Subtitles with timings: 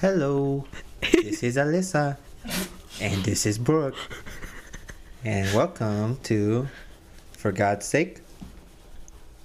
[0.00, 0.64] Hello,
[1.12, 2.16] this is Alyssa,
[3.00, 3.96] and this is Brooke,
[5.24, 6.68] and welcome to,
[7.32, 8.20] for God's sake,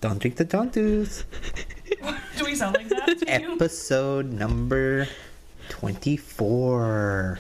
[0.02, 1.24] don't drink the Tontus,
[2.38, 3.24] Do we sound like that?
[3.26, 5.08] episode number
[5.70, 7.40] twenty-four.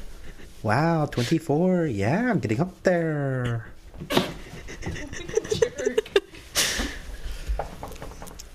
[0.63, 1.85] Wow, twenty-four.
[1.85, 3.67] Yeah, I'm getting up there.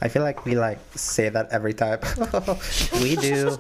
[0.01, 1.99] I feel like we like say that every time.
[3.01, 3.57] we do.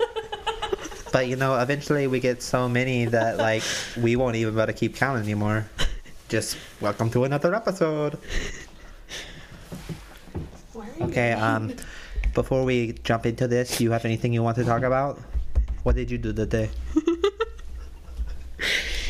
[1.13, 3.63] But you know, eventually we get so many that like
[3.97, 5.67] we won't even be able to keep count anymore.
[6.29, 8.19] Just welcome to another episode.
[10.73, 11.75] Why are you Okay, um
[12.35, 15.19] before we jump into this, you have anything you want to talk about?
[15.83, 16.69] What did you do today?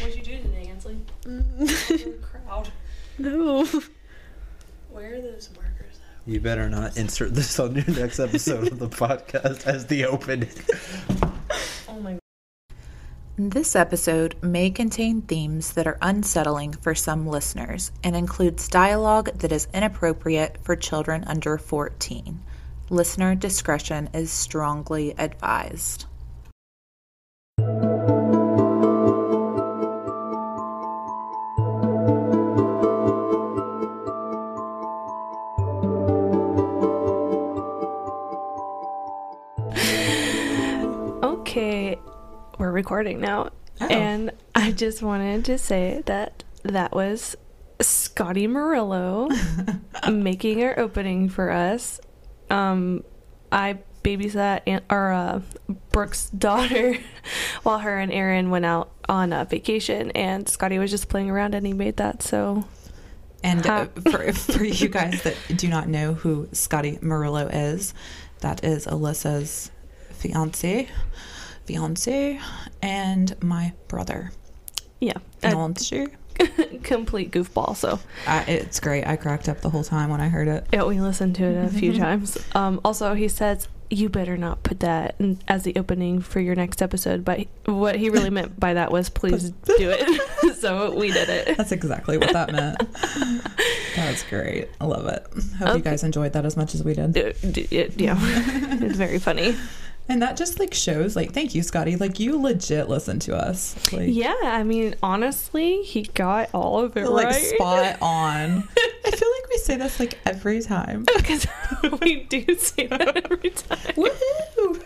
[0.00, 0.98] What'd you do today, Ansley?
[1.26, 2.70] You're crowd.
[3.18, 3.64] No.
[4.90, 6.30] Where are those markers at?
[6.32, 10.48] You better not insert this on your next episode of the podcast as the opening.
[13.40, 19.52] This episode may contain themes that are unsettling for some listeners and includes dialogue that
[19.52, 22.40] is inappropriate for children under 14.
[22.90, 26.06] Listener discretion is strongly advised.
[42.58, 43.50] We're recording now.
[43.80, 43.86] Oh.
[43.86, 47.36] And I just wanted to say that that was
[47.80, 49.28] Scotty Murillo
[50.10, 52.00] making our opening for us.
[52.50, 53.04] Um,
[53.52, 55.40] I babysat Aunt, our uh,
[55.92, 56.98] Brooke's daughter
[57.62, 61.54] while her and Aaron went out on a vacation, and Scotty was just playing around
[61.54, 62.22] and he made that.
[62.22, 62.64] So
[63.42, 67.94] And uh, for, for you guys that do not know who Scotty Murillo is,
[68.40, 69.70] that is Alyssa's
[70.12, 70.88] fiance,
[71.72, 72.40] fiance,
[72.80, 74.32] and my brother.
[75.00, 76.06] yeah, Fiance.
[76.82, 77.76] complete goofball.
[77.76, 79.06] So I, it's great.
[79.06, 80.66] I cracked up the whole time when I heard it.
[80.72, 82.38] Yeah, we listened to it a few times.
[82.54, 86.54] Um, also, he says you better not put that in, as the opening for your
[86.54, 87.24] next episode.
[87.24, 90.56] But what he really meant by that was please do it.
[90.60, 91.56] so we did it.
[91.58, 92.78] That's exactly what that meant.
[93.96, 94.68] That's great.
[94.80, 95.26] I love it.
[95.58, 97.16] Hope you guys enjoyed that as much as we did.
[97.18, 99.56] Uh, it- yeah, it's very funny.
[100.10, 101.96] And that just like shows, like, thank you, Scotty.
[101.96, 103.76] Like, you legit listen to us.
[103.92, 107.34] Like, Yeah, I mean, honestly, he got all of it like right.
[107.34, 108.66] spot on.
[109.04, 111.04] I feel like we say this like every time.
[111.16, 111.46] Because
[112.00, 113.78] we do say that every time.
[113.96, 114.82] Woohoo!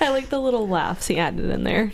[0.00, 1.92] I like the little laughs he added in there.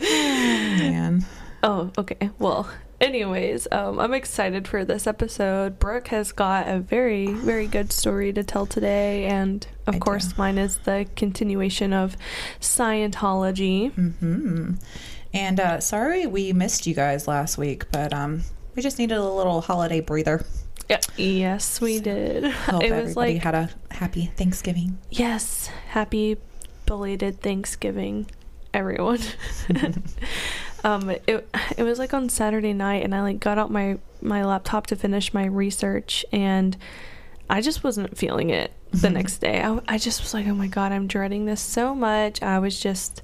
[0.00, 1.24] Man.
[1.62, 2.30] Oh, okay.
[2.38, 2.68] Well,
[3.00, 5.78] anyways, um, I'm excited for this episode.
[5.78, 10.28] Brooke has got a very, very good story to tell today, and of I course,
[10.28, 10.34] do.
[10.38, 12.16] mine is the continuation of
[12.60, 13.92] Scientology.
[13.92, 14.74] hmm
[15.34, 18.42] And uh, sorry we missed you guys last week, but um,
[18.74, 20.44] we just needed a little holiday breather.
[20.88, 21.00] Yeah.
[21.16, 22.44] Yes, we did.
[22.52, 24.98] Hope it everybody was like had a happy Thanksgiving.
[25.10, 26.36] yes, happy
[26.86, 28.30] belated Thanksgiving,
[28.72, 29.18] everyone.
[30.86, 34.44] um, it it was like on Saturday night, and I like got out my my
[34.44, 36.76] laptop to finish my research, and
[37.50, 39.60] I just wasn't feeling it the next day.
[39.60, 42.40] I, I just was like, oh my god, I'm dreading this so much.
[42.40, 43.22] I was just,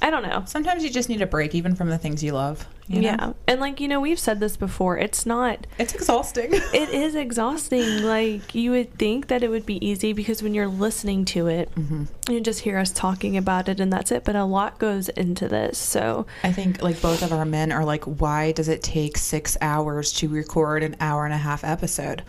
[0.00, 0.44] I don't know.
[0.46, 2.66] Sometimes you just need a break, even from the things you love.
[2.88, 3.08] You know?
[3.08, 4.98] Yeah, and like you know, we've said this before.
[4.98, 5.66] It's not.
[5.78, 6.52] It's exhausting.
[6.72, 8.02] It is exhausting.
[8.02, 11.68] Like you would think that it would be easy because when you're listening to it,
[11.70, 14.24] hmm you just hear us talking about it and that's it.
[14.24, 15.78] But a lot goes into this.
[15.78, 19.56] So I think like both of our men are like, why does it take six
[19.60, 22.22] hours to record an hour and a half episode?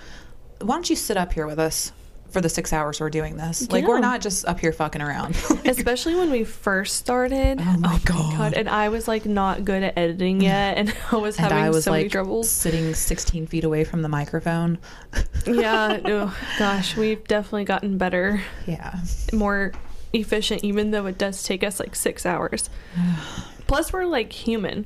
[0.61, 1.91] Why don't you sit up here with us
[2.29, 3.71] for the six hours we're doing this?
[3.71, 5.31] Like we're not just up here fucking around.
[5.65, 7.59] especially when we first started.
[7.61, 8.53] Oh my God.
[8.53, 11.69] And I was like not good at editing yet, and I was and having I
[11.69, 12.49] was so many troubles.
[12.49, 14.77] sitting 16 feet away from the microphone.
[15.47, 15.99] yeah.
[16.05, 18.99] Oh, gosh, we've definitely gotten better, Yeah.
[19.33, 19.73] more
[20.13, 22.69] efficient, even though it does take us like six hours.
[23.67, 24.85] Plus, we're like human,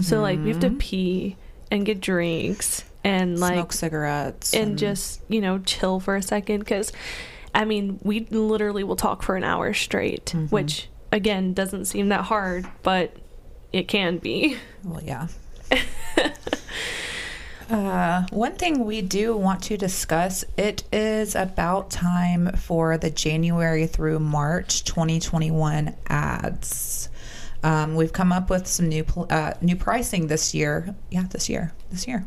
[0.00, 0.78] so like we have to Mhm.
[0.78, 1.36] pee
[1.70, 6.60] and get drinks and like smoke cigarettes and just you know chill for a second
[6.60, 6.92] because
[7.54, 10.50] i mean we literally will talk for an hour straight Mhm.
[10.52, 13.16] which again doesn't seem that hard but
[13.72, 15.26] it can be well yeah
[17.70, 23.86] Uh, one thing we do want to discuss it is about time for the January
[23.86, 27.08] through March 2021 ads.
[27.62, 30.94] Um, we've come up with some new pl- uh, new pricing this year.
[31.10, 31.72] Yeah, this year.
[31.92, 32.24] This year.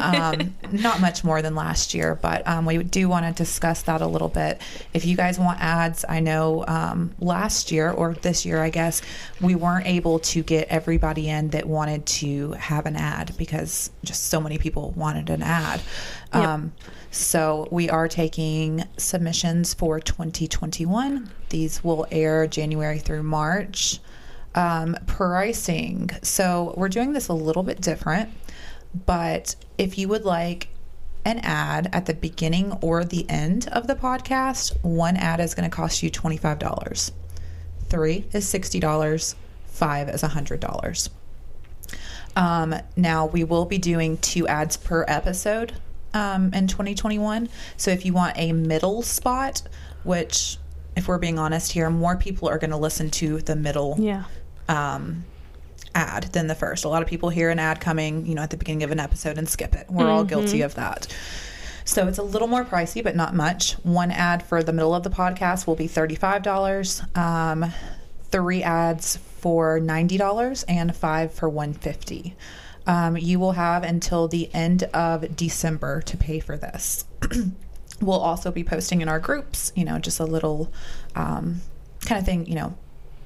[0.00, 4.00] um, not much more than last year, but um, we do want to discuss that
[4.00, 4.60] a little bit.
[4.92, 9.02] If you guys want ads, I know um, last year or this year, I guess,
[9.40, 14.24] we weren't able to get everybody in that wanted to have an ad because just
[14.24, 15.80] so many people wanted an ad.
[16.34, 16.44] Yep.
[16.44, 16.72] Um,
[17.10, 21.30] so we are taking submissions for 2021.
[21.48, 24.00] These will air January through March.
[24.54, 26.08] Um, pricing.
[26.22, 28.30] So we're doing this a little bit different,
[29.04, 30.68] but if you would like
[31.24, 35.68] an ad at the beginning or the end of the podcast, one ad is going
[35.68, 37.10] to cost you $25.
[37.88, 39.34] Three is $60.
[39.66, 41.08] Five is $100.
[42.36, 45.72] Um, now we will be doing two ads per episode
[46.14, 47.48] um, in 2021.
[47.76, 49.62] So if you want a middle spot,
[50.04, 50.58] which,
[50.96, 54.24] if we're being honest here, more people are going to listen to the middle Yeah.
[54.68, 55.24] um,
[55.96, 56.84] ad than the first.
[56.84, 59.00] A lot of people hear an ad coming, you know, at the beginning of an
[59.00, 59.86] episode and skip it.
[59.88, 61.08] We're all guilty of that.
[61.84, 63.72] So it's a little more pricey, but not much.
[63.84, 67.02] One ad for the middle of the podcast will be thirty-five dollars.
[67.14, 67.72] Um,
[68.24, 72.36] three ads for ninety dollars, and five for one fifty.
[72.86, 77.04] Um, you will have until the end of December to pay for this.
[78.00, 80.72] we'll also be posting in our groups, you know, just a little
[81.14, 81.60] um,
[82.04, 82.76] kind of thing, you know,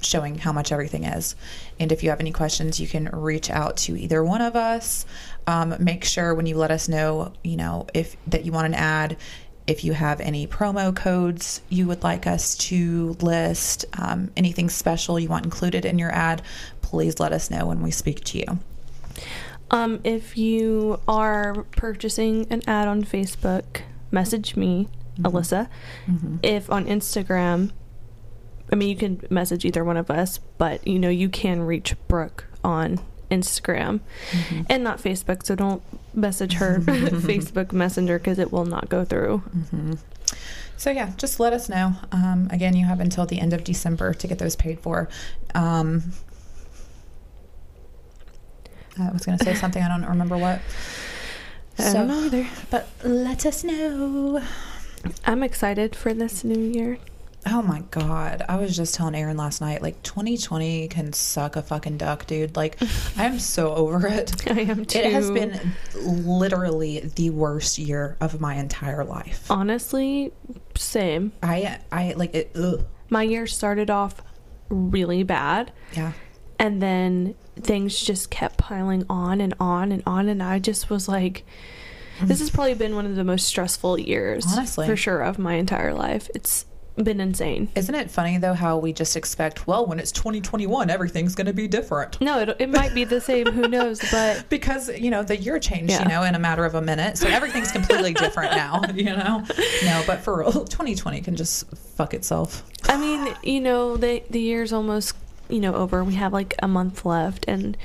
[0.03, 1.37] showing how much everything is.
[1.79, 5.07] And if you have any questions, you can reach out to either one of us.
[5.47, 8.75] Um, make sure when you let us know, you know, if that you want an
[8.75, 9.17] ad,
[9.67, 15.19] if you have any promo codes you would like us to list, um, anything special
[15.19, 16.43] you want included in your ad,
[16.83, 18.59] please let us know when we speak to you.
[19.71, 24.89] Um, if you are purchasing an ad on Facebook, message me,
[25.21, 25.69] Alyssa.
[26.43, 27.71] If on Instagram,
[28.73, 31.95] I mean, you can message either one of us, but you know, you can reach
[32.09, 33.01] Brooke on
[33.31, 34.01] Instagram
[34.69, 35.45] and not Facebook.
[35.45, 35.83] So don't
[36.15, 39.43] message her Facebook Messenger because it will not go through.
[40.77, 41.93] So yeah, just let us know.
[42.13, 45.09] Um, again, you have until the end of December to get those paid for.
[45.55, 46.13] Um,
[48.99, 49.83] I was going to say something.
[49.83, 50.61] I don't remember what.
[51.79, 52.47] I don't know either.
[52.71, 54.43] But let us know.
[55.25, 56.99] I'm excited for this new year.
[57.47, 58.43] Oh my god.
[58.49, 62.57] I was just telling Aaron last night, like 2020 can suck a fucking duck, dude.
[62.57, 62.79] Like
[63.17, 64.49] I'm so over it.
[64.51, 64.99] I am too.
[64.99, 65.59] It has been
[65.95, 69.51] literally the worst year of my entire life.
[69.51, 70.33] honestly
[70.77, 71.33] same.
[71.43, 72.85] I I like it ugh.
[73.09, 74.23] My year started off
[74.69, 75.73] really bad.
[75.95, 76.13] Yeah.
[76.59, 81.09] and then things just kept piling on and on and on and i just was
[81.09, 81.45] like
[82.23, 82.55] this has mm.
[82.55, 84.87] probably been one of the most stressful years Honestly.
[84.87, 86.67] for sure of my entire life it's
[86.97, 91.35] been insane Isn't it funny though how we just expect, well, when it's 2021, everything's
[91.35, 92.21] going to be different.
[92.21, 95.59] no it, it might be the same who knows but Because, you know, the year
[95.59, 96.03] changed, Yeah.
[96.03, 97.17] you know, in a matter of a minute.
[97.19, 99.45] So everything's completely different now, you know?
[99.85, 101.65] No, but for real, 2020 can just
[101.97, 102.65] fuck itself.
[102.89, 105.15] i mean you know the the year's almost
[105.49, 107.77] you know over we have like a month left and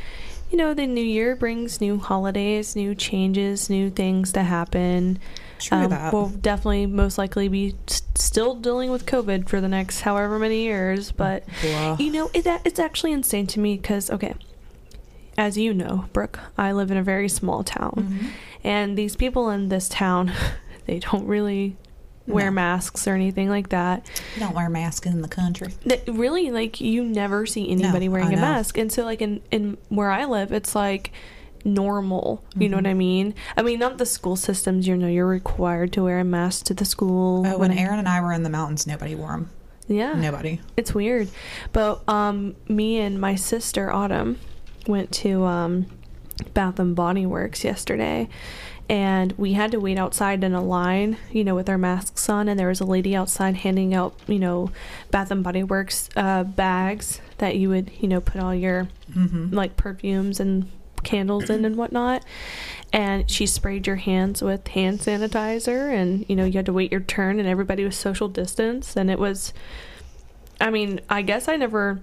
[0.50, 5.20] you know the new year brings new holidays new changes new things to happen
[5.60, 6.14] True that.
[6.14, 10.62] We'll definitely most likely be s- still dealing with COVID for the next however many
[10.64, 11.98] years, but Blah.
[12.00, 14.34] you know, it, it's actually insane to me because, okay,
[15.38, 18.28] as you know, Brooke, I live in a very small town, Mm-hmm.
[18.64, 20.32] and these people in this town,
[20.86, 21.76] they don't really
[22.28, 22.52] wear No.
[22.56, 24.10] masks or anything like that.
[24.36, 25.74] You don't wear masks in the country.
[25.86, 29.42] That really, like, you never see anybody No, wearing a mask, and so like in
[29.52, 31.12] in where I live, it's like
[31.66, 32.44] normal.
[32.56, 32.98] You know what I Mm-hmm.
[32.98, 33.34] mean?
[33.58, 34.88] I mean, not the school systems.
[34.88, 37.46] You know, you're required to wear a mask to the school.
[37.46, 39.50] Oh, when Aaron and I were in the mountains, nobody wore them.
[39.88, 40.62] yeah, Nobody.
[40.78, 41.30] it's weird.
[41.74, 44.40] But um, me and my sister Autumn
[44.88, 45.88] went to um,
[46.54, 48.30] Bath and Body Works yesterday,
[48.88, 52.48] and we had to wait outside in a line, you know, with our masks on.
[52.48, 54.70] And there was a lady outside handing out, you know,
[55.10, 59.54] Bath and Body Works uh, bags that you would, you know, put all your Mm-hmm.
[59.56, 60.70] like perfumes and
[61.06, 62.26] candles in and whatnot.
[62.92, 66.92] And she sprayed your hands with hand sanitizer, and you know, you had to wait
[66.92, 68.96] your turn, and everybody was social distance.
[68.96, 69.54] And it was,
[70.60, 72.02] I mean, I guess I never,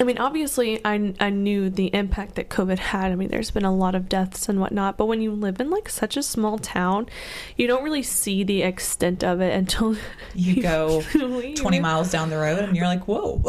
[0.00, 3.10] I mean, obviously, I, I knew the impact that COVID had.
[3.10, 5.70] I mean, there's been a lot of deaths and whatnot, but when you live in
[5.70, 7.08] like such a small town,
[7.56, 9.96] you don't really see the extent of it until
[10.34, 11.56] You go leave.
[11.56, 13.42] 20 miles down the road and you're like, whoa.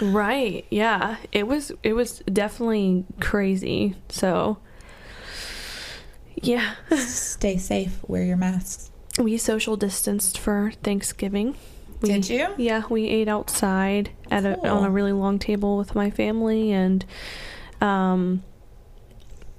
[0.02, 0.66] Right.
[0.70, 1.16] Yeah.
[1.32, 3.94] It was it was definitely crazy.
[4.08, 4.58] So
[6.36, 6.74] yeah.
[6.96, 7.98] Stay safe.
[8.06, 8.90] Wear your masks.
[9.18, 11.54] We social distanced for Thanksgiving.
[12.02, 12.48] We, Did you?
[12.56, 17.04] Yeah, we ate outside at a, on a really long table with my family and
[17.80, 18.42] um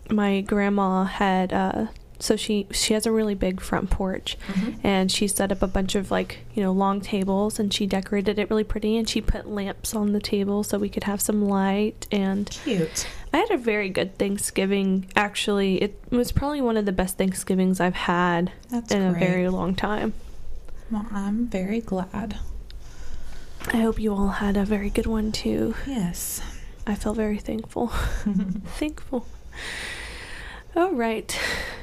[0.09, 1.87] my grandma had uh
[2.19, 4.37] so she she has a really big front porch
[4.81, 8.39] and she set up a bunch of like you know long tables and she decorated
[8.39, 11.47] it really pretty and she put lamps on the table so we could have some
[11.47, 13.07] light and Cute.
[13.33, 15.07] I had a very good Thanksgiving.
[15.15, 19.49] Actually, it was probably one of the best Thanksgivings I've had That's in a very
[19.49, 20.13] long time.
[20.93, 22.37] Well, I'm very glad.
[23.65, 25.73] I hope you all had a very good one too.
[25.87, 26.39] Yes.
[26.85, 27.87] I feel very thankful.
[28.77, 29.25] thankful.
[30.75, 31.35] All right.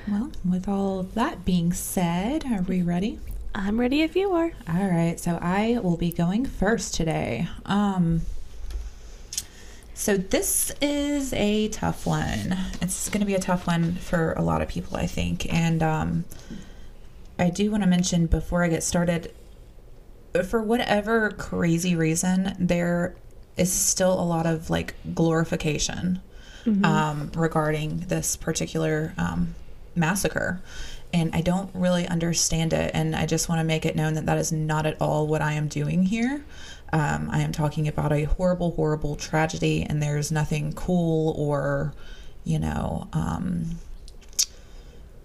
[0.06, 3.18] Well, with all that being said, are we ready?
[3.52, 4.52] I'm ready if you are.
[4.68, 7.48] All right, so I will be going first today.
[7.66, 8.20] Um
[9.92, 12.56] so this is a tough one.
[12.80, 15.52] It's going to be a tough one for a lot of people, I think.
[15.52, 16.24] And um
[17.40, 19.32] I do want to mention before I get started
[20.46, 23.16] for whatever crazy reason there
[23.56, 26.20] is still a lot of like glorification
[26.84, 29.54] um, regarding this particular um,
[29.96, 30.60] massacre.
[31.12, 32.92] And I don't really understand it.
[32.94, 35.42] And I just want to make it known that that is not at all what
[35.42, 36.44] I am doing here.
[36.92, 41.92] Um, I am talking about a horrible, horrible tragedy, and there's nothing cool or,
[42.44, 43.78] you know, um,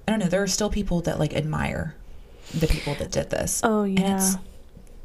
[0.07, 0.27] I don't know.
[0.27, 1.95] There are still people that like admire
[2.53, 3.61] the people that did this.
[3.63, 4.17] Oh yeah.
[4.17, 4.35] it's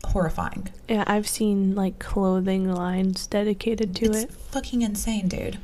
[0.05, 0.69] horrifying.
[0.89, 4.33] Yeah, I've seen like clothing lines dedicated to it's it.
[4.33, 5.59] fucking insane, dude.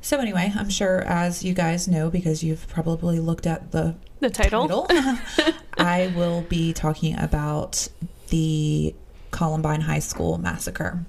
[0.00, 4.30] So anyway, I'm sure as you guys know because you've probably looked at the The
[4.30, 4.66] title.
[4.86, 4.86] title,
[5.78, 7.88] I will be talking about
[8.28, 8.94] the
[9.30, 11.04] Columbine High School massacre.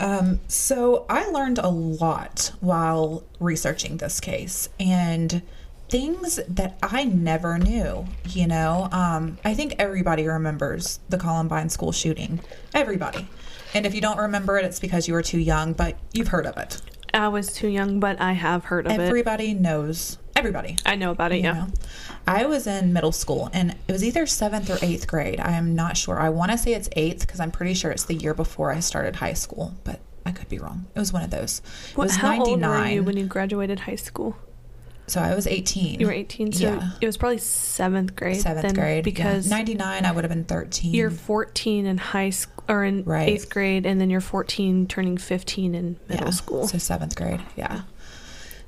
[0.00, 5.42] Um, so I learned a lot while researching this case and
[5.88, 8.88] things that I never knew, you know.
[8.92, 12.40] Um, I think everybody remembers the Columbine school shooting.
[12.74, 13.28] Everybody.
[13.74, 16.46] And if you don't remember it, it's because you were too young, but you've heard
[16.46, 16.80] of it.
[17.12, 19.00] I was too young, but I have heard of it.
[19.00, 20.18] Everybody knows.
[20.36, 20.76] Everybody.
[20.86, 21.52] I know about it, you yeah.
[21.52, 21.66] know.
[22.26, 25.40] I was in middle school and it was either seventh or eighth grade.
[25.40, 26.20] I am not sure.
[26.20, 28.80] I want to say it's eighth because I'm pretty sure it's the year before I
[28.80, 30.86] started high school, but I could be wrong.
[30.94, 31.60] It was one of those.
[31.90, 32.48] It What, was how 99.
[32.48, 34.36] old were you when you graduated high school?
[35.08, 36.00] So I was 18.
[36.00, 36.90] You were 18, so Yeah.
[37.00, 38.40] it was probably seventh grade.
[38.40, 39.04] Seventh then, grade.
[39.04, 39.56] Because yeah.
[39.56, 40.94] 99, I would have been 13.
[40.94, 43.28] you're 14 in high school or in Right.
[43.28, 46.68] eighth grade, and then you're 14 turning 15 in middle Yeah, school.
[46.68, 47.82] So seventh grade, yeah.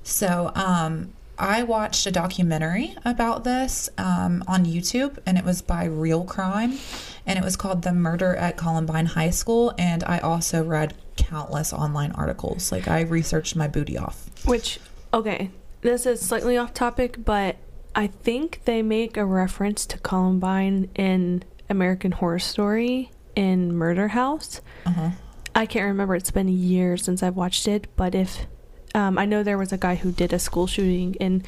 [0.02, 5.84] So um, I watched a documentary about this um, on YouTube, and it was by
[5.84, 6.78] Real Crime,
[7.26, 11.72] and it was called "The Murder at Columbine High School." And I also read countless
[11.72, 12.72] online articles.
[12.72, 14.30] Like I researched my booty off.
[14.46, 14.80] Which,
[15.12, 15.50] okay,
[15.82, 17.56] this is slightly off topic, but
[17.94, 24.60] I think they make a reference to Columbine in American Horror Story in Murder House.
[24.86, 25.10] Uh-huh.
[25.54, 26.14] I can't remember.
[26.14, 28.46] It's been years since I've watched it, but if
[28.94, 31.44] um, I know there was a guy who did a school shooting in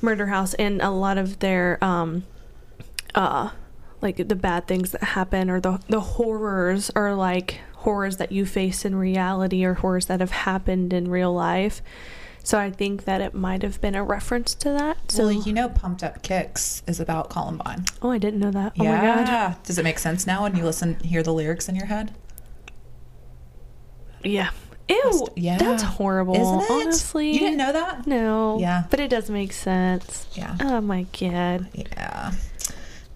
[0.00, 2.24] Murder House, and a lot of their um,
[3.14, 3.50] uh,
[4.00, 8.46] like the bad things that happen or the the horrors are like horrors that you
[8.46, 11.82] face in reality or horrors that have happened in real life.
[12.44, 15.12] So I think that it might have been a reference to that.
[15.12, 17.84] So well, you know, Pumped Up Kicks is about Columbine.
[18.02, 18.72] oh, I didn't know that.
[18.78, 19.14] Oh yeah.
[19.16, 19.62] my god.
[19.62, 22.14] Does it make sense now when you listen, hear the lyrics in your head?
[24.24, 24.50] Yeah.
[24.88, 25.28] Ew.
[25.36, 25.58] Yeah.
[25.58, 26.34] That's horrible.
[26.34, 26.70] Isn't it?
[26.70, 27.32] Honestly.
[27.32, 28.06] You didn't know that?
[28.06, 28.58] No.
[28.58, 28.84] Yeah.
[28.90, 30.26] But it does make sense.
[30.34, 30.56] Yeah.
[30.60, 31.68] Oh my god.
[31.74, 32.32] Yeah.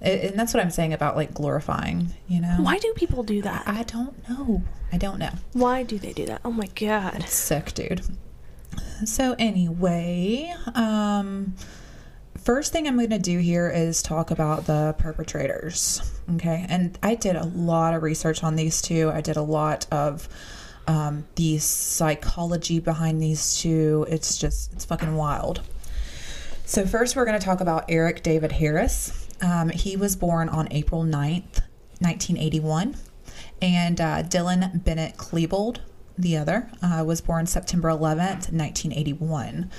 [0.00, 2.56] It, and that's what I'm saying about like glorifying, you know?
[2.60, 3.64] Why do people do that?
[3.66, 4.62] I don't know.
[4.92, 5.32] I don't know.
[5.52, 6.42] Why do they do that?
[6.44, 7.16] Oh my god.
[7.20, 8.02] It's sick, dude.
[9.04, 11.54] So anyway, um
[12.38, 16.00] first thing I'm going to do here is talk about the perpetrators.
[16.36, 16.64] Okay?
[16.68, 19.10] And I did a lot of research on these two.
[19.10, 20.28] I did a lot of
[20.86, 24.06] um the psychology behind these two.
[24.08, 25.62] It's just it's fucking wild.
[26.64, 29.28] So first we're going to talk about Eric David Harris.
[29.40, 31.62] Um, he was born on April 9th,
[32.00, 32.96] 1981.
[33.62, 35.78] And uh, Dylan Bennett Klebold,
[36.18, 39.70] the other, uh, was born September 11th, 1981.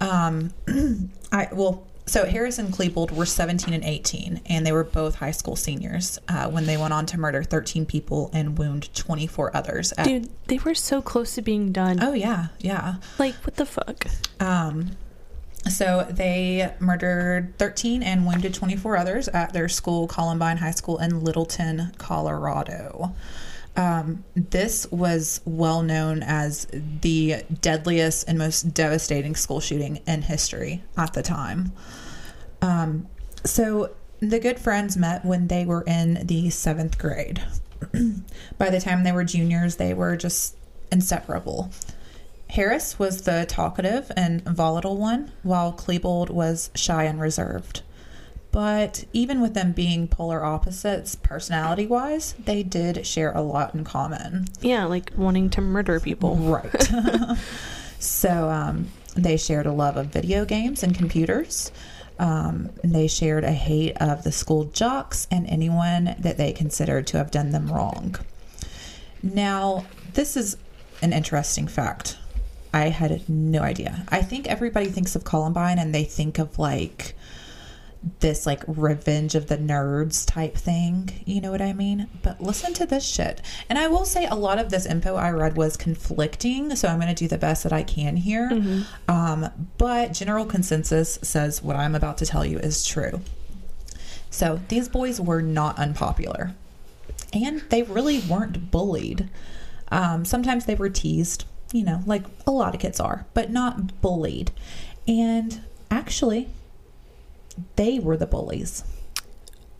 [0.00, 0.50] Um,
[1.32, 5.30] I well, so Harris and Klebold were 17 and 18, and they were both high
[5.30, 9.92] school seniors uh, when they went on to murder 13 people and wound 24 others.
[9.96, 12.02] At, Dude, they were so close to being done.
[12.02, 12.96] oh yeah, yeah.
[13.18, 14.06] Like what the fuck?
[14.40, 14.92] Um,
[15.68, 21.22] so they murdered 13 and wounded 24 others at their school, Columbine High School in
[21.22, 23.14] Littleton, Colorado.
[23.80, 26.66] Um, this was well known as
[27.00, 31.72] the deadliest and most devastating school shooting in history at the time.
[32.60, 33.08] Um,
[33.46, 37.42] so the good friends met when they were in the seventh grade.
[38.58, 40.58] By the time they were juniors, they were just
[40.92, 41.70] inseparable.
[42.50, 47.80] Harris was the talkative and volatile one, while Klebold was shy and reserved.
[48.52, 53.84] But even with them being polar opposites personality wise, they did share a lot in
[53.84, 54.46] common.
[54.60, 56.36] Yeah, like wanting to murder people.
[56.36, 56.90] Right.
[58.00, 61.70] so um, they shared a love of video games and computers.
[62.18, 67.18] Um, they shared a hate of the school jocks and anyone that they considered to
[67.18, 68.16] have done them wrong.
[69.22, 70.56] Now, this is
[71.02, 72.18] an interesting fact.
[72.74, 74.04] I had no idea.
[74.08, 77.14] I think everybody thinks of Columbine and they think of like
[78.20, 81.10] this like revenge of the nerds type thing.
[81.26, 82.08] You know what I mean?
[82.22, 83.42] But listen to this shit.
[83.68, 86.98] And I will say a lot of this info I read was conflicting, so I'm
[86.98, 88.48] going to do the best that I can here.
[89.08, 93.20] Um, but general consensus says what I'm about to tell you is true.
[94.30, 96.54] So these boys were not unpopular,
[97.34, 99.28] and they really weren't bullied.
[99.90, 104.00] Um, sometimes they were teased, you know, like a lot of kids are, but not
[104.00, 104.52] bullied.
[105.08, 106.48] And actually,
[107.76, 108.84] they were the bullies.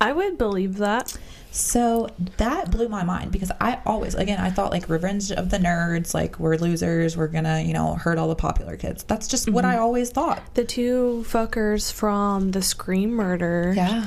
[0.00, 1.16] I would believe that.
[1.52, 5.58] So that blew my mind because I always, again, I thought like revenge of the
[5.58, 9.02] nerds, like we're losers, we're gonna, you know, hurt all the popular kids.
[9.02, 9.82] That's just what I mm-hmm.
[9.82, 10.54] always thought.
[10.54, 13.72] The two fuckers from the Scream murder.
[13.76, 14.06] Yeah.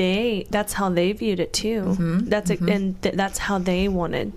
[0.00, 1.82] They that's how they viewed it too.
[1.82, 4.32] Mm-hmm, That's a, and th- that's how they wanted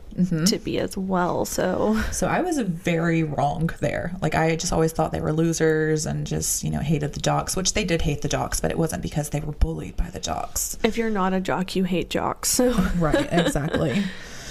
[0.51, 1.45] to be as well.
[1.45, 4.11] So So I was very wrong there.
[4.21, 7.55] Like I just always thought they were losers and just, you know, hated the jocks,
[7.55, 10.19] which they did hate the jocks, but it wasn't because they were bullied by the
[10.19, 10.77] jocks.
[10.83, 12.49] if you're not a jock, you hate jocks.
[12.49, 14.03] So right exactly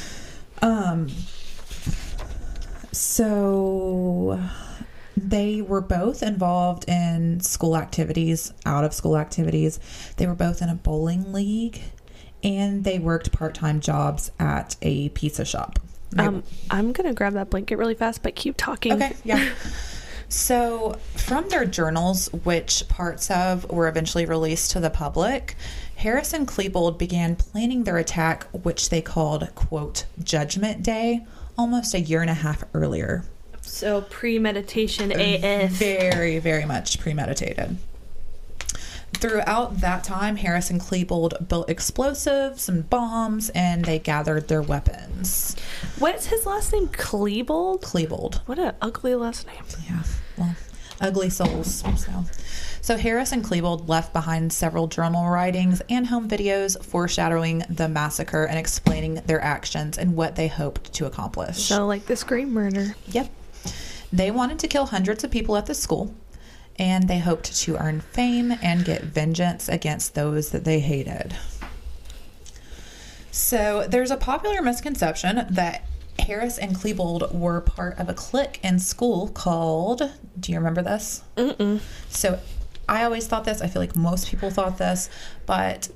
[0.63, 1.09] um
[2.93, 4.39] so
[5.17, 9.79] they were both involved in school activities out of school activities
[10.17, 11.81] they were both in a bowling league
[12.45, 15.79] and they worked part-time jobs at a pizza shop
[16.11, 18.93] They- um, I'm gonna grab that blanket really fast, but keep talking.
[18.95, 19.49] Okay, yeah.
[20.29, 25.57] So, from their journals, which parts of were eventually released to the public,
[25.97, 31.27] Harris and Klebold began planning their attack, which they called, quote, Judgment Day,
[31.59, 33.25] almost a year and a half earlier.
[33.73, 35.71] So premeditation AF.
[35.71, 37.79] Very, very much premeditated.
[39.15, 45.57] Throughout that time, Harris and Klebold built explosives and bombs, and they gathered their weapons.
[45.99, 46.89] What's his last name?
[46.89, 47.81] Klebold.
[47.81, 48.41] Klebold.
[48.47, 49.65] What an ugly last name.
[49.89, 50.03] Yeah,
[50.37, 50.55] well,
[51.01, 51.83] ugly souls.
[51.97, 52.25] So,
[52.83, 58.45] so Harris and Klebold left behind several journal writings and home videos foreshadowing the massacre
[58.45, 61.57] and explaining their actions and what they hoped to accomplish.
[61.63, 62.95] So like the Scream murder.
[63.07, 63.31] Yep.
[64.13, 66.15] They wanted to kill hundreds of people at the school,
[66.79, 71.37] and they hoped to earn fame and get vengeance against those that they hated.
[73.31, 75.87] So there's a popular misconception that
[76.19, 80.13] Harris and Klebold were part of a clique in school called.
[80.39, 81.23] Do you remember this?
[81.37, 81.81] Mm-mm.
[82.09, 82.39] So
[82.89, 83.63] I always thought this.
[83.63, 85.09] I feel like most people thought this,
[85.47, 85.89] but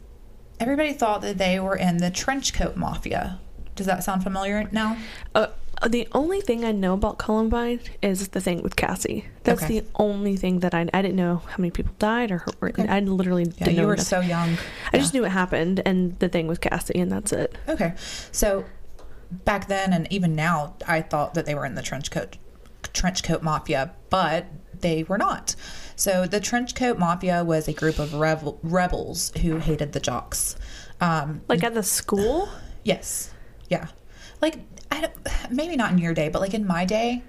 [0.59, 3.39] everybody thought that they were in the trench coat mafia.
[3.75, 4.97] Does that sound familiar now?
[5.35, 5.49] Uh,
[5.89, 9.27] the only thing I know about Columbine is the thing with Cassie.
[9.45, 9.81] That's Okay.
[9.81, 12.87] the only thing that I I didn't know how many people died or, or Okay.
[12.89, 13.87] I literally Yeah, didn't you know.
[13.89, 14.05] were nothing.
[14.05, 14.57] so young.
[14.93, 17.57] I just knew it happened and the thing with Cassie and that's it.
[17.69, 17.95] Okay.
[18.33, 18.65] So
[19.45, 22.37] back then and even now, I thought that they were in the trench coat
[22.93, 24.47] trench coat mafia, but
[24.81, 25.55] they were not.
[25.97, 30.57] So the trench coat mafia was a group of revel- rebels who hated the jocks.
[31.01, 32.49] Um, Like at the school.
[32.85, 33.31] yes,
[33.69, 33.89] yeah,
[34.41, 34.61] like
[34.91, 35.15] I don't,
[35.51, 37.23] maybe not in your day, but like in my day.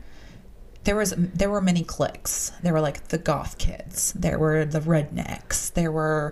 [0.83, 2.53] There was there were many cliques.
[2.63, 4.13] There were like the goth kids.
[4.13, 5.73] There were the rednecks.
[5.73, 6.31] There were,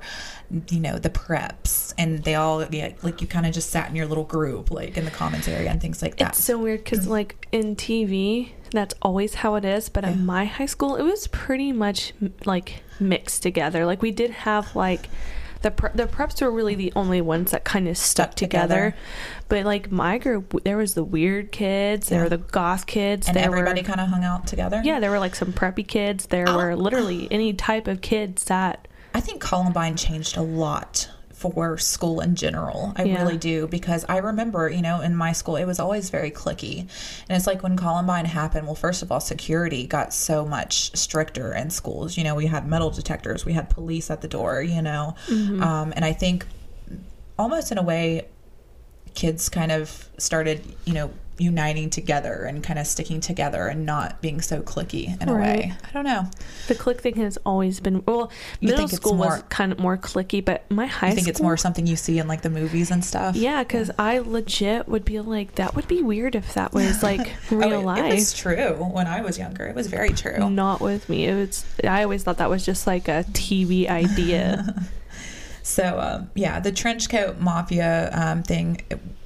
[0.70, 3.98] you know, the preps, and they all yeah, like you kind of just sat in
[3.98, 6.30] your little group, like in the commons area and things like that.
[6.30, 7.10] It's so weird because mm.
[7.10, 9.90] like in TV, that's always how it is.
[9.90, 12.14] But at my high school, it was pretty much
[12.46, 13.86] like mixed together.
[13.86, 15.10] Like we did have like
[15.66, 18.68] the pre- the preps were really the only ones that kind of stuck, Stuck together.
[18.92, 18.96] together.
[19.50, 22.24] But like my group, there was the weird kids, there Yeah.
[22.26, 24.82] were the goth kids, and there everybody kind of hung out together.
[24.84, 26.28] yeah, there were like some preppy kids.
[26.28, 26.56] There Oh.
[26.56, 31.10] were literally any type of kids that I think Columbine changed a lot
[31.52, 32.94] for school in general.
[32.96, 33.22] I Yeah.
[33.22, 36.80] really do because I remember, you know, in my school it was always very clicky.
[36.80, 41.54] And it's like when Columbine happened, well first of all security got so much stricter
[41.54, 42.18] in schools.
[42.18, 45.16] You know, we had metal detectors, we had police at the door, you know.
[45.30, 46.46] Um, and I think
[47.38, 48.28] almost in a way
[49.14, 54.22] kids kind of started, you know, uniting together and kind of sticking together and not
[54.22, 55.74] being so clicky in a way.
[55.84, 56.30] I don't know.
[56.68, 58.32] The click thing has always been well.
[58.60, 61.22] You Middle think it's school was kind of more clicky, but my high I think
[61.22, 61.32] school.
[61.32, 63.36] it's more something you see in like the movies and stuff.
[63.36, 67.36] Yeah, because I legit would be like, that would be weird if that was like
[67.52, 68.12] Oh, real it, life.
[68.12, 69.66] It was true when I was younger.
[69.66, 70.50] It was very true.
[70.50, 71.26] Not with me.
[71.26, 71.66] It was.
[71.84, 74.84] I always thought that was just like a TV idea.
[75.66, 78.82] So um, yeah, the trench coat mafia um, thing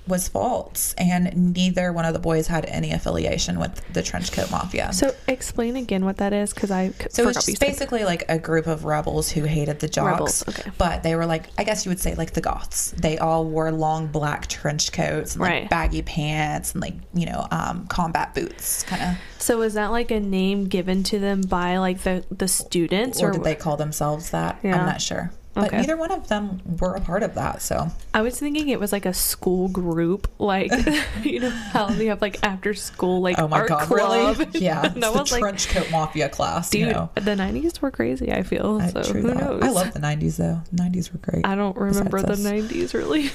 [0.09, 4.51] was false, and neither one of the boys had any affiliation with the trench coat
[4.51, 4.91] mafia.
[4.91, 7.59] so explain again what that is, because I So it's what you said.
[7.59, 10.11] basically like a group of rebels who hated the jocks.
[10.11, 10.71] Rebels, okay.
[10.77, 12.91] But they were like, I guess you would say like the goths.
[12.97, 15.69] They all wore long black trench coats and like Right.
[15.69, 19.17] baggy pants and like, you know, um, combat boots kind of.
[19.37, 23.31] So is that like a name given to them by like the the students, Or
[23.31, 24.59] did they call themselves that?
[24.63, 24.79] Yeah.
[24.79, 25.31] I'm not sure.
[25.55, 25.77] But Okay.
[25.77, 27.61] neither one of them were a part of that.
[27.63, 30.71] So I was thinking it was like a school group, like
[31.23, 34.37] you know how they have like after school like Oh my art god, club.
[34.37, 34.47] really?
[34.59, 36.69] Yeah, I the was like, trench coat mafia class.
[36.69, 37.09] dude, you know.
[37.15, 38.31] the '90s were crazy.
[38.31, 39.01] I feel I- so.
[39.03, 39.37] true Who that.
[39.37, 39.63] knows?
[39.63, 40.61] I love the '90s though.
[40.73, 41.45] '90s were great.
[41.45, 42.71] I don't remember the Besides us.
[42.71, 43.31] '90s really.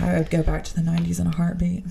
[0.00, 1.84] I would go back to the 90s in a heartbeat.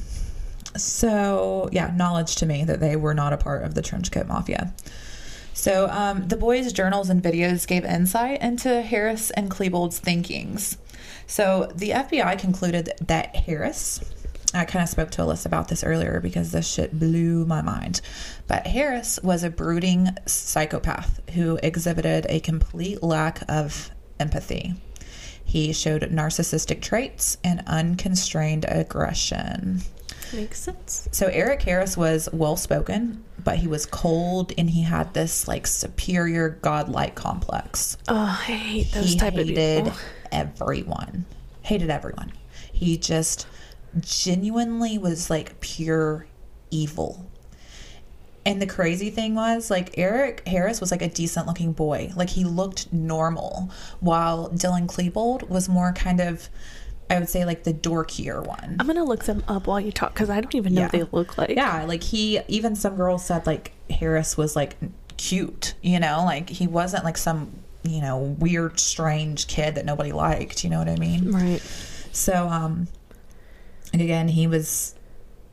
[0.78, 4.28] So, yeah, knowledge to me that they were not a part of the trench coat
[4.28, 4.74] Mafia.
[5.56, 10.78] So, um, the boys' journals and videos gave insight into Harris and Klebold's thinkings.
[11.28, 14.02] So, the FBI concluded that Harris,
[14.54, 18.02] I kind of spoke to Alyssa about this earlier because this shit blew my mind.
[18.48, 24.74] But Harris was a brooding psychopath who exhibited a complete lack of empathy.
[25.46, 29.84] He showed narcissistic traits and unconstrained aggression.
[30.36, 31.08] Makes sense.
[31.12, 35.66] So Eric Harris was well spoken, but he was cold and he had this like
[35.66, 37.98] superior godlike complex.
[38.08, 40.00] Oh, I hate those he type of hated people.
[40.32, 41.26] everyone.
[41.62, 42.34] Hated everyone.
[42.72, 43.48] He just
[44.00, 46.28] genuinely was like pure
[46.70, 47.30] evil.
[48.48, 52.12] And the crazy thing was, like, Eric Harris was like a decent looking boy.
[52.16, 53.72] Like, he looked normal,
[54.02, 56.48] while Dylan Klebold was more kind of,
[57.10, 58.78] I would say, like the dorkier one.
[58.80, 61.04] I'm gonna look them up while you talk because I don't even know what they
[61.04, 61.52] look like.
[61.52, 64.76] Yeah, like he, even some girls said, like, Harris was like
[65.18, 66.24] cute, you know?
[66.26, 67.52] Like, he wasn't like some,
[67.84, 71.32] you know, weird, strange kid that nobody liked, you know what I mean?
[71.32, 71.62] Right.
[72.12, 72.88] So, um,
[73.94, 74.96] and again, he was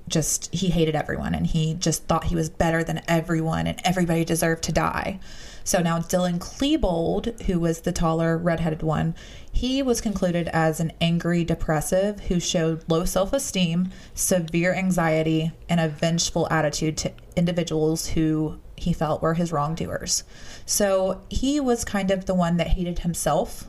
[0.09, 4.25] just, he hated everyone and he just thought he was better than everyone and everybody
[4.25, 5.21] deserved to die.
[5.65, 9.15] So now Dylan Klebold, who was the taller, redheaded one,
[9.53, 15.81] he was concluded as an angry depressive who showed low self esteem, severe anxiety, and
[15.81, 20.25] a vengeful attitude to individuals who he felt were his wrongdoers.
[20.67, 23.67] So he was kind of the one that hated himself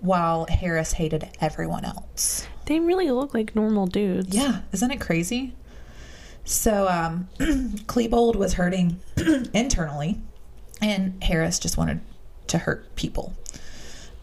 [0.00, 2.46] while Harris hated everyone else.
[2.66, 4.34] They really look like normal dudes.
[4.34, 5.54] Yeah, isn't it crazy?
[6.44, 9.00] So, um, Klebold was hurting
[9.52, 10.20] internally,
[10.80, 12.00] and Harris just wanted
[12.48, 13.34] to hurt people.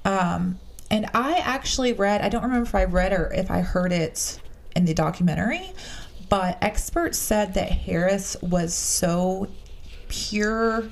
[0.05, 0.59] Um,
[0.91, 4.39] and I actually read, I don't remember if I read or if I heard it
[4.75, 5.71] in the documentary,
[6.29, 9.47] but experts said that Harris was so
[10.07, 10.89] pure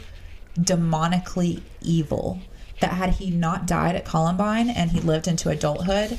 [0.58, 2.40] demonically evil
[2.80, 6.18] that had he not died at Columbine and he lived into adulthood,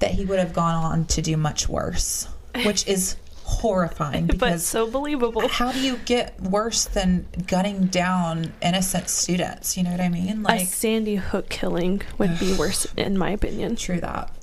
[0.00, 2.26] that he would have gone on to do much worse,
[2.64, 3.16] which is
[3.50, 5.46] horrifying but so believable.
[5.48, 9.76] how do you get worse than gunning down innocent students?
[9.76, 10.42] You know what I mean?
[10.42, 13.76] a Like, Sandy Hook killing would be worse, in my opinion.
[13.76, 14.34] True that.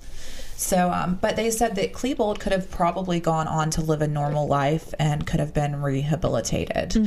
[0.57, 4.07] So, um, but they said that Klebold could have probably gone on to live a
[4.07, 6.97] normal life and could have been rehabilitated.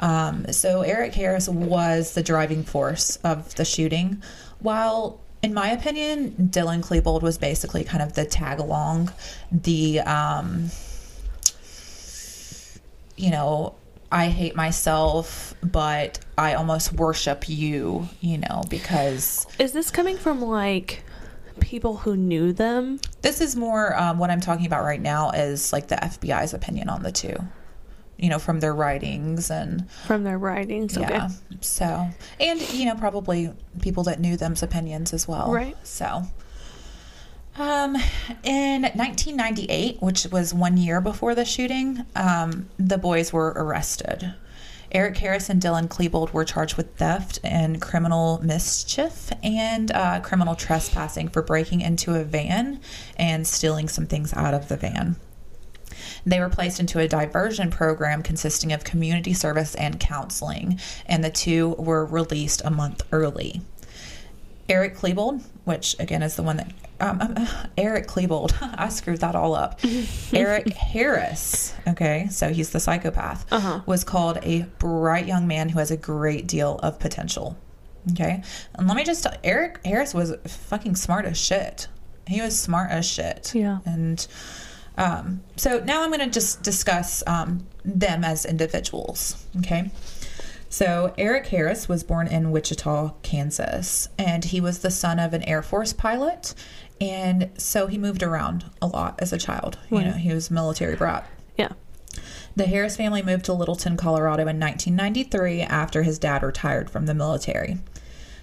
[0.00, 4.22] Um, so, Eric Harris was the driving force of the shooting,
[4.58, 9.10] while in my opinion, Dylan Klebold was basically kind of the tag along,
[9.50, 10.70] the, um,
[13.20, 13.74] you know,
[14.10, 20.40] I hate myself, but I almost worship you, you know, because Is this coming from
[20.42, 21.04] like
[21.60, 22.98] people who knew them?
[23.22, 26.88] This is more um, what I'm talking about right now is like the FBI's opinion
[26.88, 27.36] on the two,
[28.16, 31.08] you know, from their writings and From their writings, okay.
[31.08, 31.28] yeah.
[31.60, 32.08] So,
[32.40, 33.52] and you know, probably
[33.82, 35.52] people that knew them's opinions as well.
[35.52, 35.76] Right.
[35.84, 36.22] So,
[37.56, 37.96] um,
[38.42, 44.34] in 1998, which was one year before the shooting, um, the boys were arrested.
[44.92, 50.56] Eric Harris and Dylan Klebold were charged with theft and criminal mischief and uh, criminal
[50.56, 52.80] trespassing for breaking into a van
[53.16, 55.16] and stealing some things out of the van.
[56.26, 61.30] They were placed into a diversion program consisting of community service and counseling, and the
[61.30, 63.62] two were released a month early.
[64.68, 68.54] Eric Klebold, which again is the one that um, um, Eric Klebold.
[68.78, 69.80] I screwed that all up.
[70.32, 71.74] Eric Harris.
[71.88, 73.50] Okay, so he's the psychopath.
[73.52, 73.80] Uh-huh.
[73.86, 77.56] Was called a bright young man who has a great deal of potential.
[78.12, 78.42] Okay,
[78.74, 81.88] and let me just tell Eric Harris was fucking smart as shit.
[82.26, 83.54] He was smart as shit.
[83.54, 83.78] Yeah.
[83.84, 84.26] And
[84.96, 89.46] um, so now I'm going to just discuss um, them as individuals.
[89.58, 89.90] Okay.
[90.72, 95.42] So, Eric Harris was born in Wichita, Kansas, and he was the son of an
[95.42, 96.54] Air Force pilot.
[97.00, 99.78] And so he moved around a lot as a child.
[99.90, 101.26] You know, he was military brat.
[101.56, 101.72] Yeah.
[102.56, 107.14] The Harris family moved to Littleton, Colorado in 1993 after his dad retired from the
[107.14, 107.78] military.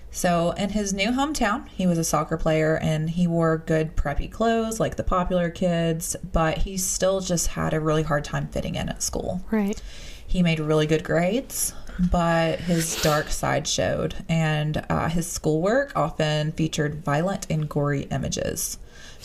[0.09, 4.31] So, in his new hometown, he was a soccer player and he wore good preppy
[4.31, 8.75] clothes like the popular kids, but he still just had a really hard time fitting
[8.75, 9.41] in at school.
[9.51, 9.79] Right.
[10.25, 16.51] He made really good grades, but his dark side showed, and uh, his schoolwork often
[16.51, 18.77] featured violent and gory images.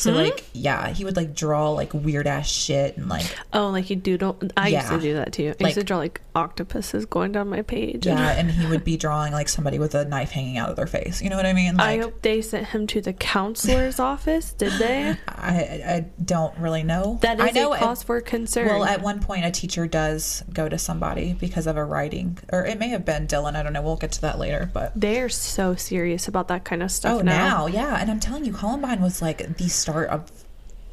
[0.03, 0.19] So, hmm?
[0.19, 3.97] like, yeah, he would like draw like weird ass shit and like Oh, like you
[3.97, 4.39] doodle.
[4.57, 5.49] I used to do that too.
[5.49, 8.07] I Like- used to draw like octopuses going down my page.
[8.07, 10.87] Yeah, and he would be drawing like somebody with a knife hanging out of their
[10.87, 11.23] face.
[11.23, 11.79] You know what I mean?
[11.79, 14.53] I Like, hope they sent him to the counselor's office.
[14.55, 15.15] Did they?
[15.29, 15.53] I,
[15.87, 17.19] I don't really know.
[17.23, 18.67] That is I know a cause for concern.
[18.67, 22.65] Well, at one point, a teacher does go to somebody because of a writing, or
[22.67, 23.55] it may have been Dylan.
[23.57, 23.83] I don't know.
[23.83, 24.93] We'll get to that later, but.
[24.97, 28.53] They're so serious about that kind of stuff Oh, now, yeah, and I'm telling you,
[28.53, 29.69] Columbine was like the
[30.01, 30.31] of,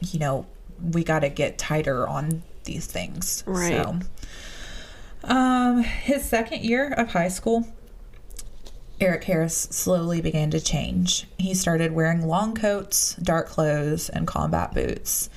[0.02, 0.46] you know,
[0.82, 3.44] we got to get tighter on these things.
[3.46, 3.84] Right.
[3.84, 4.00] So,
[5.24, 7.68] um, his second year of high school,
[9.02, 11.28] Eric Harris slowly began to change.
[11.38, 15.30] He started wearing long coats, dark clothes, and combat boots.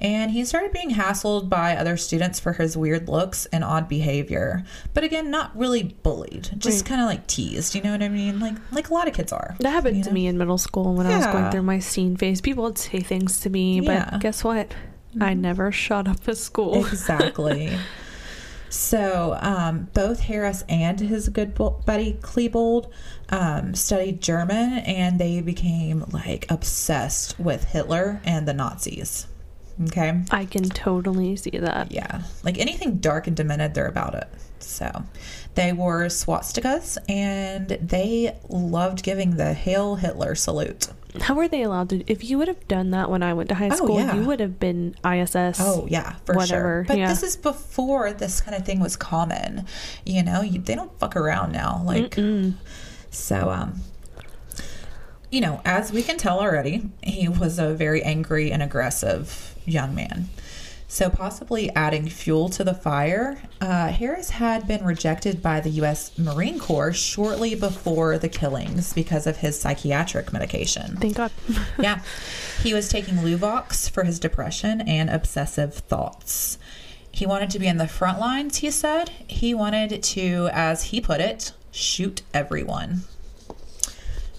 [0.00, 4.64] And he started being hassled by other students for his weird looks and odd behavior.
[4.94, 6.88] But again, not really bullied, just Right.
[6.88, 7.74] kind of like teased.
[7.74, 8.38] You know what I mean?
[8.38, 9.56] Like like a lot of kids are.
[9.58, 12.16] That happened you to me in middle school when I was going through my scene
[12.16, 12.40] phase.
[12.40, 14.02] People would say things to me, Yeah.
[14.04, 14.10] Mm-hmm.
[14.12, 14.72] but guess what?
[15.20, 16.86] I never shut up at school.
[16.86, 17.76] Exactly.
[18.70, 22.90] so, um, both Harris and his good buddy Klebold
[23.30, 29.26] um, studied German, and they became like obsessed with Hitler and the Nazis.
[29.86, 30.22] Okay.
[30.30, 31.92] I can totally see that.
[31.92, 32.22] Yeah.
[32.42, 34.28] Like anything dark and demented, they're about it.
[34.58, 35.04] So,
[35.54, 40.88] they wore swastikas and they loved giving the Hail Hitler salute.
[41.20, 42.04] How were they allowed to?
[42.10, 44.14] If you would have done that when I went to high Oh, school, yeah.
[44.14, 45.58] you would have been ISS.
[45.60, 46.84] Oh yeah, for whatever, sure.
[46.86, 47.08] But yeah.
[47.08, 49.64] this is before this kind of thing was common.
[50.04, 51.82] You know, you, they don't fuck around now.
[51.84, 52.14] Like,
[53.10, 53.80] so um,
[55.30, 59.94] you know, as we can tell already, he was a very angry and aggressive young
[59.94, 60.28] man.
[60.90, 66.16] So, possibly adding fuel to the fire, uh, Harris had been rejected by the U.S.
[66.16, 70.96] Marine Corps shortly before the killings because of his psychiatric medication.
[70.96, 71.30] Thank God.
[71.78, 72.00] yeah.
[72.62, 76.56] He was taking Luvox for his depression and obsessive thoughts.
[77.10, 79.10] He wanted to be in the front lines, he said.
[79.26, 83.02] He wanted to, as he put it, shoot everyone.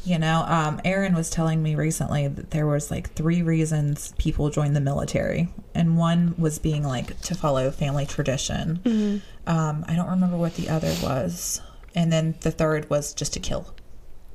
[0.05, 4.49] You know, um, Aaron was telling me recently that there was like three reasons people
[4.49, 9.21] join the military, and one was being like to follow family tradition.
[9.45, 11.61] Um, I don't remember what the other was,
[11.95, 13.73] and then the third was just to kill.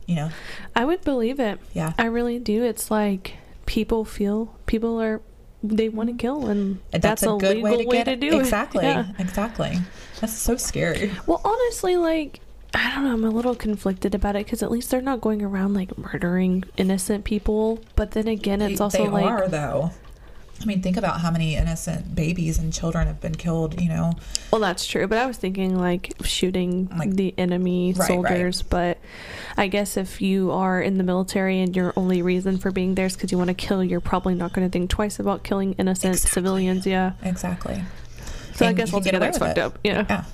[0.06, 0.30] You know,
[0.76, 1.58] I would believe it.
[1.72, 1.94] Yeah.
[1.98, 2.62] I really do.
[2.62, 5.22] It's like people feel people are
[5.62, 8.20] they want to kill, and, And that's, a, good legal way to, it.
[8.20, 8.84] do exactly.
[8.84, 8.88] it.
[8.88, 9.06] Yeah.
[9.18, 9.78] Exactly.
[10.20, 11.10] That's so scary.
[11.26, 12.40] Well, honestly, like
[12.74, 15.42] I don't know, I'm a little conflicted about it because at least they're not going
[15.42, 17.78] around like murdering innocent people.
[17.94, 19.90] But then again, it's they, also they like are though.
[20.62, 23.80] I mean, think about how many innocent babies and children have been killed.
[23.80, 24.12] You know,
[24.52, 28.08] Well, that's true, but I was thinking like shooting Like- the enemy Right, right.
[28.08, 28.62] soldiers.
[28.62, 28.98] But
[29.56, 33.06] I guess if you are in the military and your only reason for being there
[33.06, 35.74] is because you want to kill, you're probably not going to think twice about killing
[35.74, 36.30] innocent Exactly.
[36.32, 36.86] civilians.
[36.86, 37.12] Yeah.
[37.22, 37.82] exactly.
[38.54, 39.60] So I guess you can get altogether it's fucked it.
[39.60, 39.78] up.
[39.82, 40.06] Yeah.
[40.08, 40.24] Yeah.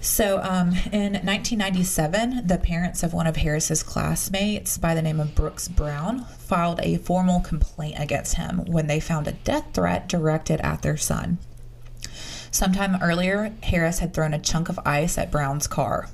[0.00, 5.34] So, um, in 1997, the parents of one of Harris's classmates by the name of
[5.34, 10.60] Brooks Brown filed a formal complaint against him when they found a death threat directed
[10.60, 11.38] at their son.
[12.52, 16.08] Sometime earlier, Harris had thrown a chunk of ice at Brown's car.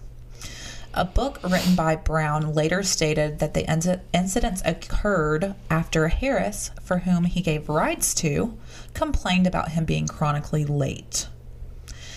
[0.94, 6.99] A book written by Brown later stated that the inci- incidents occurred after Harris, for
[6.99, 8.57] whom he gave rides to,
[8.94, 11.27] complained about him being chronically late.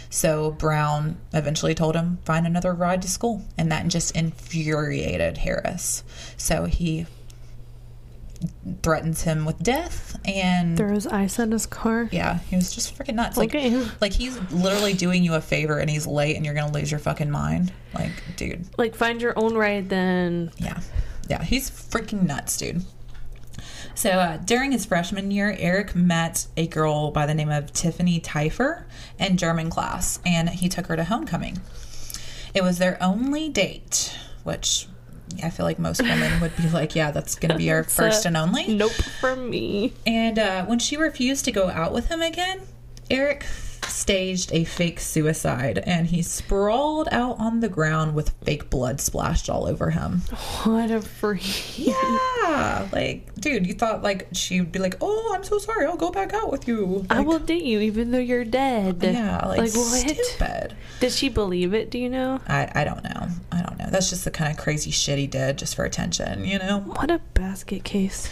[0.09, 3.43] So Brown eventually told him, find another ride to school.
[3.57, 6.03] And that just infuriated Harris.
[6.37, 7.05] So he
[8.83, 10.19] threatens him with death.
[10.25, 12.07] And Throws ice at his car.
[12.11, 13.37] yeah, he was just freaking nuts.
[13.37, 13.85] Like, Okay.
[14.01, 16.91] like he's literally doing you a favor and he's late and you're going to lose
[16.91, 17.73] your fucking mind.
[17.93, 18.65] Like, dude.
[18.77, 20.51] Like find your own ride then.
[20.57, 20.79] Yeah.
[21.29, 22.83] Yeah, he's freaking nuts, dude.
[23.97, 28.19] So uh, during his freshman year, Eric met a girl by the name of Tiffany
[28.19, 28.85] Typher
[29.17, 31.59] in German class, and he took her to homecoming.
[32.53, 34.87] It was their only date, which
[35.43, 38.27] I feel like most women would be like, yeah, that's going to be our first
[38.27, 38.67] and only.
[38.67, 39.93] Nope for me.
[40.05, 42.67] And uh, when she refused to go out with him again,
[43.09, 43.47] Eric
[43.89, 49.49] staged a fake suicide and he sprawled out on the ground with fake blood splashed
[49.49, 50.21] all over him.
[50.63, 51.77] What a freak.
[51.77, 56.11] Yeah, like, dude, you thought like she'd be like, "Oh, I'm so sorry, I'll go
[56.11, 59.01] back out with you." I will date you even though you're dead.
[59.01, 60.09] Yeah, like, like what?
[60.09, 60.75] stupid.
[60.99, 61.89] Did she believe it?
[61.89, 62.39] Do you know?
[62.47, 63.27] I I don't know.
[63.51, 63.87] I don't know.
[63.89, 66.79] That's just the kind of crazy shit he did just for attention, you know.
[66.79, 68.29] What a basket case.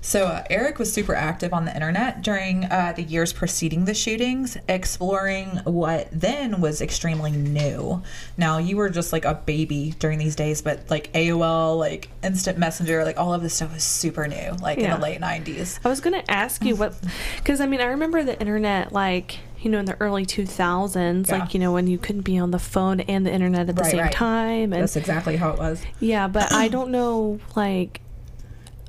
[0.00, 3.94] So uh, Eric was super active on the internet during uh, the years preceding the
[3.94, 8.02] shootings, exploring what then was extremely new.
[8.36, 12.58] Now you were just like a baby during these days, but like AOL, like Instant
[12.58, 15.78] Messenger, like all of this stuff was super new, like in the late '90s.
[15.84, 16.94] I was gonna ask you what,
[17.36, 21.38] because I mean I remember the internet like you know in the early 2000s, Yeah.
[21.38, 23.82] like you know when you couldn't be on the phone and the internet at the
[23.82, 24.12] Right, same right.
[24.12, 25.82] time, and That's exactly how it was.
[26.00, 28.00] yeah, but I don't know like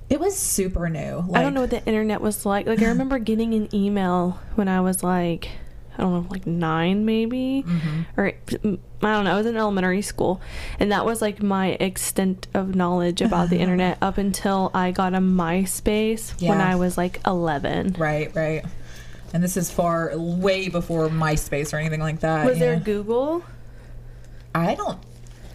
[0.10, 1.24] It was super new.
[1.34, 2.65] I don't know what the internet was like.
[2.67, 5.50] Like I remember getting an email when I was like,
[5.98, 8.02] I don't know, like nine maybe, Mm-hmm.
[8.19, 8.28] or
[9.02, 9.32] I don't know.
[9.32, 10.41] I was in elementary school,
[10.80, 15.13] and that was like my extent of knowledge about the internet up until I got
[15.13, 17.95] a MySpace when I was like eleven.
[17.98, 18.65] Right, right.
[19.34, 22.45] And this is far way before MySpace or anything like that.
[22.45, 22.80] Was you there?
[22.80, 23.43] Google?
[24.56, 24.98] I don't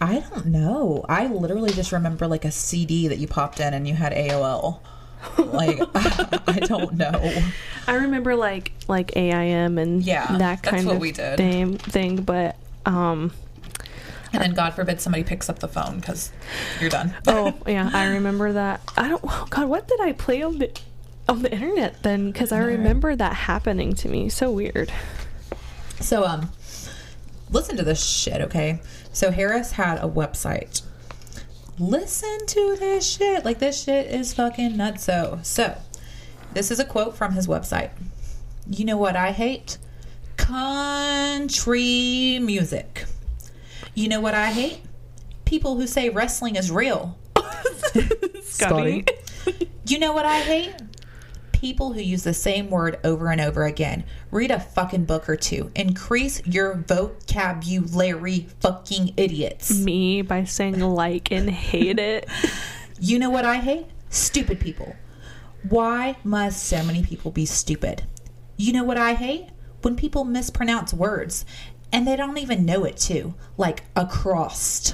[0.01, 1.05] I don't know.
[1.07, 4.79] I literally just remember like a CD that you popped in and you had AOL.
[5.37, 5.79] Like
[6.47, 7.43] I don't know.
[7.87, 11.01] I remember like like AIM and Yeah, that kind of
[11.37, 13.31] thing thing, but um
[14.33, 16.31] And then God forbid somebody picks up the phone cuz
[16.81, 17.15] you're done.
[17.27, 18.81] oh yeah, I remember that.
[18.97, 19.21] I don't.
[19.23, 20.69] Oh God, what did I play on the
[21.27, 22.31] on the internet then?
[22.31, 24.29] Because I remember that happening to me.
[24.29, 24.91] So weird.
[26.01, 26.51] So um
[27.49, 28.81] listen to this shit, okay?
[29.15, 30.81] So Harris had a website.
[31.79, 33.45] Listen to this shit.
[33.45, 35.43] Like this shit is fucking nutso.
[35.45, 35.77] So,
[36.53, 37.91] this is a quote from his website.
[38.67, 39.77] You know what I hate?
[40.35, 43.05] Country music.
[43.93, 44.81] You know what I hate?
[45.45, 47.17] People who say wrestling is real.
[48.43, 49.05] Scotty.
[49.87, 50.75] You know what I hate?
[51.65, 54.03] People who use the same word over and over again.
[54.29, 55.71] Read a fucking book or two.
[55.73, 59.75] Increase your vocabulary, fucking idiots.
[59.75, 62.29] me by saying like and hate it.
[62.99, 63.87] You know what I hate?
[64.11, 64.95] Stupid people.
[65.67, 68.03] Why must so many people be stupid?
[68.57, 69.47] You know what I hate?
[69.81, 71.45] When people mispronounce words
[71.91, 73.33] and they don't even know it too.
[73.57, 74.93] Like across,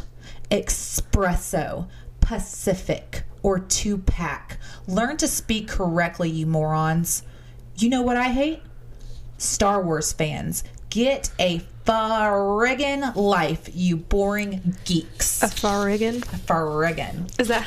[0.50, 1.90] espresso,
[2.22, 4.60] Pacific, or two pack.
[4.88, 7.24] Learn to speak correctly, you morons.
[7.76, 8.62] You know what I hate?
[9.38, 10.64] Star Wars fans.
[10.90, 15.42] Get a friggin' life, you boring geeks.
[15.42, 15.48] A.
[15.48, 17.40] Friggin'.
[17.40, 17.66] Is that?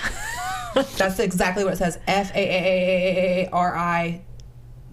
[0.96, 1.98] That's exactly what it says.
[2.06, 4.22] F A A A R I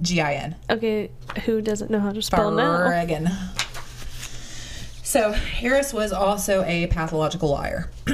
[0.01, 0.55] G I N.
[0.69, 1.11] okay,
[1.45, 2.87] who doesn't know how to spell now?
[2.87, 3.31] Friggin'.
[5.03, 7.91] So Harris was also a pathological liar.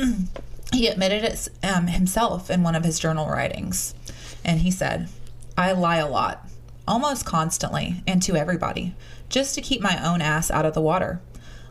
[0.73, 3.95] he admitted it um, himself in one of his journal writings,
[4.43, 5.09] and he said,
[5.57, 6.47] "I lie a lot,
[6.87, 8.95] almost constantly, and to everybody,
[9.29, 11.21] just to keep my own ass out of the water.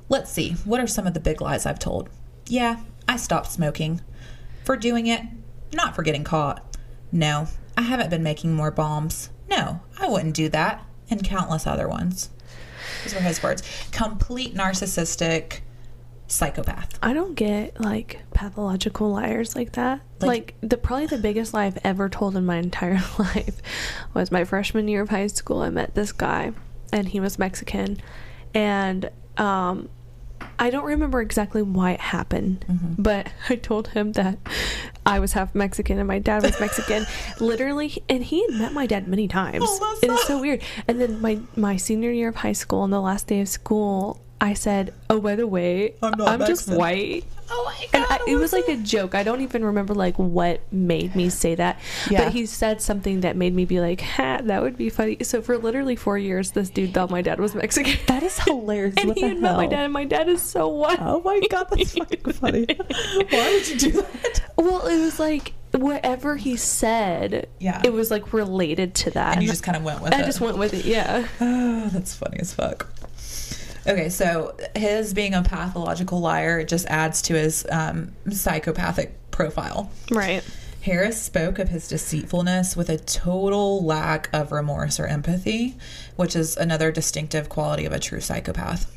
[0.09, 2.09] Let's see, what are some of the big lies I've told?
[2.47, 4.01] Yeah, I stopped smoking.
[4.65, 5.23] For doing it,
[5.73, 6.77] not for getting caught.
[7.11, 9.31] No, I haven't been making more bombs.
[9.49, 10.85] No, I wouldn't do that.
[11.09, 12.31] And countless other ones.
[13.05, 13.63] Those were his words.
[13.93, 15.61] Complete narcissistic
[16.29, 16.99] psychopath.
[17.03, 20.01] I don't get like pathological liars like that.
[20.21, 23.61] Like- Like, the probably the biggest lie I've ever told in my entire life
[24.15, 25.61] was my freshman year of high school.
[25.63, 26.53] I met this guy,
[26.93, 27.99] and he was Mexican,
[28.55, 29.89] and um,
[30.59, 32.65] I don't remember exactly why it happened,
[32.99, 34.39] but I told him that
[35.05, 37.07] I was half Mexican and my dad was Mexican.
[37.41, 39.65] Literally, and he had met my dad many times.
[39.67, 40.63] Oh, it is so- so weird.
[40.89, 44.21] And then my my senior year of high school, on the last day of school,
[44.41, 48.11] I said, "Oh, by the way, I'm not just white." Oh my god!
[48.11, 49.15] And I, it was like a joke.
[49.15, 51.81] I don't even remember like what made me say that.
[52.11, 52.25] Yeah.
[52.25, 55.41] But he said something that made me be like, "Ha, that would be funny." So
[55.41, 57.99] for literally four years, this dude thought my dad was Mexican.
[58.07, 58.95] That is hilarious.
[58.99, 60.99] and what he the had met my dad, and my dad is so white.
[61.01, 62.67] Oh my god, that's fucking funny.
[63.31, 64.43] Why would you do that?
[64.57, 67.49] Well, it was like whatever he said.
[67.59, 67.81] Yeah.
[67.85, 69.35] It was like related to that.
[69.35, 70.23] And you just kind of went with I it.
[70.23, 70.85] I just went with it.
[70.85, 71.27] Yeah.
[71.41, 72.87] Oh, that's funny as fuck.
[73.87, 79.91] Okay, so his being a pathological liar just adds to his um, psychopathic profile.
[80.11, 80.43] Right.
[80.83, 85.77] Harris spoke of his deceitfulness with a total lack of remorse or empathy,
[86.15, 88.93] which is another distinctive quality of a true psychopath.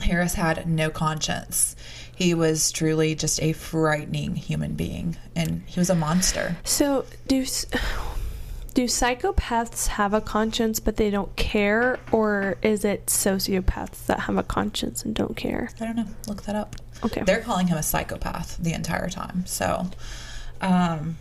[0.00, 1.76] Harris had no conscience.
[2.14, 6.56] He was truly just a frightening human being, and he was a monster.
[6.64, 7.44] So do
[8.72, 14.36] do psychopaths have a conscience but they don't care, or is it sociopaths that have
[14.36, 15.70] a conscience and don't care?
[15.80, 16.06] I don't know.
[16.26, 16.76] Look that up.
[17.04, 17.22] Okay.
[17.22, 19.44] They're calling him a psychopath the entire time.
[19.46, 19.90] So,
[20.60, 21.16] um,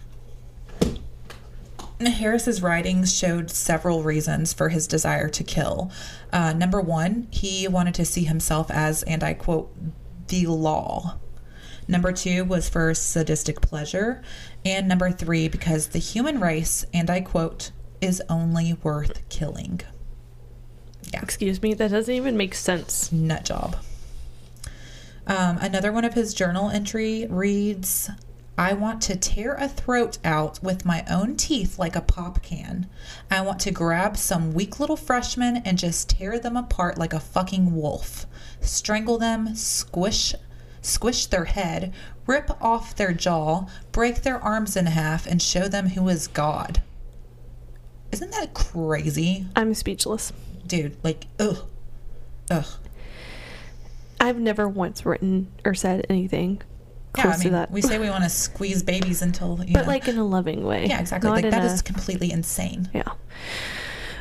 [2.00, 5.92] Harris's writings showed several reasons for his desire to kill.
[6.32, 9.72] Uh, number one, he wanted to see himself as, and I quote,
[10.28, 11.18] the law.
[11.88, 14.22] Number two was for sadistic pleasure.
[14.64, 19.82] And number three, because the human race, and I quote, is only worth killing.
[21.14, 21.22] Yeah.
[21.22, 23.12] Excuse me, that doesn't even make sense.
[23.12, 23.78] nut job.
[25.28, 28.10] Um, another one of his journal entry reads,
[28.58, 32.88] I want to tear a throat out with my own teeth like a pop can.
[33.30, 37.20] I want to grab some weak little freshmen and just tear them apart like a
[37.20, 38.26] fucking wolf.
[38.60, 40.36] Strangle them, squish
[40.82, 41.94] squish their head,
[42.28, 46.82] rip off their jaw, break their arms in half and show them who is God.
[48.12, 49.46] Isn't that crazy?
[49.56, 50.34] I'm speechless.
[50.68, 51.60] Dude, like ugh.
[52.50, 52.66] Ugh.
[54.20, 56.62] I've never once written or said anything
[57.18, 57.72] Yeah, close I mean, to that.
[57.72, 59.88] we say we want to squeeze babies until you but know.
[59.88, 60.86] like in a loving way.
[60.88, 61.30] yeah, exactly.
[61.30, 62.90] Not Like that a- is completely insane.
[62.94, 63.04] Yeah.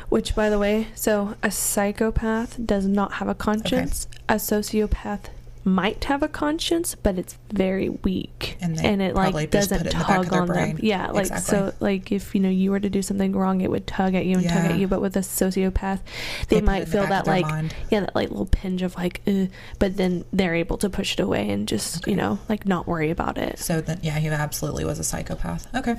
[0.09, 4.07] Which, by the way, so a psychopath does not have a conscience.
[4.27, 5.25] A sociopath
[5.63, 10.33] might have a conscience, but it's very weak, And they it like doesn't it tug
[10.33, 10.79] on them.
[10.81, 11.57] Yeah, like Exactly.
[11.57, 14.25] so, like if you know you were to do something wrong, it would tug at
[14.25, 14.87] you and tug at you.
[14.87, 15.99] But with a sociopath,
[16.47, 17.75] They they, might in the feel that like mind.
[17.91, 21.19] yeah, that like little pinch of like, Ugh, but then they're able to push it
[21.19, 23.59] away and just you know like not worry about it.
[23.59, 25.67] So then, yeah, he absolutely was a psychopath.
[25.75, 25.95] Okay.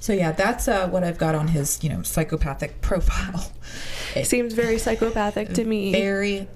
[0.00, 3.52] So yeah, that's uh, what I've got on his, you know, psychopathic profile.
[4.14, 5.92] A Seems very psychopathic to me.
[5.92, 6.48] very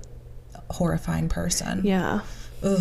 [0.72, 1.82] horrifying person.
[1.84, 2.20] yeah.
[2.62, 2.80] Ugh.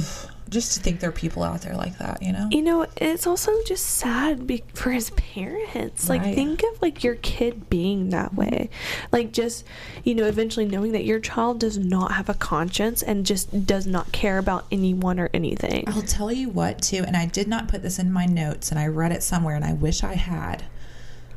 [0.49, 2.49] Just to think there are people out there like that, you know?
[2.51, 6.09] You know, it's also just sad be- for his parents.
[6.09, 6.27] Like, Right.
[6.27, 6.35] Mm-hmm.
[6.35, 8.69] think of like your kid being that way.
[9.13, 9.63] Like, just
[10.03, 13.87] you know, eventually knowing that your child does not have a conscience and just does
[13.87, 15.85] not care about anyone or anything.
[15.87, 18.79] I'll tell you what, too, and I did not put this in my notes, and
[18.79, 20.65] I read it somewhere, and I wish I had.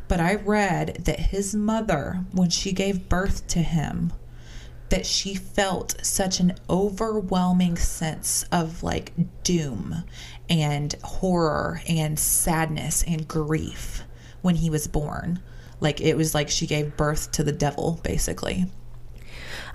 [0.09, 4.12] But I read that his mother, when she gave birth to him,
[4.95, 9.11] that she felt such an overwhelming sense of like
[9.42, 10.05] doom
[10.49, 14.05] and horror and sadness and grief
[14.40, 15.40] when he was born.
[15.80, 18.66] Like it was like she gave birth to the devil, basically.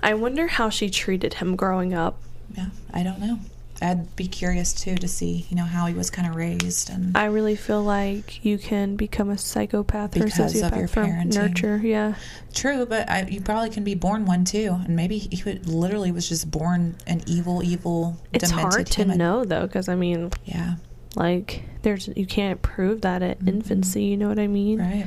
[0.02, 2.18] I wonder how she treated him growing up.
[2.56, 3.40] Yeah, I don't know.
[3.82, 7.16] I'd be curious too to see, you know, how he was kind of raised and
[7.16, 11.28] I really feel like you can become a psychopath or Because of sociopath your from
[11.30, 11.78] nurture.
[11.82, 12.14] Yeah.
[12.52, 16.12] True, but I, you probably can be born one too, and maybe he would, literally
[16.12, 19.18] was just born an evil, evil, It's demented hard to human.
[19.18, 20.74] know though, because I mean, Yeah,
[21.16, 24.04] like, there's you can't prove that at infancy.
[24.04, 24.78] You know what I mean?
[24.78, 24.90] Mm-hmm.
[25.00, 25.06] right.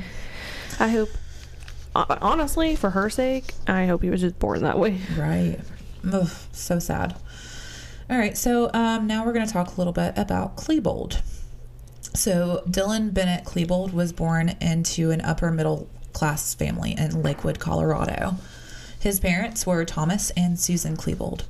[0.80, 1.10] I hope,
[1.94, 4.98] honestly, for her sake, I hope he was just born that way.
[5.16, 5.58] Right.
[6.12, 7.14] Ugh, so sad.
[8.10, 11.22] All right, so um, now we're going to talk a little bit about Klebold.
[12.14, 18.36] So Dylan Bennett Klebold was born into an upper middle class family in Lakewood, Colorado.
[19.00, 21.42] His parents were Thomas and Susan Klebold.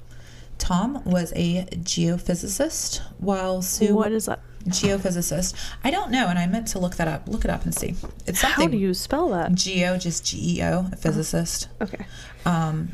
[0.57, 4.41] Tom was a geophysicist, while Sue what is that?
[4.69, 5.55] geophysicist.
[5.83, 7.29] I don't know, and I meant to look that up.
[7.29, 7.97] Look it up and see.
[8.27, 8.67] It's something.
[8.67, 9.55] How do you spell that?
[9.55, 11.69] Geo, just G E O, a physicist.
[11.83, 12.07] Okay.
[12.47, 12.93] Um,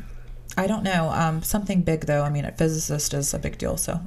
[0.57, 1.09] I don't know.
[1.09, 2.23] Um, something big though.
[2.23, 3.77] I mean, a physicist is a big deal.
[3.77, 3.99] So,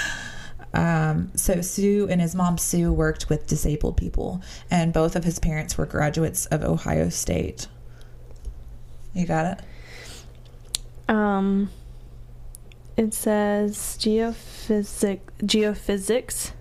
[0.74, 5.38] um, so Sue and his mom Sue worked with disabled people, and both of his
[5.38, 7.68] parents were graduates of Ohio State.
[9.14, 11.12] You got it.
[11.12, 11.70] Um,
[12.96, 16.52] it says geophysic geophysics.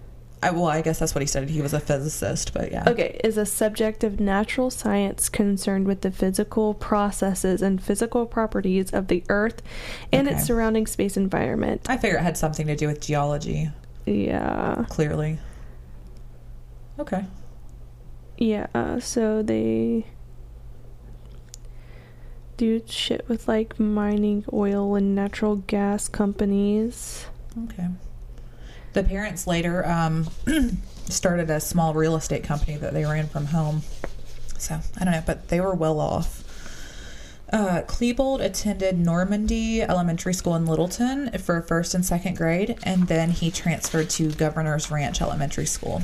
[0.44, 1.50] I, well, I guess that's what he studied.
[1.50, 2.84] He was a physicist, but yeah.
[2.88, 8.92] Okay, is a subject of natural science concerned with the physical processes and physical properties
[8.94, 9.64] of the Earth
[10.14, 10.38] and Okay.
[10.38, 11.88] its surrounding space environment.
[11.90, 13.72] I figure it had something to do with geology.
[14.06, 15.40] Yeah, Clearly.
[17.00, 17.26] Okay.
[18.38, 18.68] yeah.
[18.76, 20.06] uh, So they
[22.58, 27.26] do shit with like mining oil and natural gas companies.
[27.66, 27.88] Okay.
[28.98, 30.26] The parents later um,
[31.08, 33.84] started a small real estate company that they ran from home.
[34.58, 36.44] So I don't know, but they were well off.
[37.54, 43.30] Uh, Klebold attended Normandy Elementary School in Littleton for first and second grade, and then
[43.30, 46.02] he transferred to Governor's Ranch Elementary School.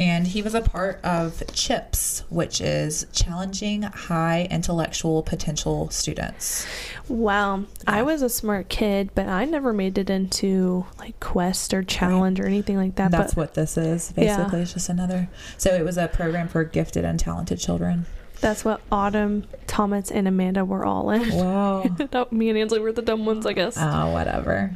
[0.00, 6.66] And he was a part of CHIPS, which is Challenging High Intellectual Potential Students.
[7.06, 7.64] Wow.
[7.86, 12.40] I was a smart kid, but I never made it into like Quest or Challenge
[12.40, 13.10] or anything like that.
[13.10, 14.14] That's but what this is.
[14.16, 14.38] Yeah.
[14.38, 15.28] Basically, it's just another.
[15.58, 18.06] So it was a program for gifted and talented children.
[18.40, 21.30] that's what Autumn, Thomas, and Amanda were all in.
[21.34, 21.84] Wow.
[22.30, 23.76] Me and Ansley were the dumb ones, I guess.
[23.78, 24.74] Oh, whatever.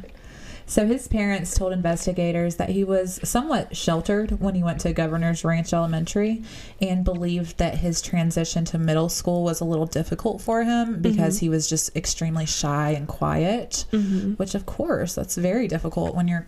[0.67, 5.43] So his parents told investigators that he was somewhat sheltered when he went to Governor's
[5.43, 6.43] Ranch Elementary
[6.81, 11.39] and believed that his transition to middle school was a little difficult for him because
[11.39, 16.27] he was just extremely shy and quiet, hmm which of course that's very difficult when
[16.27, 16.45] you're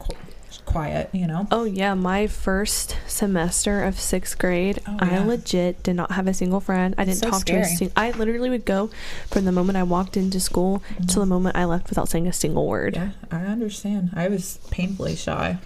[0.68, 1.48] quiet, you know.
[1.52, 6.34] Oh yeah, my first semester of sixth grade, Oh, I legit did not have a
[6.34, 6.94] single friend.
[6.98, 7.94] I didn't So talk to a single.
[7.98, 8.92] I literally would go
[9.28, 12.34] from the moment I walked into school to the moment I left without saying a
[12.34, 12.96] single word.
[12.96, 14.12] Yeah, I understand.
[14.16, 15.58] I was painfully shy.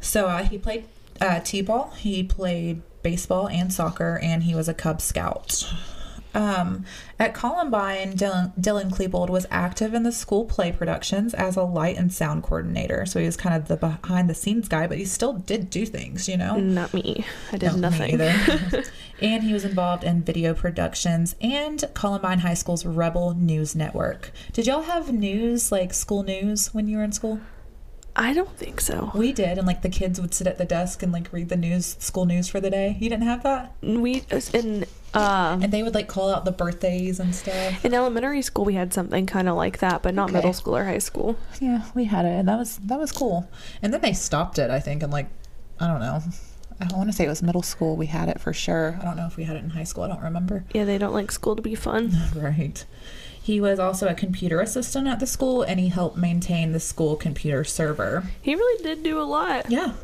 [0.00, 0.84] So uh, he played
[1.20, 5.64] uh, t-ball, he played baseball and soccer, and he was a Cub Scout.
[6.34, 6.84] Um,
[7.18, 11.96] at Columbine, Dylan, Dylan Klebold was active in the school play productions as a light
[11.96, 13.06] and sound coordinator.
[13.06, 15.86] So he was kind of the behind the scenes guy, but he still did do
[15.86, 16.56] things, you know?
[16.56, 17.24] Not me.
[17.52, 18.14] I did No, nothing.
[18.14, 18.84] either.
[19.22, 24.30] and he was involved in video productions and Columbine High School's Rebel News Network.
[24.52, 27.40] Did y'all have news, like school news, when you were in school?
[28.14, 29.12] I don't think so.
[29.14, 31.56] We did, and like the kids would sit at the desk and like read the
[31.56, 32.96] news, school news for the day.
[32.98, 37.18] You didn't have that, We in um and they would like call out the birthdays
[37.18, 37.84] and stuff.
[37.84, 40.34] in elementary school we had something kind of like that, but not Okay.
[40.38, 41.36] middle school or high school.
[41.60, 43.48] Yeah, we had it, and that was that was cool.
[43.82, 45.28] And then they stopped it, I think, and like
[45.80, 46.20] I don't know.
[46.80, 47.96] I want to say it was middle school.
[47.96, 48.98] We had it for sure.
[49.00, 50.04] I don't know if we had it in high school.
[50.04, 50.64] I don't remember.
[50.72, 52.12] Yeah, they don't like school to be fun.
[52.36, 52.84] Right.
[53.42, 57.16] He was also a computer assistant at the school, and he helped maintain the school
[57.16, 58.24] computer server.
[58.42, 59.70] He really did do a lot.
[59.70, 59.94] Yeah.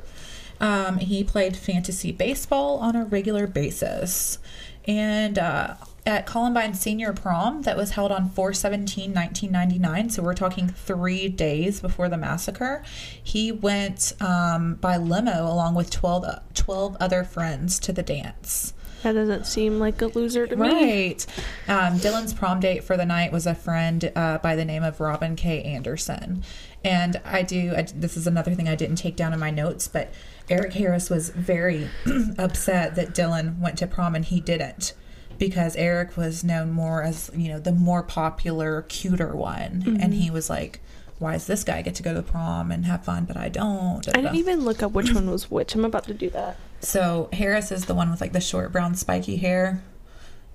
[0.61, 4.39] Um, he played fantasy baseball on a regular basis.
[4.87, 5.75] And uh,
[6.07, 11.81] at Columbine Senior Prom, that was held on 417 1999, so we're talking three days
[11.81, 12.83] before the massacre,
[13.23, 18.75] he went um, by limo along with 12, uh, 12 other friends to the dance.
[19.03, 20.71] That doesn't seem like a loser to me.
[20.71, 21.27] Right.
[21.69, 24.99] Um, Dylan's prom date for the night was a friend uh, by the name of
[24.99, 25.63] Robyn K.
[25.63, 26.43] Anderson.
[26.83, 29.89] And I do, I, this is another thing I didn't take down in my notes,
[29.89, 30.13] but
[30.49, 31.89] Eric Harris was very
[32.39, 34.93] upset that Dylan went to prom and he didn't.
[35.37, 39.99] Because Eric was known more as, you know, the more popular, cuter one.
[40.01, 40.81] And he was like,
[41.19, 43.49] why does this guy get to go to the prom and have fun, but I
[43.49, 44.07] don't?
[44.09, 45.75] I didn't even look up which one was which.
[45.75, 46.57] I'm about to do that.
[46.81, 49.83] So Harris is the one with like the short brown spiky hair,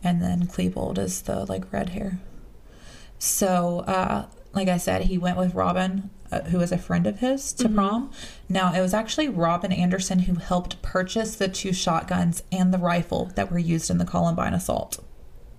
[0.04, 2.20] and then Klebold is the like red hair.
[3.18, 7.20] So, uh, like I said, he went with Robyn, uh, who was a friend of
[7.20, 8.12] his, to prom.
[8.48, 13.32] Now it was actually Robyn Anderson who helped purchase the two shotguns and the rifle
[13.36, 15.04] that were used in the Columbine assault.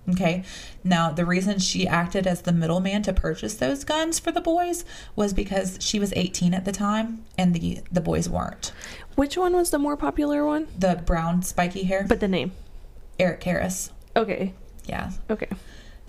[0.09, 0.43] Okay.
[0.83, 4.83] Now, the reason she acted as the middleman to purchase those guns for the boys
[5.15, 8.71] was because she was 18 at the time and the, the boys weren't.
[9.15, 10.67] Which one was the more popular one?
[10.77, 12.05] The brown spiky hair.
[12.07, 12.51] But the name.
[13.19, 13.91] Eric Harris.
[14.15, 14.53] Okay.
[14.85, 15.11] Yeah.
[15.29, 15.49] Okay.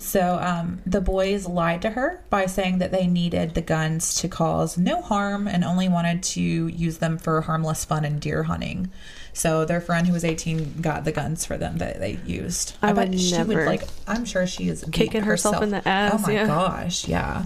[0.03, 4.27] So um, the boys lied to her by saying that they needed the guns to
[4.27, 8.91] cause no harm and only wanted to use them for harmless fun and deer hunting.
[9.31, 12.75] So their friend who was 18 got the guns for them that they used.
[12.81, 13.83] I would she would like.
[14.05, 16.47] I'm sure she is Kicking herself in the ass, Oh my yeah.
[16.47, 17.45] gosh, yeah.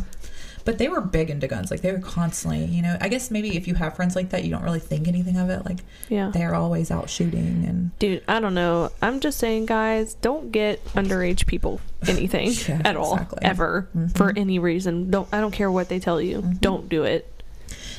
[0.67, 1.71] But they were big into guns.
[1.71, 2.97] Like they were constantly, you know.
[2.99, 5.49] I guess maybe if you have friends like that, you don't really think anything of
[5.49, 5.65] it.
[5.65, 6.29] Like Yeah.
[6.33, 8.91] they're always out shooting and Dude, I don't know.
[9.01, 13.39] I'm just saying, guys, don't get underage people anything Yeah, at all, exactly.
[13.43, 14.07] ever, mm-hmm.
[14.09, 15.09] for any reason.
[15.09, 15.29] Don't.
[15.31, 16.39] I don't care what they tell you.
[16.39, 16.51] Mm-hmm.
[16.55, 17.31] Don't do it.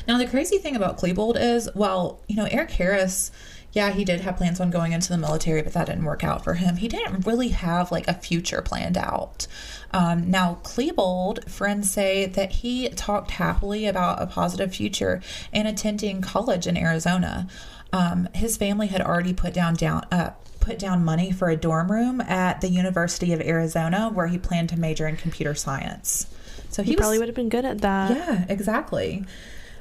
[0.07, 3.31] Now, the crazy thing about Klebold is, well, you know, Eric Harris,
[3.71, 6.43] yeah, he did have plans on going into the military, but that didn't work out
[6.43, 6.77] for him.
[6.77, 9.47] He didn't really have like a future planned out.
[9.91, 15.21] Um, now, Klebold, friends say that he talked happily about a positive future
[15.53, 17.47] and attending college in Arizona.
[17.93, 21.91] Um, his family had already put down down uh, put down money for a dorm
[21.91, 26.27] room at the University of Arizona, where he planned to major in computer science.
[26.69, 28.15] So He, he, was, probably would have been good at that.
[28.15, 29.25] yeah, exactly.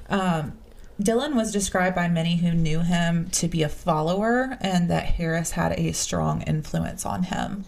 [0.08, 0.56] Um,
[1.00, 5.52] Dylan was described by many who knew him to be a follower and that Harris
[5.52, 7.64] had a strong influence on him.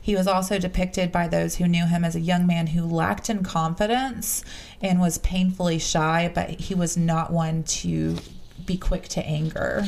[0.00, 3.28] He was also depicted by those who knew him as a young man who lacked
[3.28, 4.42] in confidence
[4.80, 8.16] and was painfully shy, but he was not one to
[8.64, 9.84] be quick to anger.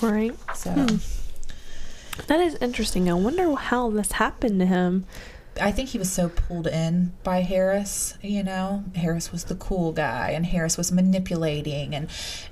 [0.00, 0.34] Right.
[0.54, 0.96] So, hmm.
[2.26, 3.10] That is interesting.
[3.10, 5.04] I wonder how this happened to him.
[5.60, 8.84] I think he was so pulled in by Harris, you know.
[8.94, 12.08] Harris was the cool guy and Harris was manipulating and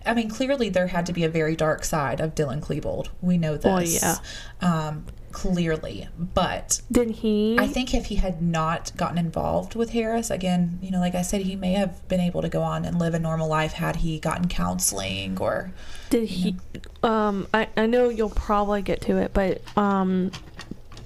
[0.06, 3.08] I mean clearly there had to be a very dark side of Dylan Klebold.
[3.20, 3.64] We know this.
[3.64, 4.16] Well, yeah.
[4.60, 6.08] Um clearly.
[6.18, 7.56] But Did he?
[7.58, 11.22] I think if he had not gotten involved with Harris, again, you know, like I
[11.22, 13.96] said, he may have been able to go on and live a normal life had
[13.96, 15.72] he gotten counseling or
[16.10, 16.56] Did he?
[17.02, 20.32] Um, I I know you'll probably get to it, but um,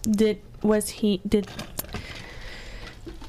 [0.04, 1.48] did was he did?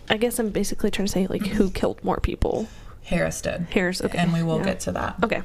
[0.10, 2.68] I guess I'm basically trying to say like who killed more people?
[3.04, 3.68] Harris did.
[3.72, 4.02] Harris.
[4.02, 4.18] Okay.
[4.18, 4.66] And we will yeah.
[4.66, 5.16] get to that.
[5.24, 5.44] Okay.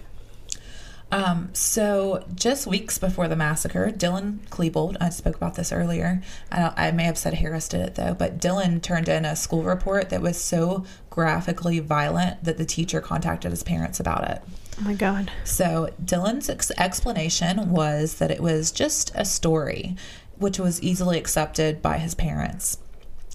[1.11, 6.23] Um, so just weeks before the massacre, Dylan Klebold, I spoke about this earlier.
[6.53, 9.35] I, don't, I may have said Harris did it though, but Dylan turned in a
[9.35, 14.43] school report that was so graphically violent that the teacher contacted his parents about it.
[14.79, 15.33] Oh my god.
[15.45, 19.97] So Dylan's ex- explanation was that it was just a story,
[20.39, 22.79] which was easily accepted by his parents.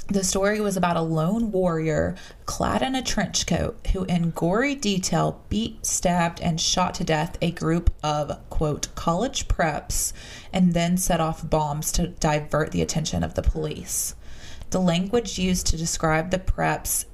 [0.07, 4.75] The story was about a lone warrior clad in a trench coat who, in gory
[4.75, 10.11] detail, beat, stabbed, and shot to death a group of, quote, college preps
[10.51, 14.15] and then set off bombs to divert the attention of the police.
[14.71, 17.05] The language used to describe the preps'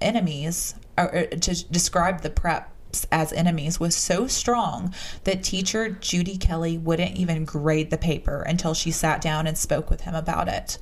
[0.00, 2.66] enemies, or or to describe the preps
[3.10, 8.74] as enemies, was so strong that teacher Judy Kelly wouldn't even grade the paper until
[8.74, 10.78] she sat down and spoke with him about it.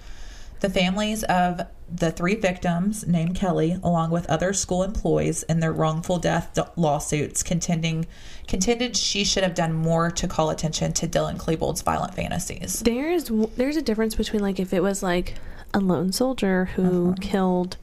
[0.61, 5.72] The families of the three victims named Kelly, along with other school employees in their
[5.72, 8.07] wrongful death d- lawsuits, contending
[8.48, 12.80] contended she should have done more to call attention to Dylan Klebold's violent fantasies.
[12.80, 15.34] There's there's a difference between like if it was like
[15.74, 17.16] a lone soldier who uh-huh.
[17.20, 17.76] killed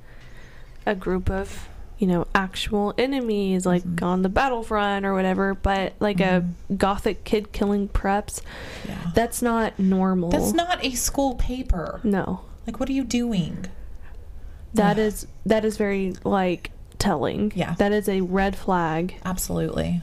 [0.86, 1.70] a group of
[2.00, 7.52] you know actual enemies like on the battlefront or whatever, but like a gothic kid
[7.52, 8.42] killing preps,
[8.88, 9.12] Yeah.
[9.14, 10.30] that's not normal.
[10.30, 12.00] That's not a school paper.
[12.04, 12.42] no.
[12.66, 13.66] Like, what are you doing?
[14.74, 17.52] That is that is very like telling.
[17.56, 17.76] Yeah.
[17.78, 19.16] That is a red flag.
[19.26, 20.02] Absolutely.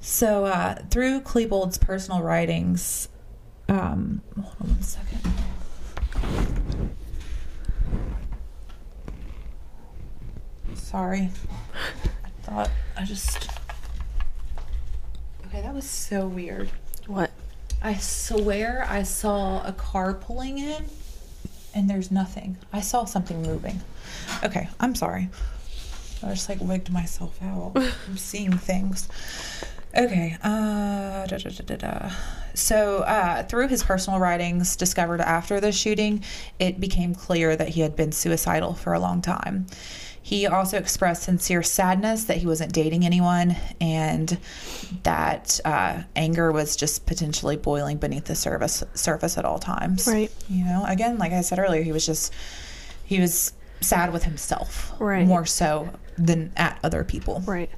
[0.00, 3.08] So, uh, through Klebold's personal writings,
[3.68, 5.20] um, hold on one second.
[10.90, 11.30] Sorry.
[12.24, 13.48] I thought I just.
[15.46, 16.68] Okay, that was so weird.
[17.06, 17.30] What?
[17.80, 20.86] I swear I saw a car pulling in
[21.76, 22.56] and there's nothing.
[22.72, 23.80] I saw something moving.
[24.42, 25.28] Okay, I'm sorry.
[26.24, 27.74] I just like wigged myself out.
[27.76, 29.08] I'm seeing things.
[29.96, 30.36] Okay.
[30.42, 32.10] Uh, da, da, da, da, da.
[32.54, 36.24] So, uh, through his personal writings discovered after the shooting,
[36.58, 39.66] it became clear that he had been suicidal for a long time.
[40.22, 44.38] He also expressed sincere sadness that he wasn't dating anyone and
[45.02, 50.06] that uh, anger was just potentially boiling beneath the surface surface at all times.
[50.06, 50.30] Right.
[50.48, 52.32] You know, again, like I said earlier, he was just
[53.04, 55.26] he was sad with himself, Right.
[55.26, 57.42] More so than at other people.
[57.46, 57.70] Right.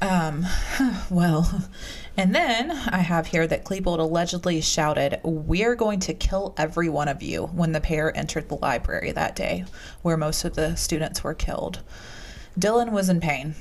[0.00, 0.46] Um,
[1.10, 1.68] well,
[2.16, 7.08] and then I have here that Klebold allegedly shouted, We're going to kill every one
[7.08, 9.64] of you when the pair entered the library that day,
[10.02, 11.80] where most of the students were killed.
[12.58, 13.54] Dylan was in pain.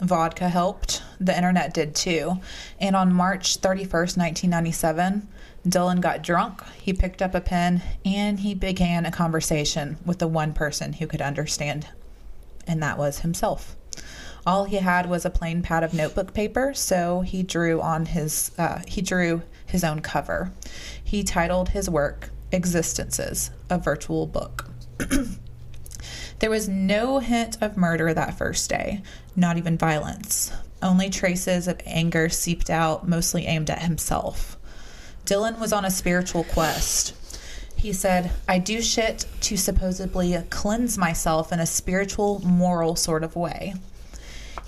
[0.00, 1.02] Vodka helped.
[1.18, 2.38] The internet did too.
[2.78, 5.28] And on March 31st, 1997,
[5.66, 6.62] Dylan got drunk.
[6.80, 11.06] He picked up a pen and he began a conversation with the one person who
[11.06, 11.88] could understand,
[12.66, 13.76] and that was himself.
[14.48, 18.50] All he had was a plain pad of notebook paper, so he drew on his
[18.56, 20.52] uh, he drew his own cover.
[21.04, 24.70] He titled his work "Existences: A Virtual Book."
[26.38, 29.02] There was no hint of murder that first day,
[29.36, 30.50] not even violence.
[30.80, 34.56] Only traces of anger seeped out, mostly aimed at himself.
[35.26, 37.14] Dylan was on a spiritual quest.
[37.76, 43.36] He said, I do shit to supposedly cleanse myself in a spiritual, moral sort of
[43.36, 43.74] way.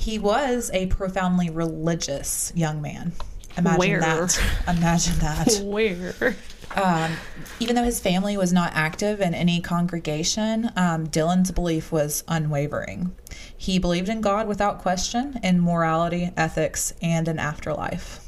[0.00, 3.12] He was a profoundly religious young man.
[3.58, 4.00] Imagine Where?
[4.00, 4.42] that.
[4.66, 5.60] Imagine that.
[5.62, 6.36] Where?
[6.74, 7.12] Um,
[7.58, 13.14] even though his family was not active in any congregation, um, Dylan's belief was unwavering.
[13.54, 18.26] He believed in God without question, in morality, ethics, and an afterlife.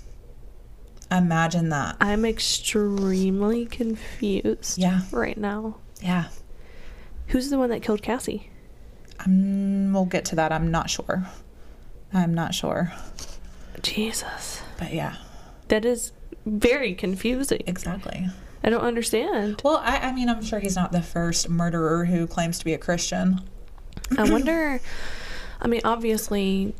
[1.10, 1.96] Imagine that.
[2.02, 4.76] I'm extremely confused.
[4.76, 5.00] Yeah.
[5.10, 5.76] Right now.
[6.02, 6.28] Yeah.
[7.28, 8.50] Who's the one that killed Cassie?
[9.24, 10.52] Um, we'll get to that.
[10.52, 11.26] I'm not sure.
[12.14, 12.92] I'm not sure.
[13.82, 14.62] Jesus.
[14.78, 15.16] But yeah,
[15.68, 16.12] That is
[16.46, 17.62] very confusing.
[17.66, 18.26] exactly.
[18.64, 19.60] I don't understand.
[19.64, 22.74] Well, I, I mean, I'm sure he's not the first murderer who claims to be
[22.74, 23.40] a Christian.
[24.16, 24.80] I wonder.
[25.60, 26.74] I mean, obviously,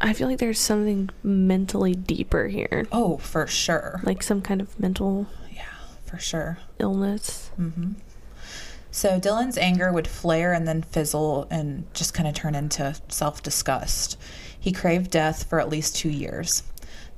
[0.00, 4.00] I feel like there's something mentally deeper here, Oh, for sure.
[4.04, 5.62] like some kind of mental Yeah,
[6.04, 6.58] for sure.
[6.78, 7.50] illness.
[7.56, 7.92] hmm
[8.98, 13.40] So Dylan's anger would flare and then fizzle and just kind of turn into self
[13.44, 14.18] disgust.
[14.58, 16.64] He craved death for at least two years.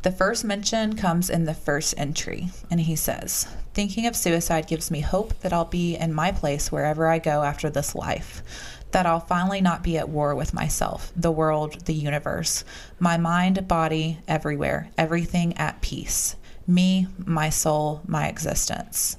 [0.02, 4.90] The first mention comes in the first entry, and he says, Thinking of suicide gives
[4.90, 8.42] me hope that I'll be in my place wherever I go after this life.
[8.90, 12.62] That I'll finally not be at war with myself, the world, the universe,
[12.98, 16.36] my mind, body, everywhere, everything at peace.
[16.66, 19.16] Me, my soul, my existence.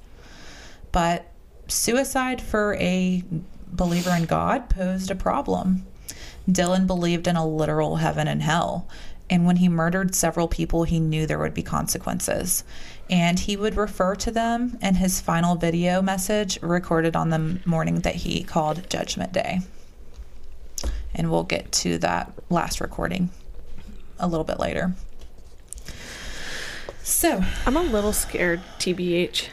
[0.91, 1.30] But
[1.71, 3.23] suicide for a
[3.67, 5.85] believer in God posed a problem.
[6.49, 8.87] Dylan believed in a literal heaven and hell.
[9.29, 12.65] And when he murdered several people, he knew there would be consequences.
[13.09, 18.01] And he would refer to them in his final video message recorded on the morning
[18.01, 19.61] that he called Judgment Day.
[21.15, 23.29] And we'll get to that last recording
[24.19, 24.93] a little bit later.
[27.03, 29.47] So, I'm a little scared, TBH.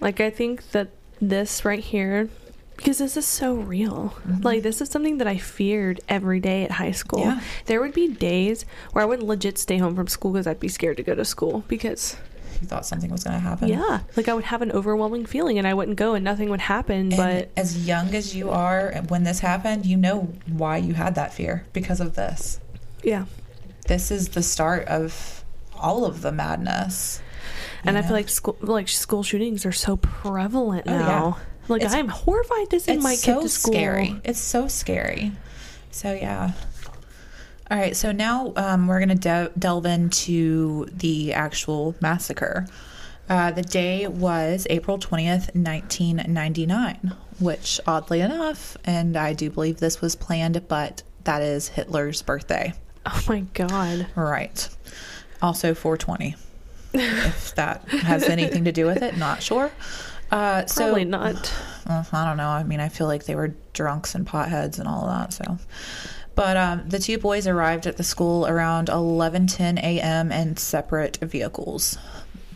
[0.00, 0.88] Like, I think that
[1.20, 2.28] this right here,
[2.76, 4.14] because this is so real.
[4.26, 4.42] Mm-hmm.
[4.42, 7.20] Like, this is something that I feared every day at high school.
[7.20, 7.40] Yeah.
[7.66, 10.68] There would be days where I would legit stay home from school because I'd be
[10.68, 12.16] scared to go to school because,
[12.60, 13.68] you thought something was going to happen.
[13.68, 16.60] yeah, like I would have an overwhelming feeling and I wouldn't go and nothing would
[16.60, 17.12] happen.
[17.12, 21.14] And but as young as you are when this happened, you know why you had
[21.14, 22.60] that fear because of this.
[23.02, 23.26] yeah.
[23.88, 25.42] This is the start of
[25.74, 27.20] all of the madness.
[27.84, 30.98] And I feel like school, like school shootings are so prevalent Oh, yeah.
[30.98, 31.38] now.
[31.68, 33.72] Like It's- I'm horrified to send my so kid to school.
[33.72, 34.20] scary.
[34.24, 35.32] It's so scary.
[35.90, 36.52] So yeah.
[37.70, 42.66] All right, so now um, we're going to de- delve into the actual massacre.
[43.28, 50.00] Uh, the day was April 20th, 1999, which oddly enough, and I do believe this
[50.00, 52.72] was planned, but that is Hitler's birthday.
[53.06, 54.08] Oh my god.
[54.16, 54.68] Right.
[55.40, 56.34] Also 420.
[56.94, 59.70] If that has anything to do with it, not sure.
[60.30, 61.52] Uh, so Probably not.
[61.86, 62.48] uh, I don't know.
[62.48, 65.32] I mean, I feel like they were drunks and potheads and all that.
[65.32, 65.58] So,
[66.34, 70.30] but um, the two boys arrived at the school around 11:10 a.m.
[70.30, 71.98] in separate vehicles.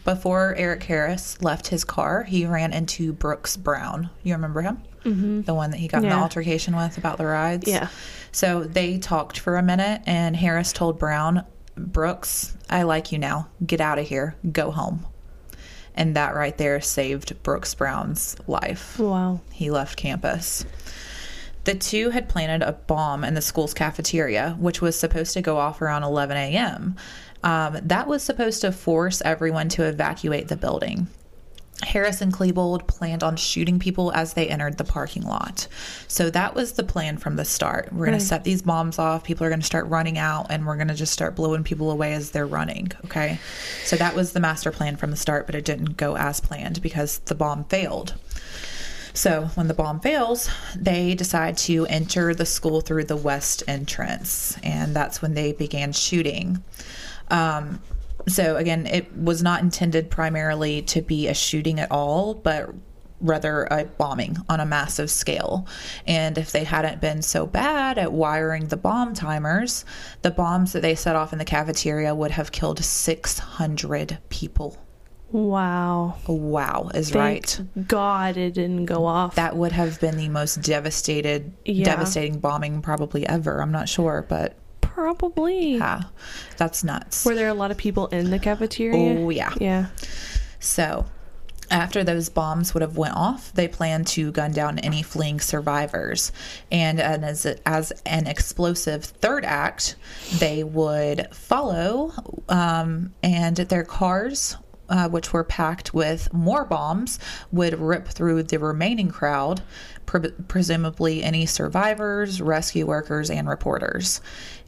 [0.05, 4.11] Before Eric Harris left his car, he ran into Brooks Brown.
[4.23, 4.83] You remember him?
[5.05, 5.43] Mm-hmm.
[5.43, 7.67] The one that he got in the altercation with about the rides.
[7.67, 7.89] Yeah.
[8.31, 11.45] So they talked for a minute, and Harris told Brown,
[11.77, 13.49] Brooks, I like you now.
[13.65, 14.37] Get out of here.
[14.51, 15.07] Go home.
[15.95, 18.99] And that right there saved Brooks Brown's life.
[18.99, 19.41] Wow.
[19.53, 20.65] He left campus.
[21.65, 25.57] The two had planted a bomb in the school's cafeteria, which was supposed to go
[25.57, 26.97] off around 11 a.m.
[27.43, 31.09] Um, that was supposed to force everyone to evacuate the building.
[31.83, 35.67] Harris and Klebold planned on shooting people as they entered the parking lot.
[36.07, 37.93] So that was the plan from the start.
[37.93, 38.21] We're going Right.
[38.21, 39.25] to set these bombs off.
[39.25, 41.91] People are going to start running out, and we're going to just start blowing people
[41.91, 42.93] away as they're running.
[43.07, 43.39] Okay.
[43.85, 46.81] So that was the master plan from the start, but it didn't go as planned
[46.81, 48.15] because the bomb failed.
[49.13, 54.57] So when the bomb fails, they decide to enter the school through the west entrance,
[54.63, 56.63] and that's when they began shooting.
[57.31, 57.81] Um,
[58.27, 62.71] so again, it was not intended primarily to be a shooting at all, but
[63.21, 65.67] rather a bombing on a massive scale.
[66.07, 69.85] And if they hadn't been so bad at wiring the bomb timers,
[70.23, 74.79] the bombs that they set off in the cafeteria would have killed 600 people.
[75.31, 76.17] Wow.
[76.29, 77.89] Wow, is Thank right.
[77.89, 79.35] God it didn't go off.
[79.35, 81.87] That would have been the most devastated, Yeah.
[81.87, 83.61] devastating bombing probably ever.
[83.61, 84.55] I'm not sure, but
[84.95, 85.75] Probably.
[85.77, 86.03] yeah,
[86.57, 87.25] that's nuts.
[87.25, 89.19] Were there a lot of people in the cafeteria?
[89.21, 89.53] Oh yeah.
[89.61, 89.87] Yeah.
[90.61, 91.07] So,
[91.71, 96.31] after those bombs would have went off, they planned to gun down any fleeing survivors.
[96.71, 99.97] And, and as as an explosive third act,
[100.39, 102.13] they would follow,
[102.49, 104.57] um, and their cars.
[104.87, 107.19] Uh, which were packed with more bombs,
[107.51, 109.63] would rip through the remaining crowd,
[110.05, 114.21] pre- presumably any survivors, rescue workers, and reporters.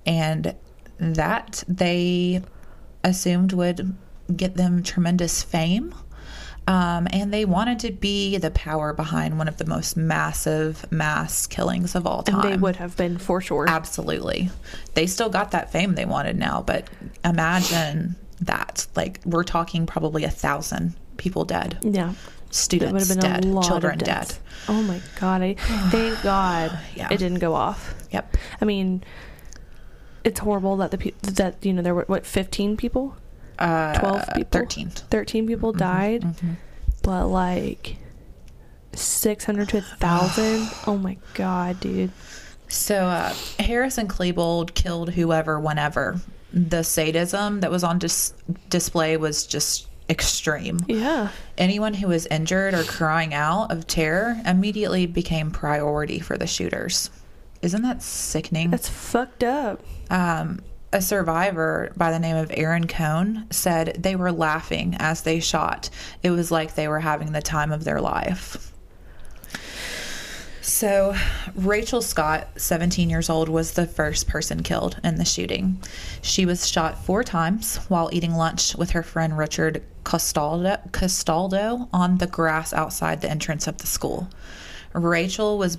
[0.07, 0.55] And
[0.99, 2.43] that they
[3.05, 3.95] assumed would
[4.35, 5.95] get them tremendous fame.
[6.69, 11.47] Um, and they wanted to be the power behind one of the most massive mass
[11.47, 12.41] killings of all time.
[12.41, 13.67] And they would have been for sure.
[13.69, 14.51] Absolutely.
[14.95, 16.89] They still got that fame they wanted now, but
[17.25, 18.87] imagine that.
[18.97, 22.15] Like, we're talking probably a thousand people dead, yeah.
[22.51, 24.35] Students have been dead, children dead.
[24.69, 25.43] Oh my god!
[25.43, 27.09] I, thank God Yeah.
[27.11, 27.95] it didn't go off.
[28.11, 28.37] Yep.
[28.61, 29.05] I mean,
[30.27, 33.17] it's horrible that the pe- that you know there were what fifteen people,
[33.59, 34.91] Uh, twelve people, 13.
[34.91, 36.25] 13 people Mm-hmm, died,
[37.03, 37.97] but like
[38.93, 40.69] six hundred to a thousand.
[40.87, 42.11] Oh my god, dude!
[42.69, 46.21] So uh, Harris and Klebold killed whoever, whenever.
[46.53, 48.33] The sadism that was on dis-
[48.71, 50.81] display was just extreme.
[50.89, 51.29] Yeah.
[51.59, 57.11] Anyone who was injured or crying out of terror immediately became priority for the shooters.
[57.67, 58.71] Isn't that sickening?
[58.71, 59.83] That's fucked up.
[60.09, 60.61] um,
[60.93, 65.91] a survivor by the name of Aaron Cohn said they were laughing as they shot.
[66.23, 68.73] It was like they were having the time of their life.
[70.63, 71.17] So,
[71.57, 75.83] Rachel Scott, 17 years old, was the first person killed in the shooting.
[76.23, 82.19] She was shot four times while eating lunch with her friend Richard Castaldo, Castaldo on
[82.19, 84.29] the grass outside the entrance of the school.
[84.93, 85.79] Rachel was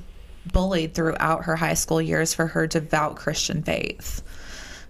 [0.51, 4.21] bullied throughout her high school years for her devout Christian faith.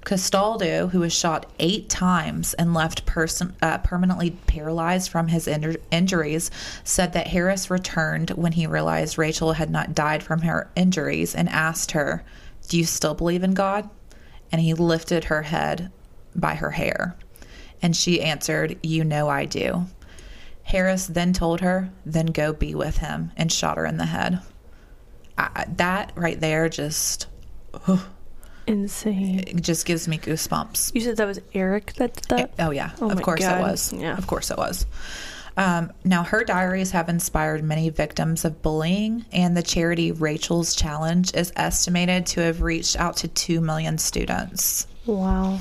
[0.08, 5.82] Castaldo, who was shot eight times and left person, uh, permanently paralyzed from his injur-
[5.92, 6.50] injuries,
[6.86, 11.50] said that Harris returned when he realized Rachel had not died from her injuries and
[11.50, 12.24] asked her,
[12.70, 13.90] Do you still believe in God?
[14.50, 15.92] And he lifted her head
[16.34, 17.18] by her hair.
[17.82, 19.88] And she answered, You know I do.
[20.64, 24.40] Harris then told her, Then go be with him, and shot her in the head.
[25.38, 27.28] I, that right there just.
[28.68, 29.40] Insane.
[29.48, 30.94] it just gives me goosebumps.
[30.94, 32.54] You said that was Eric that did that?
[32.60, 33.60] Oh yeah, Oh of course God.
[33.60, 33.94] it was.
[33.94, 34.18] Yeah.
[34.18, 34.86] Of course it was.
[35.56, 41.34] Um, now her diaries have inspired many victims of bullying, and the charity Rachel's Challenge
[41.34, 44.86] is estimated to have reached out to two million students.
[45.06, 45.60] Wow.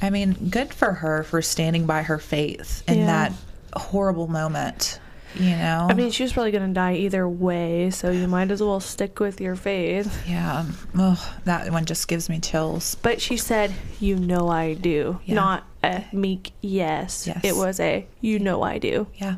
[0.00, 3.06] I mean, good for her for standing by her faith in Yeah.
[3.06, 3.32] that
[3.74, 5.00] horrible moment.
[5.34, 5.88] You know.
[5.90, 8.78] I mean, she was probably going to die either way, so you might as well
[8.78, 10.22] stick with your faith.
[10.28, 10.64] yeah.
[10.96, 12.94] Oh, that one just gives me chills.
[13.02, 15.18] But she said, You know I do.
[15.24, 15.34] Yeah.
[15.34, 17.26] Not a meek yes.
[17.26, 17.40] Yes.
[17.42, 19.08] It was a, You know I do.
[19.16, 19.36] Yeah.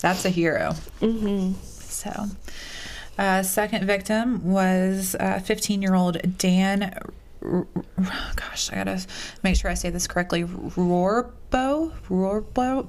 [0.00, 0.74] That's a hero.
[1.00, 1.52] Mm-hmm.
[1.62, 2.26] So,
[3.18, 6.94] uh, second victim was 15 year old Dan.
[7.40, 9.04] Gosh, I gotta
[9.42, 10.44] make sure I say this correctly.
[10.44, 11.92] Rohrbo?
[12.08, 12.88] Rohrbo?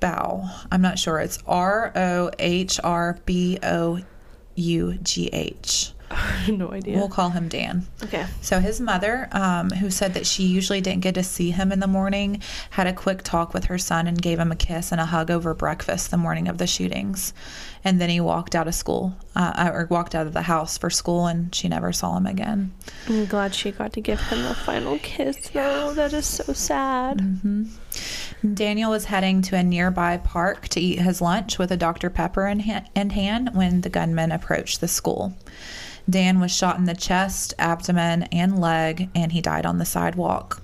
[0.00, 0.50] Rohrbow.
[0.70, 1.18] I'm not sure.
[1.18, 4.00] It's R O H R B O
[4.56, 5.93] U G H.
[6.48, 6.96] no idea.
[6.96, 7.86] We'll call him Dan.
[8.02, 8.26] okay.
[8.40, 11.80] So his mother, um, who said that she usually didn't get to see him in
[11.80, 15.00] the morning, had a quick talk with her son and gave him a kiss and
[15.00, 17.32] a hug over breakfast the morning of the shootings.
[17.86, 20.88] And then he walked out of school, uh, or walked out of the house for
[20.88, 22.72] school, and she never saw him again.
[23.08, 25.92] I'm glad she got to give him the final kiss, though.
[25.92, 27.20] That is so sad.
[28.54, 32.08] Daniel was heading to a nearby park to eat his lunch with a Dr.
[32.08, 35.34] Pepper in, ha- in hand when the gunman approached the school.
[36.08, 40.60] Dan was shot in the chest, abdomen, and leg, and he died on the sidewalk.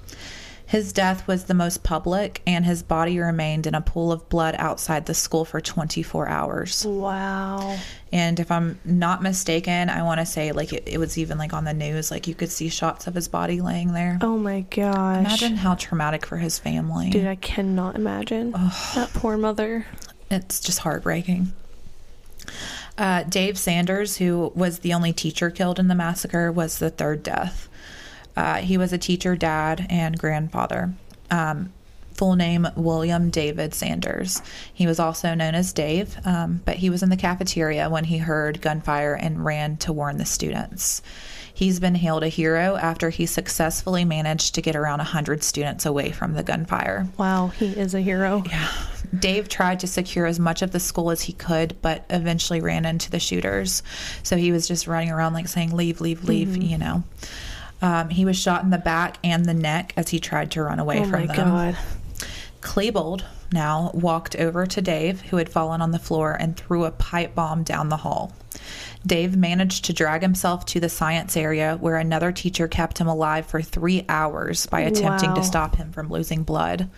[0.70, 4.54] His death was the most public, and his body remained in a pool of blood
[4.56, 6.86] outside the school for 24 hours.
[6.86, 7.76] Wow.
[8.12, 11.52] And if I'm not mistaken, I want to say like it, it was even like
[11.52, 14.18] on the news, like you could see shots of his body laying there.
[14.20, 15.18] Oh my gosh.
[15.18, 17.10] Imagine how traumatic for his family.
[17.10, 18.52] Dude, I cannot imagine.
[18.94, 19.86] That poor mother.
[20.30, 21.52] it's just heartbreaking.
[23.00, 27.22] Uh, Dave Sanders, who was the only teacher killed in the massacre, was the third
[27.22, 27.66] death.
[28.36, 30.92] Uh, he was a teacher, dad, and grandfather.
[31.30, 31.72] Um,
[32.12, 34.42] full name William David Sanders.
[34.74, 38.18] He was also known as Dave, um, but he was in the cafeteria when he
[38.18, 41.00] heard gunfire and ran to warn the students.
[41.60, 46.10] He's been hailed a hero after he successfully managed to get around 100 students away
[46.10, 47.06] from the gunfire.
[47.18, 48.42] Wow, he is a hero.
[48.48, 48.66] Yeah.
[49.18, 52.86] Dave tried to secure as much of the school as he could, but eventually ran
[52.86, 53.82] into the shooters.
[54.22, 57.02] So he was just running around like saying, Leave, leave, leave, you know.
[57.82, 60.78] Um, he was shot in the back and the neck as he tried to run
[60.78, 61.36] away Oh from my them.
[61.50, 61.78] god.
[62.62, 66.90] Klebold now walked over to Dave, who had fallen on the floor, and threw a
[66.90, 68.32] pipe bomb down the hall.
[69.06, 73.46] Dave managed to drag himself to the science area where another teacher kept him alive
[73.46, 76.90] for three hours by attempting to stop him from losing blood.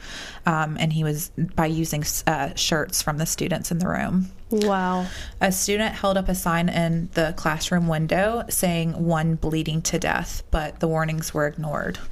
[0.45, 4.31] Um, and he was by using uh, shirts from the students in the room.
[4.51, 5.07] Wow.
[5.41, 10.43] A student held up a sign in the classroom window saying one bleeding to death,
[10.51, 11.99] but the warnings were ignored.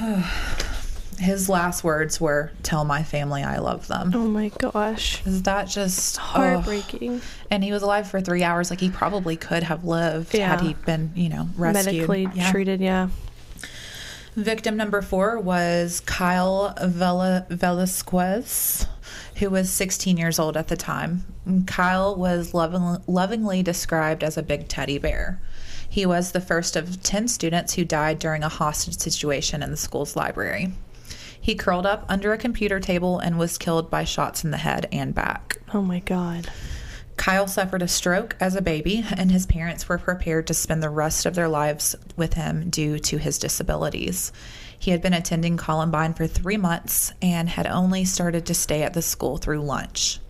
[1.18, 4.12] His last words were, Tell my family I love them.
[4.14, 5.24] Oh my gosh.
[5.26, 6.24] Is that just ugh.
[6.24, 7.20] Heartbreaking.
[7.50, 8.70] And he was alive for three hours.
[8.70, 11.94] Like he probably could have lived had he been, you know, rescued.
[12.08, 12.50] Medically Yeah.
[12.50, 13.08] treated, yeah.
[14.36, 18.86] Victim number four was Kyle Vela- Velasquez,
[19.36, 21.24] who was 16 years old at the time.
[21.66, 25.40] Kyle was loving, lovingly described as a big teddy bear.
[25.88, 29.76] He was the first of 10 students who died during a hostage situation in the
[29.76, 30.72] school's library.
[31.44, 34.88] He curled up under a computer table and was killed by shots in the head
[34.90, 35.58] and back.
[35.74, 36.50] Oh my god.
[37.18, 40.88] Kyle suffered a stroke as a baby, and his parents were prepared to spend the
[40.88, 44.32] rest of their lives with him due to his disabilities.
[44.78, 48.94] He had been attending Columbine for three months and had only started to stay at
[48.94, 50.20] the school through lunch.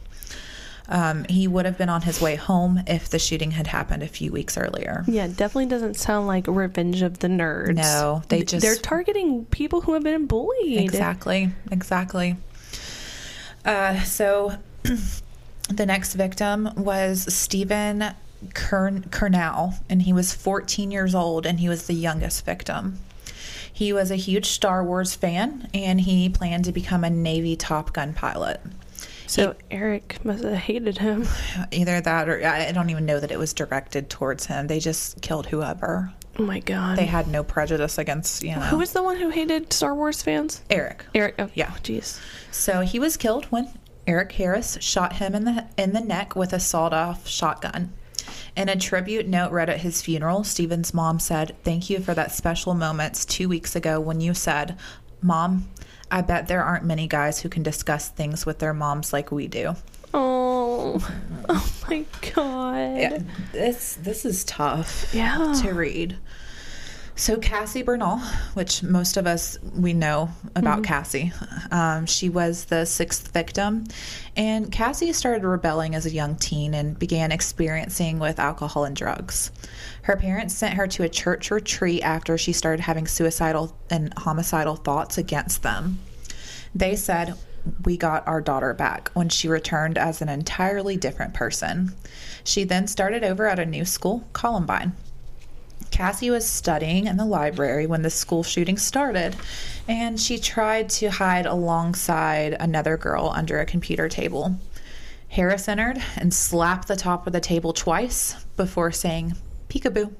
[0.89, 4.09] Um, he would have been on his way home if the shooting had happened a
[4.09, 5.03] few weeks earlier.
[5.07, 7.77] Yeah, definitely doesn't sound like Revenge of the Nerds.
[7.77, 10.79] No, they just they're targeting people who have been bullied.
[10.81, 12.37] Exactly, exactly.
[13.65, 14.53] Uh, so
[15.71, 18.13] the next victim was Steven
[18.53, 22.99] Kern- Curnow, and he was 14 years old, and he was the youngest victim.
[23.73, 27.93] He was a huge Star Wars fan, and he planned to become a Navy Top
[27.93, 28.61] Gun pilot.
[29.35, 31.27] So Eric must have hated him.
[31.73, 34.69] Either that, or I don't even know that it was directed towards him.
[34.69, 36.13] They just killed whoever.
[36.39, 36.99] Oh my god.
[36.99, 38.61] They had no prejudice against, you know.
[38.61, 40.63] Who was the one who hated Star Wars fans?
[40.71, 41.05] Eric?
[41.17, 41.35] Eric.
[41.41, 41.71] Oh, Yeah.
[41.83, 42.21] Jeez.
[42.53, 43.69] So he was killed when
[44.07, 47.93] Eric Harris shot him in the in the neck with a sawed-off shotgun.
[48.57, 52.31] In a tribute note read at his funeral, Steven's mom said, "Thank you for that
[52.31, 54.77] special moments 2 weeks ago when you said,
[55.21, 55.69] "Mom,
[56.15, 59.49] I bet there aren't many guys who can discuss things with their moms like we
[59.49, 59.75] do."
[60.15, 61.05] Oh.
[61.49, 62.05] Oh my
[62.35, 63.27] god.
[63.53, 65.55] this this is tough Yeah.
[65.63, 66.17] to read.
[67.17, 68.19] So Cassie Bernall,
[68.55, 71.33] which most of us we know about Cassie,
[71.71, 73.85] um, she was the sixth victim,
[74.37, 79.53] and Cassie started rebelling as a young teen and began experiencing with alcohol and drugs.
[80.03, 84.75] Her parents sent her to a church retreat after she started having suicidal and homicidal
[84.75, 86.01] thoughts against them.
[86.75, 87.35] They said,
[87.85, 91.95] We got our daughter back when she returned as an entirely different person.
[92.43, 94.95] She then started over at a new school, Columbine.
[95.95, 99.37] Cassie was studying in the library when the school shooting started,
[99.87, 104.57] and she tried to hide alongside another girl under a computer table.
[105.29, 109.35] Harris entered and slapped the top of the table twice before saying,
[109.69, 110.13] Peekaboo.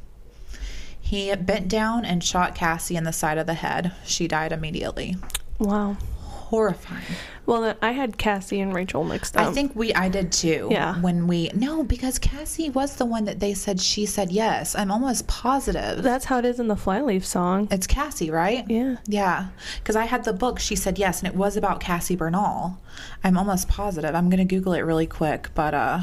[1.01, 3.91] He bent down and shot Cassie in the side of the head.
[4.05, 5.17] She died immediately.
[5.59, 5.97] Wow.
[6.21, 7.03] Horrifying.
[7.47, 9.47] Well, I had Cassie and Rachel mixed up.
[9.49, 10.69] I think we I did too.
[10.71, 10.99] Yeah.
[11.01, 14.75] When we no, because Cassie was the one that they said she said yes.
[14.75, 16.03] I'm almost positive.
[16.03, 17.69] that's how it is in the Flyleaf song.
[17.71, 18.65] it's Cassie, right?
[18.69, 18.97] Yeah.
[19.07, 19.49] Yeah.
[19.79, 22.79] Because I had the book, she said yes, and it was about Cassie Bernall.
[23.23, 24.15] I'm almost positive.
[24.15, 26.01] I'm gonna Google it really quick, but uh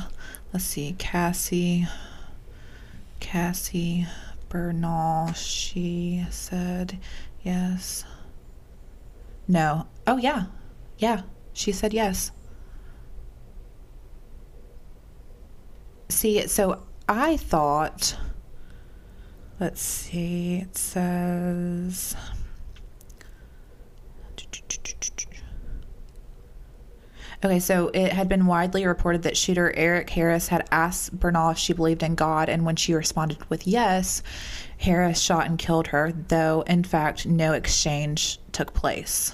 [0.53, 0.95] let's see.
[0.99, 1.87] Cassie
[3.19, 4.05] Cassie
[4.49, 5.35] Bernall.
[5.35, 6.99] She said
[7.43, 8.05] yes.
[9.47, 9.87] No.
[10.05, 10.45] Oh yeah.
[11.01, 11.23] Yeah.
[11.51, 12.31] She said yes.
[16.09, 18.15] See, so I thought
[19.59, 20.57] let's see.
[20.57, 22.15] It says
[27.43, 31.57] Okay, so it had been widely reported that shooter Eric Harris had asked Bernall if
[31.57, 34.21] she believed in God, and when she responded with yes,
[34.77, 39.33] Harris shot and killed her, though in fact no exchange took place.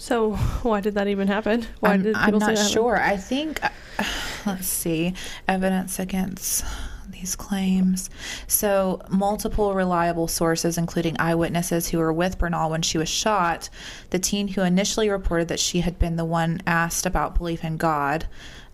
[0.00, 0.32] So
[0.62, 1.66] why did that even happen?
[1.80, 2.98] Why I'm, did I'm people say not sure.
[2.98, 3.60] I think,
[4.46, 5.12] let's see,
[5.46, 6.64] evidence against
[7.10, 8.08] these claims.
[8.46, 13.68] So, multiple reliable sources, including eyewitnesses who were with Bernall when she was shot,
[14.08, 17.76] the teen who initially reported that she had been the one asked about belief in
[17.76, 18.26] God.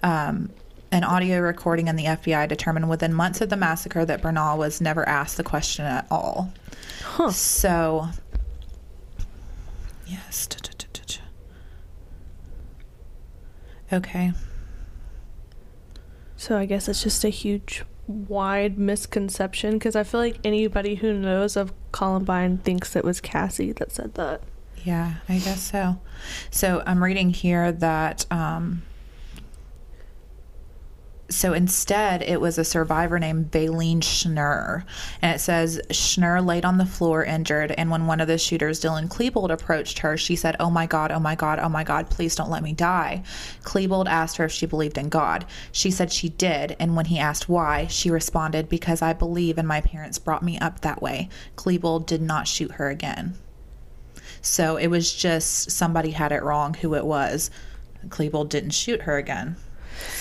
[0.04, 0.50] Um,
[0.92, 4.80] an audio recording in the FBI determined within months of the massacre that Bernall was
[4.80, 6.52] never asked the question at all.
[7.02, 7.32] Huh.
[7.32, 8.08] So,
[10.06, 10.46] yes.
[13.92, 14.32] Okay.
[16.36, 21.12] So I guess it's just a huge, wide misconception because I feel like anybody who
[21.12, 24.42] knows of Columbine thinks it was Cassie that said that.
[24.84, 25.98] Yeah, I guess so.
[26.50, 28.82] So I'm reading here that um,
[31.28, 34.84] so instead it was a survivor named Valeen Schnurr.
[35.20, 37.72] And it says Schnurr laid on the floor injured.
[37.72, 41.10] And when one of the shooters, Dylan Klebold, approached her, she said, Oh my God,
[41.10, 43.22] oh my God, oh my God, please don't let me die.
[43.64, 45.46] Klebold asked her if she believed in God.
[45.72, 46.76] She said she did.
[46.78, 50.58] And when he asked why, she responded, Because I believe and my parents brought me
[50.58, 51.28] up that way.
[51.56, 53.34] Klebold did not shoot her again.
[54.40, 57.50] So it was just somebody had it wrong who it was.
[58.08, 59.56] Klebold didn't shoot her again.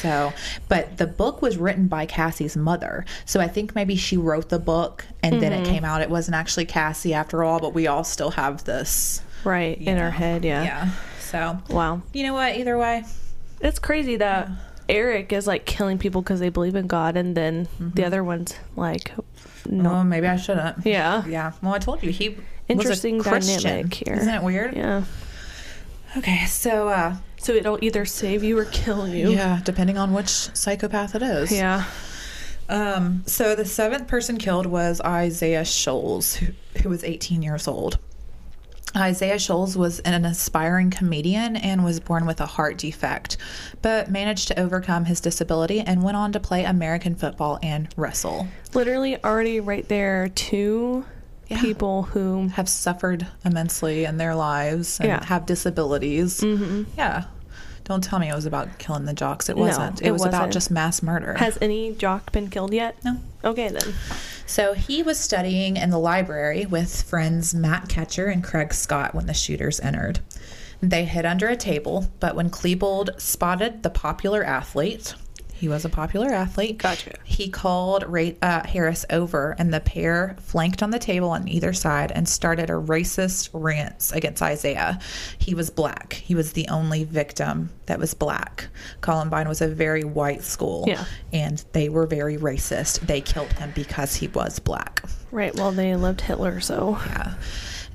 [0.01, 0.33] So,
[0.69, 3.05] but the book was written by Cassie's mother.
[3.25, 6.01] So I think maybe she wrote the book and then it came out.
[6.01, 9.21] It wasn't actually Cassie after all, but we all still have this.
[9.43, 10.63] Right in our head, yeah.
[10.63, 10.89] Yeah.
[11.19, 12.01] So, Wow.
[12.13, 12.55] you know what?
[12.57, 13.03] Either way,
[13.61, 14.49] It's crazy that
[14.89, 18.53] Eric is like killing people because they believe in God, and then the other one's
[18.75, 19.11] like,
[19.67, 19.83] no.
[19.93, 20.85] no, maybe I shouldn't.
[20.85, 21.25] yeah.
[21.25, 21.53] Yeah.
[21.63, 23.63] Well, I told you he Interesting was a Christian.
[23.63, 24.15] dynamic here.
[24.15, 24.75] Isn't it weird?
[24.75, 25.03] Yeah.
[26.17, 26.45] Okay.
[26.45, 27.15] So, uh,
[27.45, 29.29] So it'll either save you or kill you.
[29.29, 31.51] yeah, depending on which psychopath it is.
[31.51, 31.85] Yeah.
[32.69, 36.47] Um, so the seventh person killed was Isaiah Shoels, who,
[36.81, 37.99] who was 18 years old.
[38.97, 43.37] Isaiah Shoels was an aspiring comedian and was born with a heart defect,
[43.83, 48.47] but managed to overcome his disability and went on to play American football and wrestle.
[48.73, 51.05] Literally, already right there, two
[51.47, 51.61] Yeah.
[51.61, 52.47] people who.
[52.47, 55.23] Have suffered immensely in their lives and Yeah.
[55.25, 56.39] have disabilities.
[56.41, 57.25] hmm Yeah.
[57.85, 59.47] Don't tell me it was about killing the jocks.
[59.47, 60.01] It wasn't.
[60.01, 60.53] it, it was about wasn't.
[60.53, 61.35] just mass murder.
[61.35, 62.97] Has any jock been killed yet?
[63.05, 63.17] no.
[63.43, 63.93] Okay, then.
[64.47, 69.27] So he was studying in the library with friends Matt Kechter and Craig Scott when
[69.27, 70.19] the shooters entered.
[70.81, 75.15] They hid under a table, but when Klebold spotted the popular athlete,
[75.55, 76.77] he was a popular athlete.
[76.79, 77.13] Gotcha.
[77.23, 81.71] He called Ra- uh, Harris over, and the pair flanked on the table on either
[81.73, 84.99] side and started a racist rant against Isaiah.
[85.39, 86.13] He was black.
[86.13, 88.67] He was the only victim that was black.
[89.01, 91.05] Columbine was a very white school, Yeah.
[91.31, 92.99] and they were very racist.
[93.07, 95.03] They killed him because he was black.
[95.31, 96.97] Right, well, they loved Hitler, so.
[97.07, 97.33] Yeah.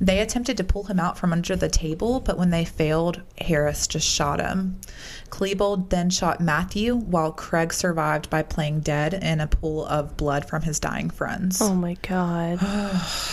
[0.00, 3.86] They attempted to pull him out from under the table, but when they failed, Harris
[3.86, 4.80] just shot him.
[5.28, 10.48] Klebold then shot Matthew, while Craig survived by playing dead in a pool of blood
[10.48, 11.60] from his dying friends.
[11.60, 12.60] Oh my god.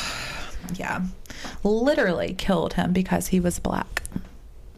[0.76, 1.06] Yeah.
[1.64, 4.04] Literally killed him because he was black.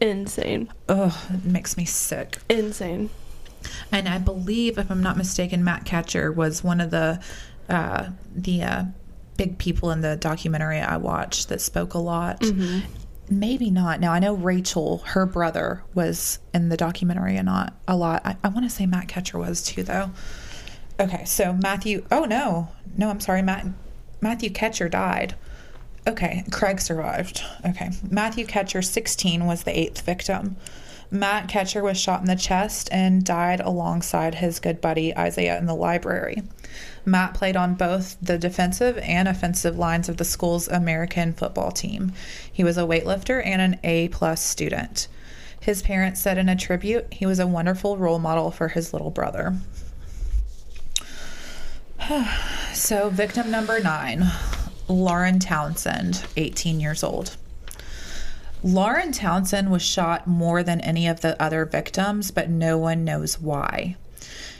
[0.00, 0.72] Insane.
[0.88, 2.38] Ugh, it makes me sick.
[2.48, 3.10] Insane.
[3.90, 7.20] And I believe, if I'm not mistaken, Matt Kechter was one of the
[7.68, 8.84] uh, the uh,
[9.40, 12.40] big people in the documentary I watched that spoke a lot.
[12.40, 12.80] Mm-hmm.
[13.30, 13.98] Maybe not.
[13.98, 18.20] Now I know Rachel, her brother, was in the documentary and not a lot.
[18.26, 20.10] I, I want to say Matt Kechter was too, though.
[20.98, 22.04] Okay, so Matthew.
[22.10, 22.68] Oh no,
[22.98, 23.66] no, I'm sorry, Matt.
[24.20, 25.36] Matthew Kechter died.
[26.06, 27.42] Okay, Craig survived.
[27.64, 30.56] Okay, Matthew Kechter, 16, was the eighth victim.
[31.10, 35.64] Matt Kechter was shot in the chest and died alongside his good buddy Isaiah in
[35.64, 36.42] the library.
[37.04, 42.12] Matt played on both the defensive and offensive lines of the school's American football team.
[42.52, 45.08] He was a weightlifter and an A plus student.
[45.60, 49.10] His parents said in a tribute he was a wonderful role model for his little
[49.10, 49.56] brother.
[52.72, 54.24] so, victim number nine,
[54.88, 57.36] Lauren Townsend, 18 years old.
[58.62, 63.40] Lauren Townsend was shot more than any of the other victims, but no one knows
[63.40, 63.96] why.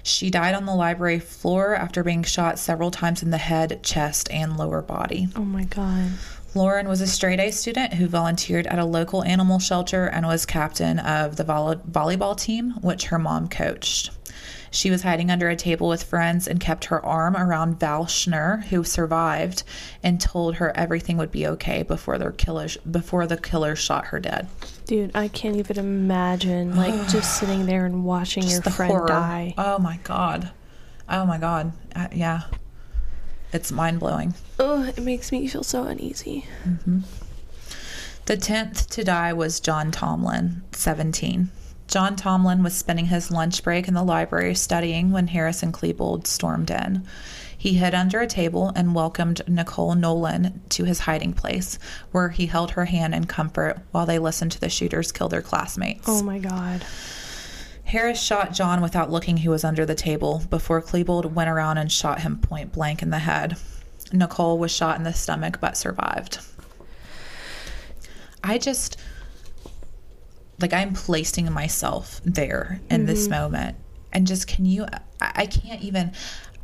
[0.03, 4.31] She died on the library floor after being shot several times in the head, chest,
[4.31, 5.29] and lower body.
[5.37, 6.13] Oh my god.
[6.55, 10.45] Lauren was a straight A student who volunteered at a local animal shelter and was
[10.47, 14.11] captain of the volley- volleyball team, which her mom coached.
[14.73, 18.65] She was hiding under a table with friends and kept her arm around Val Schnurr,
[18.65, 19.65] who survived,
[20.03, 24.21] and told her everything would be okay before their killers before the killer shot her
[24.21, 24.49] dead.
[24.91, 28.91] Dude, I can't even imagine like just sitting there and watching your Just the friend
[28.91, 29.07] horror.
[29.07, 29.55] die.
[29.57, 30.51] Oh my god.
[31.09, 31.73] Oh my god.
[31.95, 32.43] Uh, yeah.
[33.53, 34.35] It's mind blowing.
[34.59, 36.45] Oh, it makes me feel so uneasy.
[38.27, 41.51] The 10th to die was John Tomlin, 17.
[41.87, 46.27] John Tomlin was spending his lunch break in the library studying when Harris and Klebold
[46.27, 47.07] stormed in.
[47.61, 51.79] He hid under a table and welcomed Nicole Nowlen to his hiding place,
[52.11, 55.43] where he held her hand in comfort while they listened to the shooters kill their
[55.43, 56.09] classmates.
[56.09, 56.87] Oh my god.
[57.85, 61.93] Harris shot John without looking who was under the table before Klebold went around and
[61.93, 63.59] shot him point blank in the head.
[64.11, 66.39] Nicole was shot in the stomach but survived.
[68.43, 68.97] I just
[70.63, 73.33] like I'm placing myself there in this mm-hmm.
[73.33, 73.77] moment
[74.15, 74.87] and just can you
[75.21, 76.13] I, I can't even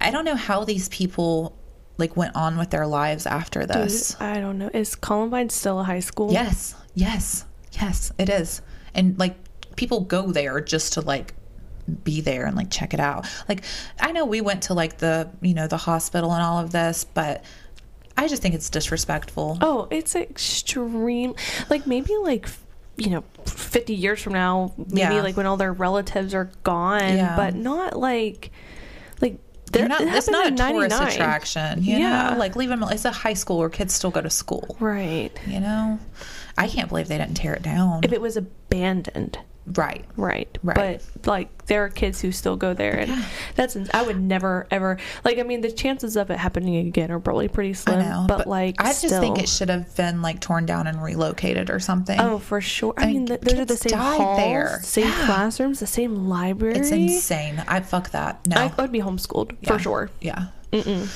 [0.01, 1.57] I don't know how these people
[1.99, 4.21] like went on with their lives after Dude, this.
[4.21, 4.71] I don't know.
[4.75, 6.33] Is Columbine still a high school?
[6.33, 8.61] Yes, yes, yes, it is.
[8.95, 9.35] And like
[9.77, 11.35] people go there just to like
[12.05, 13.27] be there and like check it out.
[13.49, 13.65] Like
[13.99, 17.05] I know we went to like the, you know, the hospital and all of this,
[17.05, 17.45] but
[18.17, 19.59] I just think it's disrespectful.
[19.61, 21.35] Oh, it's extreme.
[21.71, 22.49] Like maybe like
[22.99, 25.23] you know, 50 years from now, maybe Yeah.
[25.23, 27.37] like when all their relatives are gone, Yeah.
[27.37, 28.51] but not like
[29.21, 29.39] like
[29.75, 31.13] You're not, it's not a happened in tourist 99.
[31.13, 32.31] attraction, you Yeah.
[32.31, 32.39] know?
[32.39, 35.31] Like leave them it's a high school where kids still go to school, Right.
[35.47, 35.99] you know?
[36.57, 38.01] I can't believe they didn't tear it down.
[38.05, 39.39] If it was abandoned.
[39.75, 40.05] Right.
[40.17, 40.59] Right.
[40.63, 41.03] Right.
[41.15, 43.25] But like there are kids who still go there and
[43.57, 47.19] that's I would never ever like I mean the chances of it happening again are
[47.19, 47.99] probably pretty I slim.
[48.01, 48.25] know.
[48.29, 51.69] But, like I just still, think it should have been like torn down and relocated
[51.71, 52.19] or something.
[52.21, 52.95] Oh, for sure.
[52.97, 54.81] I, I mean, mean, th- those are the same halls, there.
[54.83, 55.27] same Yeah.
[55.27, 56.77] classrooms, the same library.
[56.77, 57.63] It's insane.
[57.67, 58.47] I fuck that.
[58.47, 58.57] No.
[58.57, 59.73] I would be homeschooled Yeah.
[59.73, 60.11] for sure.
[60.21, 60.47] Yeah.
[60.73, 61.09] Mm-mm.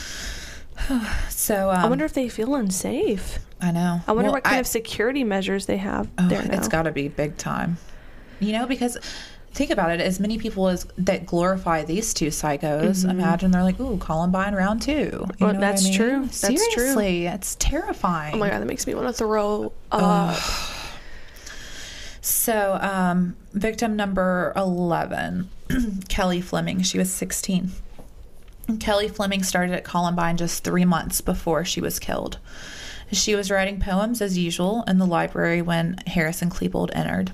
[1.31, 3.39] So um, I wonder if they feel unsafe.
[3.61, 4.01] I know.
[4.07, 6.57] I wonder Well, what kind I- of security measures they have oh, there now.
[6.57, 7.77] It's got to be big time.
[8.41, 8.97] You know, because
[9.53, 10.01] think about it.
[10.01, 14.83] As many people as that glorify these two psychos, imagine they're like, "Ooh, Columbine round
[14.83, 14.93] two.
[14.93, 15.45] You Mm-hmm.
[15.45, 15.95] Well, know what I that's mean?
[15.95, 16.21] true.
[16.27, 16.59] That's true.
[16.85, 18.35] Seriously, it's terrifying.
[18.35, 20.39] Oh my god, that makes me want to throw up.
[22.23, 25.49] So, um, victim number 11,
[26.09, 26.83] Kelly Fleming.
[26.83, 27.71] She was 16.
[28.79, 32.39] Kelly Fleming started at Columbine just three months before she was killed.
[33.11, 37.33] She was writing poems as usual in the library when Harrison Klebold entered.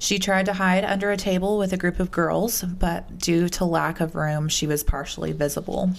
[0.00, 3.66] She tried to hide under a table with a group of girls, but due to
[3.66, 5.90] lack of room, she was partially visible.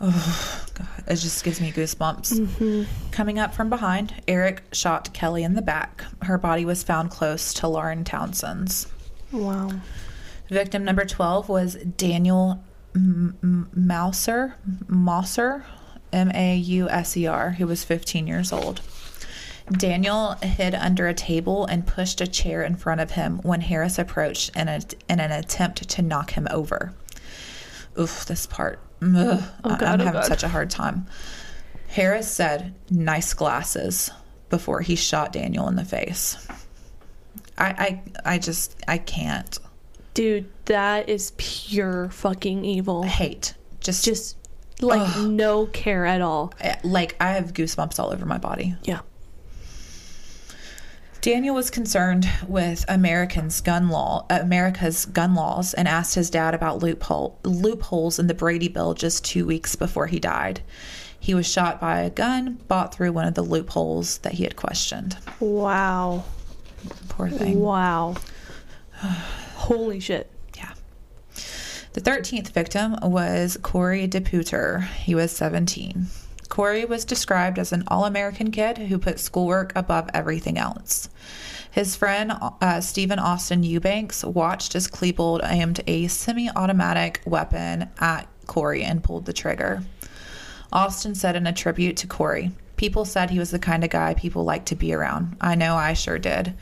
[0.00, 0.88] Oh, God.
[1.06, 2.40] It just gives me goosebumps.
[2.40, 3.10] Mm-hmm.
[3.12, 6.02] Coming up from behind, Eric shot Kelly in the back.
[6.22, 8.88] Her body was found close to Lauren Townsend's.
[9.30, 9.70] Wow.
[10.48, 12.64] Victim number 12 was Daniel
[12.94, 14.54] M- M- Mauser,
[14.88, 15.64] Mauser,
[16.12, 18.80] M A U S E R, who was 15 years old.
[19.70, 23.98] Daniel hid under a table and pushed a chair in front of him when Harris
[23.98, 26.92] approached in, a, in an attempt to knock him over.
[27.98, 28.80] Oof, this part.
[29.02, 30.26] Ugh, Oh, I- God, I'm oh, having God.
[30.28, 31.06] such a hard time.
[31.88, 34.10] Harris said, nice glasses,
[34.48, 36.36] before he shot Daniel in the face.
[37.58, 39.58] I, I, I just, I can't.
[40.14, 43.02] Dude, that is pure fucking evil.
[43.02, 43.54] hate.
[43.80, 44.36] Just, just
[44.76, 46.52] Just like no care at all.
[46.84, 48.74] like I have goosebumps all over my body.
[48.84, 49.00] Yeah.
[51.22, 56.82] Daniel was concerned with Americans' gun law, America's gun laws, and asked his dad about
[56.82, 60.62] loophole, loopholes in the Brady Bill just two weeks before he died.
[61.20, 64.56] He was shot by a gun bought through one of the loopholes that he had
[64.56, 65.16] questioned.
[65.38, 66.24] Wow.
[67.10, 67.60] Poor thing.
[67.60, 68.16] Wow.
[69.54, 70.28] Holy shit.
[70.56, 70.72] Yeah.
[71.92, 74.88] The 13th victim was Corey DePooter.
[74.88, 76.06] He was 17.
[76.52, 81.08] Corey was described as an all American kid who put schoolwork above everything else.
[81.70, 82.30] His friend,
[82.60, 89.02] uh, Stephen Austin Eubanks, watched as Klebold aimed a semi automatic weapon at Corey and
[89.02, 89.82] pulled the trigger.
[90.70, 94.12] Austin said in a tribute to Corey, People said he was the kind of guy
[94.12, 95.38] people like to be around.
[95.40, 96.52] I know I sure did.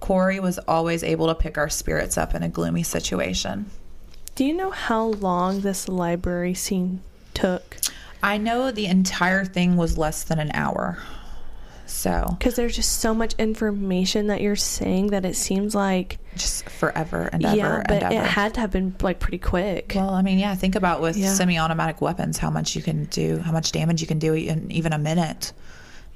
[0.00, 3.70] Corey was always able to pick our spirits up in a gloomy situation.
[4.34, 7.00] Do you know how long this library scene
[7.32, 7.76] took?
[8.22, 10.98] I know the entire thing was less than an hour.
[11.88, 16.68] So, Because there's just so much information that you're saying that it seems like just
[16.68, 19.92] forever and ever yeah, but it had to have been like pretty quick.
[19.94, 21.32] well, I mean, yeah, think about with Yeah.
[21.32, 24.92] semi-automatic weapons how much you can do, how much damage you can do in even
[24.92, 25.52] a minute.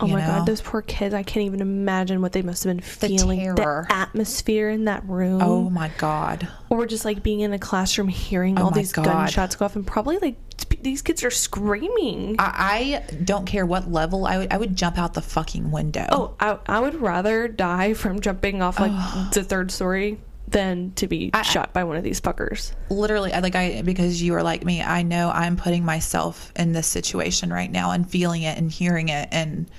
[0.01, 0.27] oh my know?
[0.27, 1.15] god, those poor kids!
[1.15, 3.39] I can't even imagine what they must have been feeling.
[3.51, 3.87] The terror.
[3.89, 5.41] The atmosphere in that room.
[5.41, 6.49] Oh my god.
[6.69, 9.05] or just like being in a classroom hearing Oh all these God.
[9.05, 10.37] gunshots go off and probably like
[10.83, 14.99] these kids are screaming I, I don't care what level I would I would jump
[14.99, 16.07] out the fucking window.
[16.11, 18.93] oh I, I would rather die from jumping off like
[19.33, 23.41] the third story than to be I- shot by one of these fuckers literally I
[23.41, 27.53] like I because you are like me, I know I'm putting myself in this situation
[27.53, 29.71] right now and feeling it and hearing it and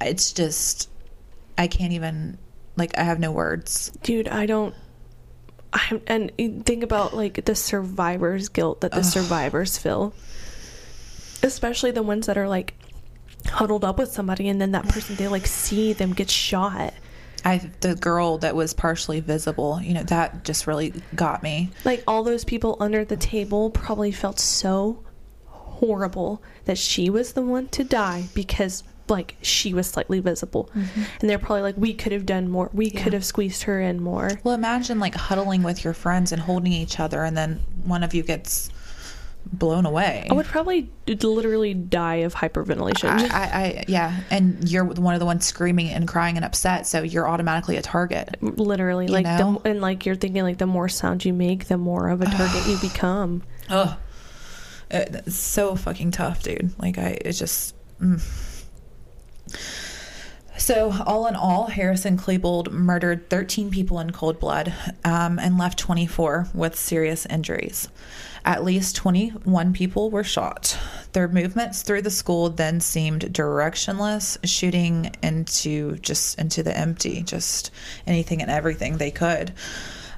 [0.00, 0.88] it's just
[1.56, 2.38] I can't even
[2.76, 3.90] like I have no words.
[4.02, 4.74] dude i don't
[5.72, 6.32] I, and
[6.64, 10.14] think about like the survivor's guilt that the survivors feel.
[11.42, 12.74] Especially the ones that are like
[13.46, 16.94] huddled up with somebody and then that person they like see them get shot.
[17.44, 21.70] I the girl that was partially visible, you know, that just really got me.
[21.84, 25.04] like all those people under the table probably felt so
[25.46, 31.28] horrible that she was the one to die because like she was slightly visible and
[31.28, 34.30] they're probably like we could have done more we could have squeezed her in more
[34.44, 38.14] Well, imagine like huddling with your friends and holding each other and then one of
[38.14, 38.70] you gets
[39.50, 40.26] blown away.
[40.30, 45.20] i would probably literally die of hyperventilation I, I, I yeah, and you're one of
[45.20, 48.36] the ones screaming and crying and upset, so you're automatically a target.
[48.42, 49.60] literally like know?
[49.62, 52.26] the and like you're thinking like the more sound you make the more of a
[52.36, 53.96] target you become Ugh,
[54.90, 56.72] it's so fucking tough, dude.
[56.78, 57.74] Like I, it's just.
[58.00, 58.22] Mm.
[60.58, 65.78] So, all in all, Harrison Klebold murdered 13 people in cold blood um, and left
[65.78, 67.88] 24 with serious injuries.
[68.44, 70.76] At least 21 people were shot.
[71.12, 77.70] Their movements through the school then seemed directionless, shooting into just into the empty, just
[78.06, 79.52] anything and everything they could.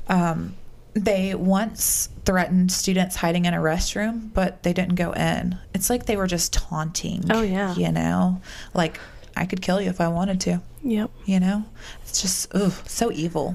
[0.09, 0.57] Um,
[0.95, 5.59] they once threatened students hiding in a restroom, but they didn't go in.
[5.75, 7.25] It's like they were just taunting.
[7.31, 7.75] Oh, yeah.
[7.75, 8.41] You know?
[8.75, 8.99] Like,
[9.37, 11.65] I could kill you if I wanted to yep you know
[12.03, 13.55] it's just ugh, so evil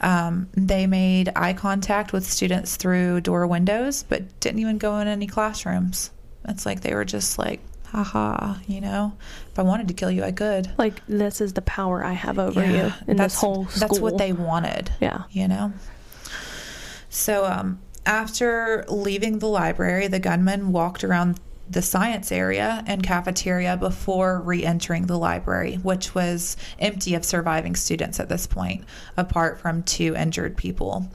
[0.00, 5.08] um, they made eye contact with students through door windows but didn't even go in
[5.08, 6.10] any classrooms
[6.48, 7.60] it's like they were just like
[7.92, 9.12] haha, you know,
[9.50, 10.70] if I wanted to kill you, I could.
[10.78, 13.80] Like this is the power I have over you in that's, this whole school.
[13.80, 14.90] That's what they wanted.
[15.00, 15.24] Yeah.
[15.30, 15.72] You know?
[17.10, 21.38] So, um, after leaving the library, the gunman walked around
[21.72, 27.76] the science area and cafeteria before re entering the library, which was empty of surviving
[27.76, 28.84] students at this point,
[29.16, 31.10] apart from two injured people.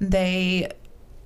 [0.00, 0.70] They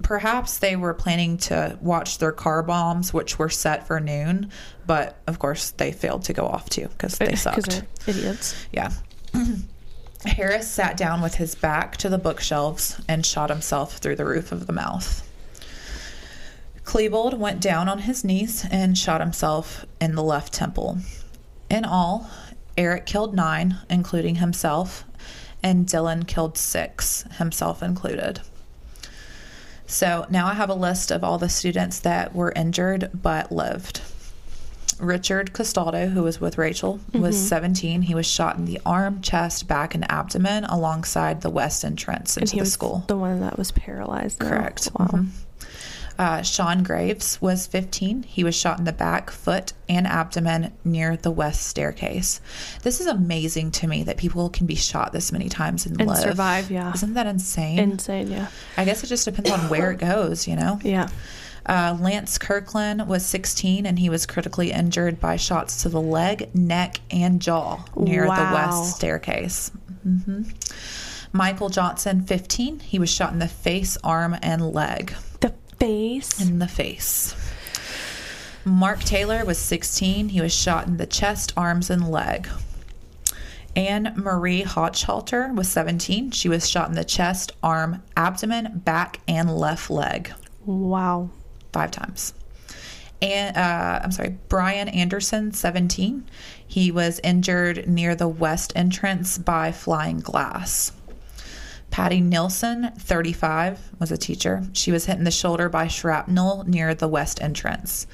[0.03, 4.51] perhaps they were planning to watch their car bombs, which were set for noon,
[4.87, 7.83] but of course they failed to go off too because they sucked.
[8.07, 8.67] idiots.
[8.73, 8.91] Yeah.
[10.25, 14.51] Harris sat down with his back to the bookshelves and shot himself through the roof
[14.51, 15.26] of the mouth.
[16.87, 20.99] Klebold went down on his knees and shot himself in the left temple.
[21.69, 22.31] In all,
[22.79, 25.05] Eric killed nine, including himself,
[25.63, 28.41] and Dylan killed six, himself included.
[29.87, 34.01] So now I have a list of all the students that were injured but lived.
[34.99, 38.03] Richard Castaldo, who was with Rachel, was 17.
[38.03, 42.55] He was shot in the arm, chest, back, and abdomen alongside the west entrance into
[42.55, 43.05] he the school.
[43.07, 44.39] the one that was paralyzed.
[44.39, 44.89] Correct.
[44.99, 45.07] Wow.
[45.09, 45.29] Mhm.
[46.19, 48.23] Uh, Sean Graves was 15.
[48.23, 52.41] He was shot in the back, foot, and abdomen near the west staircase.
[52.83, 56.09] This is amazing to me that people can be shot this many times and, And
[56.09, 56.19] live.
[56.19, 56.93] survive, yeah.
[56.95, 57.79] Isn't that insane?
[57.79, 58.49] Insane, yeah.
[58.79, 60.81] I guess it just depends on where it goes, you know?
[60.83, 61.09] Yeah.
[61.67, 66.55] Uh, Lance Kirklin was 16 and he was critically injured by shots to the leg,
[66.55, 69.71] neck, and jaw near the west staircase.
[70.03, 70.45] hmm
[71.33, 75.13] Michael Johnson, 15, he was shot in the face, arm, and leg.
[75.79, 76.41] Face.
[76.41, 77.35] In the face.
[78.65, 80.31] Mark Taylor was 16.
[80.31, 82.49] He was shot in the chest, arms, and leg.
[83.77, 86.31] Anne Marie Hochhalter was 17.
[86.31, 90.33] She was shot in the chest, arm, abdomen, back, and left leg
[90.67, 91.31] wow.
[91.73, 92.35] five times.
[93.23, 96.29] And uh, I'm sorry, Brian Anderson, 17.
[96.67, 100.93] He was injured near the west entrance by flying glass.
[101.91, 104.65] Patti Nielson, 35, was a teacher.
[104.75, 108.07] She was hit in the shoulder by shrapnel near the west entrance.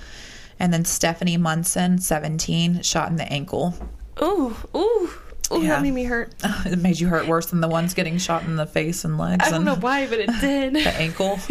[0.58, 3.74] And then Stephanie Munson, 17, shot in the ankle.
[4.22, 5.10] Ooh, ooh,
[5.50, 5.68] ooh, Yeah.
[5.70, 6.32] that made me hurt.
[6.66, 9.44] it made you hurt worse than the ones getting shot in the face and legs.
[9.44, 10.74] I don't and know why, but it did.
[10.74, 11.40] The ankle.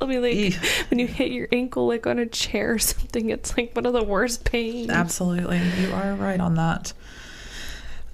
[0.00, 0.54] I mean, like
[0.90, 3.92] when you hit your ankle like on a chair or something, it's like one of
[3.92, 4.90] the worst pains.
[4.90, 5.60] Absolutely.
[5.80, 6.92] You are right on that.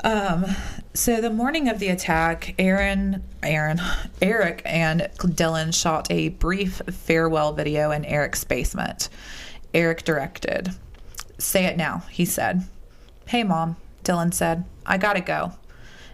[0.05, 0.47] Um,
[0.95, 3.81] so the morning of the attack, Aaron, Aaron,
[4.23, 9.09] Eric and Dylan shot a brief farewell video in Eric's basement.
[9.75, 10.75] Eric directed.
[11.39, 12.65] Say it now, he said.
[13.27, 14.65] Hey, Mom, Dylan said.
[14.87, 15.53] I gotta go.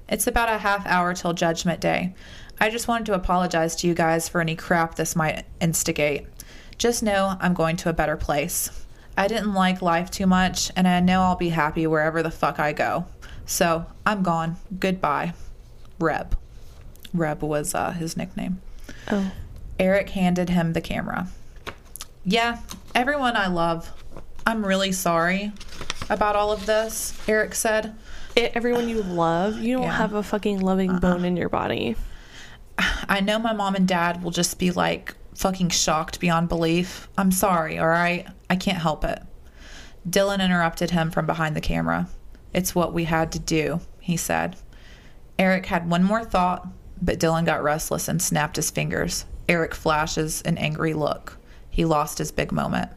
[0.08, 2.14] It's about a half hour till Judgment Day.
[2.60, 6.26] I just wanted to apologize to you guys for any crap this might instigate.
[6.78, 8.70] Just know I'm going to a better place.
[9.16, 12.58] I didn't like life too much, and I know I'll be happy wherever the fuck
[12.58, 13.06] I go.
[13.46, 14.56] So I'm gone.
[14.78, 15.34] Goodbye.
[15.98, 16.36] Reb.
[17.12, 18.60] Reb was uh, his nickname.
[19.10, 19.30] Oh,
[19.78, 21.28] Eric handed him the camera.
[22.24, 22.60] Yeah,
[22.94, 23.90] everyone I love,
[24.46, 25.52] I'm really sorry
[26.10, 27.94] about all of this, Eric said.
[28.34, 29.90] it, everyone you love, you don't Yeah.
[29.90, 29.96] Uh-uh.
[29.96, 31.96] have a fucking loving bone in your body.
[33.08, 37.08] I know my mom and dad will just be like fucking shocked beyond belief.
[37.16, 38.26] I'm sorry, all right?
[38.50, 39.22] I can't help it.
[40.08, 42.08] Dylan interrupted him from behind the camera.
[42.54, 44.56] It's what we had to do, he said.
[45.38, 46.66] Eric had one more thought,
[47.02, 49.26] but Dylan got restless and snapped his fingers.
[49.48, 51.36] Eric flashes an angry look.
[51.68, 52.90] He lost his big moment.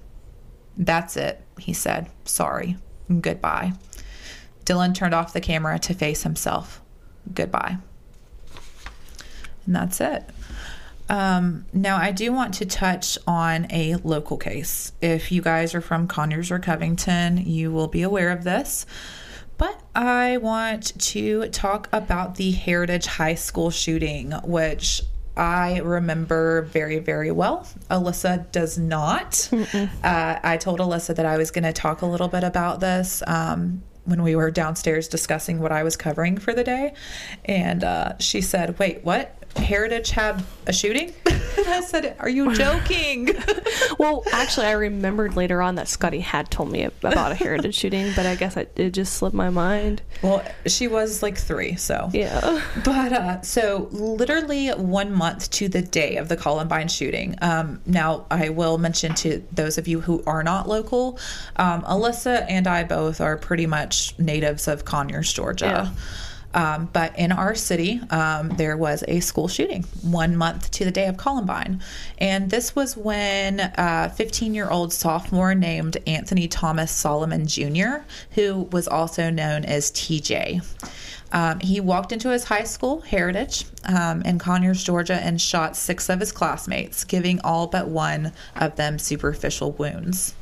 [0.77, 2.09] That's it, he said.
[2.25, 2.77] Sorry.
[3.21, 3.73] Goodbye.
[4.65, 6.81] Dylan turned off the camera to face himself.
[7.33, 7.77] Goodbye.
[9.65, 10.23] And that's it.
[11.09, 14.91] Um, now, I do want to touch on a local case.
[15.01, 18.85] If you guys are from Conyers or Covington, you will be aware of this.
[19.57, 25.01] But I want to talk about the Heritage High School shooting, which
[25.35, 27.67] I remember very, very well.
[27.89, 29.49] Alyssa does not.
[30.03, 33.21] Uh, I told Alyssa that I was going to talk a little bit about this
[33.27, 36.93] um, when we were downstairs discussing what I was covering for the day.
[37.45, 39.36] And uh, she said, Wait, what?
[39.57, 41.13] Heritage had a shooting?
[41.25, 43.35] and I said, Are you joking?
[43.99, 48.11] Well, actually, I remembered later on that Scotty had told me about a heritage shooting,
[48.15, 50.03] but I guess I, it just slipped my mind.
[50.21, 52.09] well, she was like three, so.
[52.13, 52.61] Yeah.
[52.83, 57.35] But uh, so literally one month to the day of the Columbine shooting.
[57.41, 61.17] Um, now I will mention to those of you who are not local,
[61.55, 65.91] um, Alyssa and I both are pretty much natives of Conyers, Georgia.
[66.53, 70.91] Um, but in our city, um, there was a school shooting one month to the
[70.91, 71.81] day of Columbine.
[72.17, 78.67] And this was when a 15 year old sophomore named Anthony Thomas Solomon Jr., who
[78.71, 80.63] was also known as TJ.
[81.31, 86.09] Um, he walked into his high school, Heritage, um, in Conyers, Georgia, and shot six
[86.09, 90.33] of his classmates, giving all but one of them superficial wounds.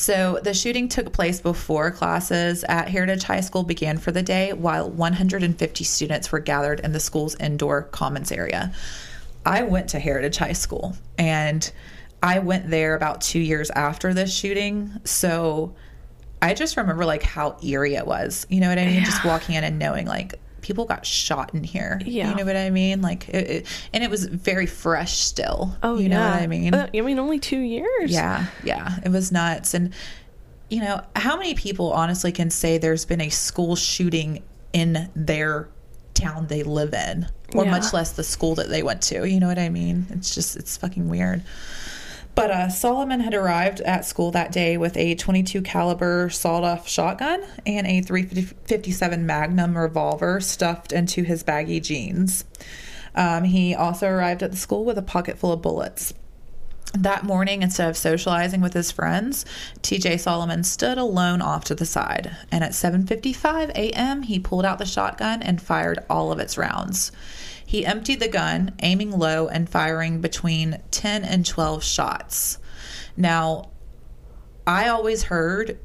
[0.00, 4.54] So the shooting took place before classes at Heritage High School began for the day,
[4.54, 8.72] while 150 students were gathered in the school's indoor commons area.
[9.44, 11.70] I went to Heritage High School and
[12.22, 14.90] I went there about two years after this shooting.
[15.04, 15.74] So
[16.40, 18.46] I just remember like how eerie it was.
[18.48, 19.04] You know what I mean?
[19.04, 20.40] Just walking in and knowing like
[20.70, 22.00] people got shot in here.
[22.04, 22.30] Yeah.
[22.30, 23.02] You know what I mean?
[23.02, 25.76] Like, it, it, and it was very fresh still.
[25.82, 26.08] Oh, you yeah.
[26.10, 26.74] know what I mean?
[26.74, 28.12] Uh, I mean, only two years.
[28.12, 29.74] Yeah, yeah, it was nuts.
[29.74, 29.92] And
[30.68, 35.68] you know, how many people honestly can say there's been a school shooting in their
[36.14, 37.26] town they live in,
[37.56, 37.72] or Yeah.
[37.72, 39.28] much less the school that they went to?
[39.28, 40.06] You know what I mean?
[40.10, 41.42] It's just it's fucking weird.
[42.40, 47.44] But uh, Solomon had arrived at school that day with a 22 caliber sawed-off shotgun
[47.66, 52.46] and a 357 Magnum revolver stuffed into his baggy jeans.
[53.14, 56.14] Um, he also arrived at the school with a pocket full of bullets.
[56.94, 59.44] That morning, instead of socializing with his friends,
[59.82, 64.78] TJ Solomon stood alone off to the side, and at 7:55 a.m., he pulled out
[64.78, 67.12] the shotgun and fired all of its rounds.
[67.70, 72.58] He emptied the gun, aiming low and firing between 10 and 12 shots.
[73.16, 73.70] Now,
[74.66, 75.78] I always heard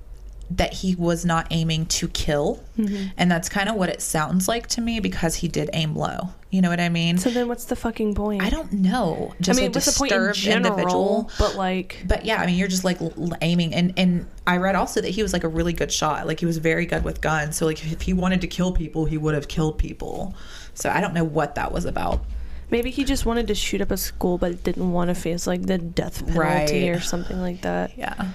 [0.50, 3.10] that he was not aiming to kill, mm-hmm.
[3.18, 6.30] and that's kind of what it sounds like to me because he did aim low.
[6.50, 7.20] You know what I mean?
[7.20, 8.42] So then, what's the fucking point?
[8.42, 9.34] I don't know.
[9.38, 10.74] I Just mean, a what's the point in disturbed general?
[10.74, 11.32] individual.
[11.38, 14.76] But like, But yeah, I mean, you're just like l- aiming, and and I read
[14.76, 16.26] also that he was like a really good shot.
[16.26, 17.58] Like he was very good with guns.
[17.58, 20.34] So like if he wanted to kill people, he would have killed people.
[20.76, 22.24] So I don't know what that was about.
[22.72, 25.62] maybe he just wanted to shoot up a school, but didn't want to face like
[25.64, 26.98] the death penalty Right.
[26.98, 27.92] or something like that.
[27.98, 28.32] Yeah.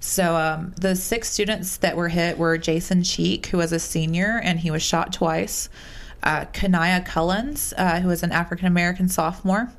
[0.00, 4.40] So um, the six students that were hit were Jason Cheek, who was a senior
[4.42, 5.68] and he was shot twice.
[6.22, 9.70] Uh, Kanaya Cullens, uh, who was an African American sophomore.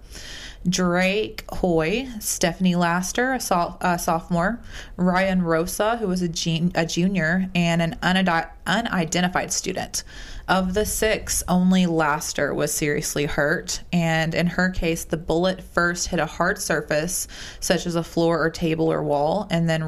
[0.68, 4.60] Drake Hoy, Stephanie Laster, a, so- a sophomore,
[4.98, 10.04] Ryan Rosa, who was a, gen- a junior, and an unidentified student.
[10.48, 16.10] Of the six, only Laster was seriously hurt, and in her case, the bullet first
[16.10, 17.28] hit a hard surface,
[17.60, 19.84] such as a floor or table or wall, and then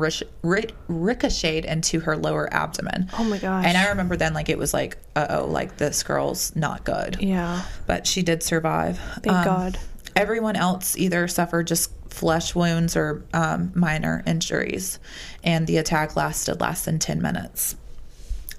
[0.88, 3.08] ricocheted into her lower abdomen.
[3.20, 3.66] Oh my gosh.
[3.68, 7.18] And I remember then, like, it was like, uh oh, like this girl's not good.
[7.20, 7.62] Yeah.
[7.86, 9.00] But she did survive.
[9.22, 9.80] Thank Um, God.
[10.16, 14.98] Everyone else either suffered just flesh wounds or um, minor injuries,
[15.44, 17.76] and the attack lasted less than 10 minutes.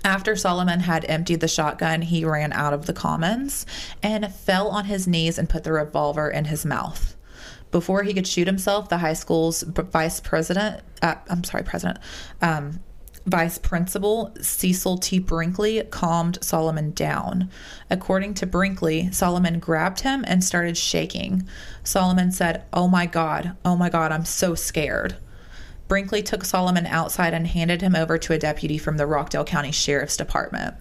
[0.05, 3.67] After Solomon had emptied the shotgun, he ran out of the commons
[4.03, 7.17] and fell on his knees and put the revolver in his mouth.
[7.71, 11.99] Before he could shoot himself, the high school's vice president, uh, I'm sorry, president,
[12.41, 12.81] um,
[13.27, 15.19] vice principal Cecil T.
[15.19, 17.51] Brinkley calmed Solomon down.
[17.91, 21.47] According to Brinkley, Solomon grabbed him and started shaking.
[21.85, 25.17] Solomon said, Oh my God, oh my God, I'm so scared.
[25.89, 29.73] Brinkley took Solomon outside and handed him over to a deputy from the Rockdale County
[29.73, 30.75] Sheriff's Department.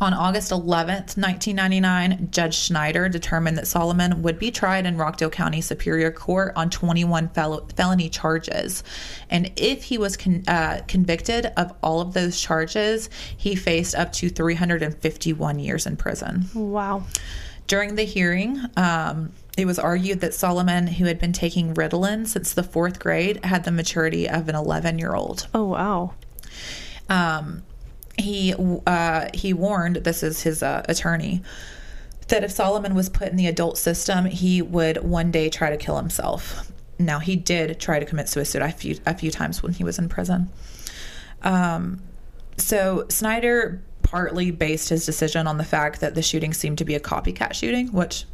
[0.00, 5.60] On August 11th, 1999, Judge Schneider determined that Solomon would be tried in Rockdale County
[5.60, 8.82] Superior Court on 21 fel- felony charges.
[9.30, 14.12] And if he was con- uh, convicted of all of those charges, he faced up
[14.14, 16.46] to 351 years in prison.
[16.54, 17.04] Wow.
[17.66, 22.52] During the hearing, um, it was argued that Solomon, who had been taking Ritalin since
[22.52, 25.46] the fourth grade, had the maturity of an 11 year old.
[25.54, 26.14] Oh wow.
[27.08, 27.62] Um,
[28.18, 28.54] he
[28.86, 31.42] uh, he warned this is his uh, attorney
[32.28, 35.76] that if Solomon was put in the adult system, he would one day try to
[35.76, 36.70] kill himself.
[36.98, 39.98] Now he did try to commit suicide a few a few times when he was
[39.98, 40.50] in prison.
[41.42, 42.02] Um,
[42.56, 46.94] so Snyder partly based his decision on the fact that the shooting seemed to be
[46.94, 48.24] a copycat shooting, which,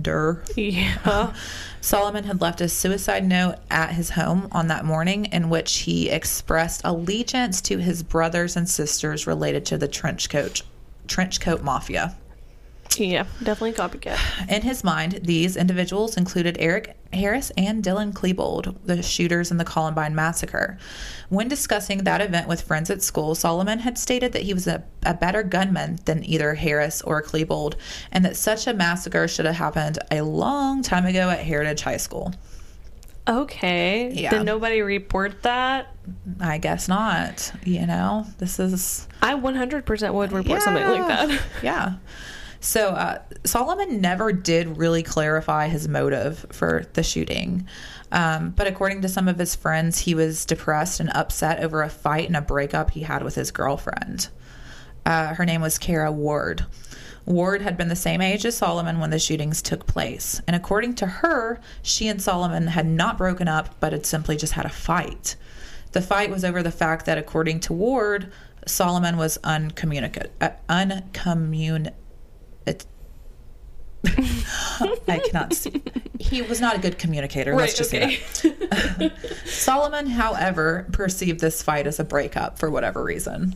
[0.00, 0.42] der.
[0.56, 1.32] Yeah.
[1.80, 6.08] Solomon had left a suicide note at his home on that morning in which he
[6.10, 10.62] expressed allegiance to his brothers and sisters related to the trench coat
[11.06, 12.16] trench coat mafia.
[12.96, 13.26] Yeah.
[13.42, 14.18] Definitely copycat.
[14.48, 19.64] In his mind, these individuals included Eric Harris and Dylan Klebold, the shooters in the
[19.64, 20.78] Columbine massacre.
[21.28, 24.84] When discussing that event with friends at school, Solomon had stated that he was a,
[25.04, 27.74] a better gunman than either Harris or Klebold,
[28.12, 31.96] and that such a massacre should have happened a long time ago at Heritage High
[31.96, 32.34] School.
[33.28, 34.12] Okay.
[34.12, 34.30] Yeah.
[34.30, 35.94] Did nobody report that?
[36.40, 37.52] I guess not.
[37.64, 41.42] You know, this is I 100% would report something like that.
[41.62, 41.94] Yeah.
[42.66, 47.68] So uh, Solomon never did really clarify his motive for the shooting.
[48.10, 51.88] Um, but according to some of his friends, he was depressed and upset over a
[51.88, 54.30] fight and a breakup he had with his girlfriend.
[55.06, 56.66] Uh, her name was Kara Ward.
[57.24, 60.42] Ward had been the same age as Solomon when the shootings took place.
[60.48, 64.54] And according to her, she and Solomon had not broken up, but had simply just
[64.54, 65.36] had a fight.
[65.92, 68.32] The fight was over the fact that, according to Ward,
[68.66, 70.50] Solomon was uncommunicate, uh.
[72.66, 72.86] It,
[74.06, 75.54] I cannot.
[75.54, 75.82] See.
[76.18, 77.54] He was not a good communicator.
[77.54, 79.12] let's just say that.
[79.44, 83.54] Solomon, however, perceived this fight as a breakup for whatever reason.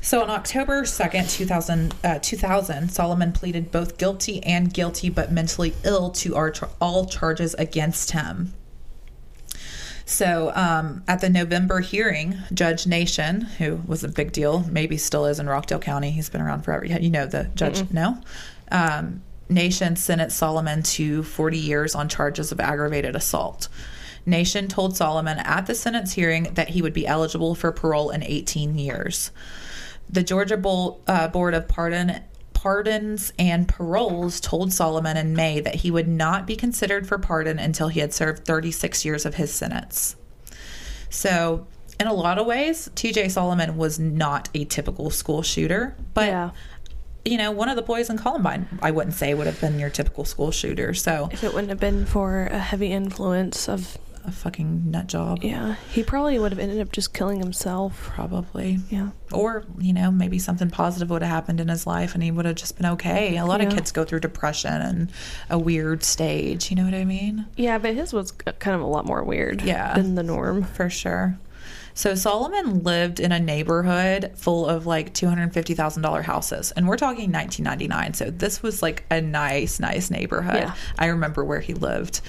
[0.00, 5.72] So on October 2nd, 2000, uh, 2000, Solomon pleaded both guilty and guilty but mentally
[5.82, 8.52] ill to our, all charges against him.
[10.06, 15.24] So um, at the November hearing, Judge Nation, who was a big deal, maybe still
[15.26, 16.84] is in Rockdale County, he's been around forever.
[16.84, 18.18] You know the judge, no?
[18.70, 23.68] Um, Nation sentenced Solomon to 40 years on charges of aggravated assault.
[24.26, 28.22] Nation told Solomon at the sentence hearing that he would be eligible for parole in
[28.22, 29.30] 18 years.
[30.08, 30.56] The Georgia
[31.06, 32.20] uh, Board of Pardon
[32.64, 37.58] pardons and paroles told Solomon in May that he would not be considered for pardon
[37.58, 40.16] until he had served 36 years of his sentence.
[41.10, 41.66] So,
[42.00, 46.50] in a lot of ways, TJ Solomon was not a typical school shooter, but yeah.
[47.26, 49.90] you know, one of the boys in Columbine, I wouldn't say would have been your
[49.90, 50.94] typical school shooter.
[50.94, 55.40] So, If it wouldn't have been for a heavy influence of, a fucking nut job,
[55.42, 58.10] yeah, he probably would have ended up just killing himself.
[58.14, 58.78] probably.
[58.90, 59.10] Yeah.
[59.32, 62.46] Or, you know, maybe something positive would have happened in his life and he would
[62.46, 63.36] have just been okay.
[63.36, 65.12] A lot of kids go through depression and
[65.50, 66.70] a weird stage.
[66.70, 67.46] You know what I mean?
[67.56, 69.94] Yeah, but his was kind of a lot more weird Yeah.
[69.94, 70.62] than the norm.
[70.64, 71.38] For sure.
[71.96, 76.72] So Solomon lived in a neighborhood full of like $250,000 houses.
[76.72, 78.14] And we're talking 1999.
[78.14, 80.56] So this was like a nice, nice neighborhood.
[80.56, 80.74] Yeah.
[80.98, 82.20] I remember where he lived.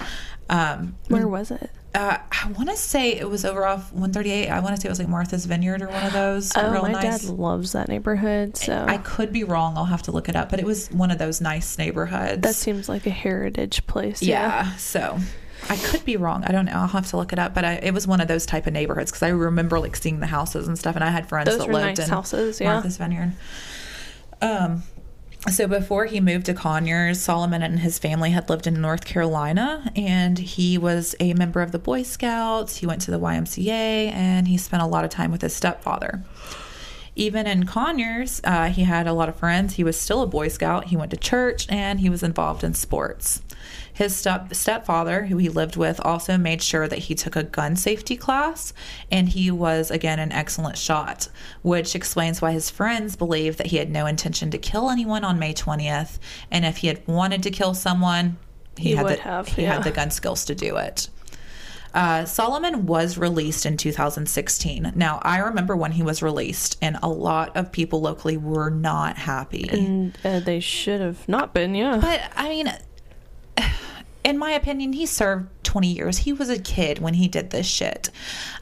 [0.48, 1.70] Um, Where was it?
[1.96, 4.48] Uh, I want to say it was over off 138.
[4.48, 6.52] I want to say it was like Martha's Vineyard or one of those.
[6.54, 7.22] Oh, real my nice.
[7.22, 9.78] dad loves that neighborhood, so I could be wrong.
[9.78, 10.50] I'll have to look it up.
[10.50, 12.42] But it was one of those nice neighborhoods.
[12.42, 14.22] that seems like a heritage place.
[14.22, 14.76] yeah.
[14.76, 15.18] So
[15.70, 16.44] I could be wrong.
[16.44, 16.72] I don't know.
[16.72, 17.54] I'll have to look it up.
[17.54, 20.20] But I, it was one of those type of neighborhoods because I remember like seeing
[20.20, 20.96] the houses and stuff.
[20.96, 22.74] And I had friends Those that lived nice in houses, yeah.
[22.74, 23.32] Martha's Vineyard.
[24.42, 24.82] Um.
[25.50, 29.90] So before he moved to Conyers, Solomon and his family had lived in North Carolina,
[29.94, 32.76] and he was a member of the Boy Scouts.
[32.76, 36.24] He went to the YMCA, and he spent a lot of time with his stepfather.
[37.14, 39.74] Even in Conyers, uh, he had a lot of friends.
[39.74, 40.86] He was still a Boy Scout.
[40.86, 43.40] He went to church, and he was involved in sports.
[43.92, 47.76] His step stepfather, who he lived with, also made sure that he took a gun
[47.76, 48.72] safety class,
[49.10, 51.28] and he was again an excellent shot,
[51.62, 55.38] which explains why his friends believe that he had no intention to kill anyone on
[55.38, 56.18] May 20th,
[56.50, 58.36] and if he had wanted to kill someone,
[58.76, 59.74] he, He had would the, have, he yeah.
[59.74, 61.08] had the gun skills to do it.
[61.94, 64.92] Uh, Solomon was released in 2016.
[64.94, 69.16] Now, I remember when he was released, and a lot of people locally were not
[69.16, 69.66] happy.
[69.72, 71.96] And uh, they should have not been, yeah.
[71.98, 72.70] But I mean,
[74.24, 76.18] in my opinion, he served 20 years.
[76.18, 78.10] He was a kid when he did this shit.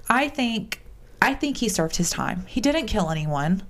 [0.08, 0.80] I think
[1.22, 2.44] I think he served his time.
[2.46, 3.62] He didn't kill anyone.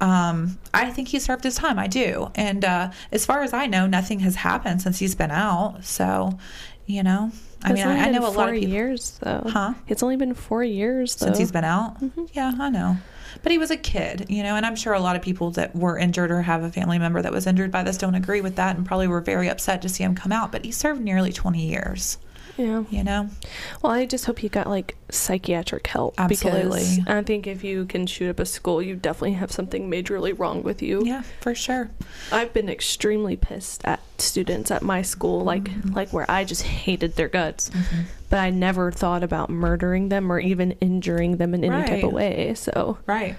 [0.00, 1.78] Um, I think he served his time.
[1.78, 2.30] I do.
[2.34, 5.84] And uh, as far as I know, nothing has happened since he's been out.
[5.84, 6.38] So,
[6.86, 7.30] you know,
[7.62, 9.42] I It's mean, I, I know a lot of people years though.
[9.46, 9.74] Huh?
[9.88, 11.26] It's only been four years though.
[11.26, 11.96] since he's been out.
[12.32, 12.96] Yeah, I know.
[13.42, 15.74] But he was a kid, you know, and I'm sure a lot of people that
[15.74, 18.56] were injured or have a family member that was injured by this don't agree with
[18.56, 20.52] that and probably were very upset to see him come out.
[20.52, 22.18] But he served nearly 20 years,
[22.58, 22.84] Yeah.
[22.90, 23.30] you know?
[23.82, 26.14] Well, I just hope he got like psychiatric help.
[26.18, 26.80] Absolutely.
[26.96, 30.36] Because I think if you can shoot up a school, you definitely have something majorly
[30.38, 31.02] wrong with you.
[31.04, 31.90] Yeah, for sure.
[32.32, 35.94] I've been extremely pissed at students at my school, like Mm-hmm.
[35.94, 37.70] like where I just hated their guts.
[38.30, 42.12] But I never thought about murdering them or even injuring them in any type of
[42.12, 42.54] way.
[42.54, 43.36] So Right.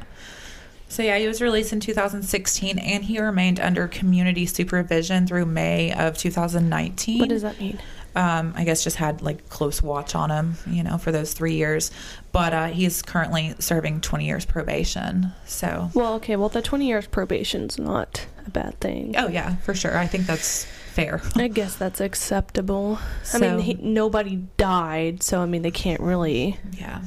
[0.91, 5.93] So, yeah, he was released in 2016 and he remained under community supervision through May
[5.93, 7.19] of 2019.
[7.19, 7.77] what does that mean?
[8.15, 11.56] Um, I guess just had like close watch on him, you know, for those three
[11.56, 11.91] years.
[12.31, 15.31] But uh, he's currently serving 20 years probation.
[15.45, 19.15] So, Well, okay, well the 20 years probation's not a bad thing.
[19.18, 19.98] oh yeah, for sure.
[19.98, 21.22] I think that's fair.
[21.36, 22.99] I guess that's acceptable.
[23.34, 27.02] I mean, he, nobody died, so I mean they can't really yeah.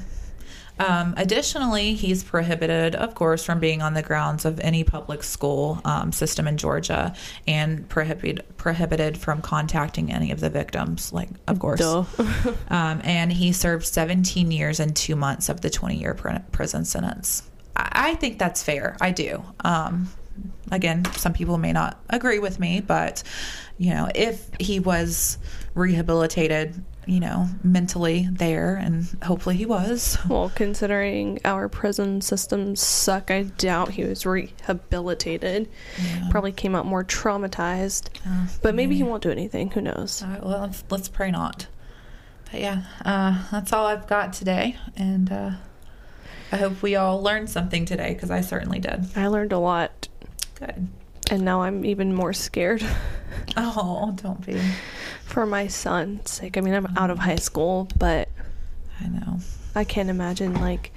[0.82, 5.80] Um, additionally, he's prohibited, of course, from being on the grounds of any public school
[5.84, 7.14] um, system in Georgia,
[7.46, 11.12] and prohibited prohibited from contacting any of the victims.
[11.12, 11.80] Like, of course.
[12.68, 16.84] Um, and he served 17 years and two months of the 20 year pr- prison
[16.84, 17.42] sentence.
[17.76, 18.96] I, I think that's fair.
[19.00, 19.44] I do.
[19.60, 20.08] Um,
[20.70, 23.22] again, some people may not agree with me, but
[23.78, 25.38] you know, if he was
[25.74, 30.18] rehabilitated, you know, mentally there, and hopefully he was.
[30.28, 35.68] Well, considering our prison systems suck, I doubt he was rehabilitated.
[36.30, 38.08] Probably came out more traumatized.
[38.26, 39.70] Uh, But maybe he won't do anything.
[39.72, 40.22] Who knows?
[40.22, 41.66] All right, well, let's, let's pray not.
[42.50, 45.50] But yeah, uh, that's all I've got today, and uh,
[46.52, 49.06] I hope we all learned something today because I certainly did.
[49.16, 50.08] I learned a lot,
[50.54, 50.88] Good.
[51.32, 52.84] And now I'm even more scared
[53.56, 54.60] Oh, don't be.
[55.24, 56.56] for my son's sake.
[56.56, 58.28] I mean, I'm out of high school, but
[59.00, 59.38] I know.
[59.74, 60.92] I can't imagine, like,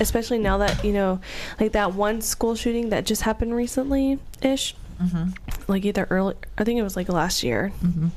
[0.00, 1.20] especially now that, you know,
[1.60, 5.30] like that one school shooting that just happened recently ish, Mm-hmm.
[5.68, 7.70] like either early, I think it was like last year.
[7.84, 8.08] Mm-hmm.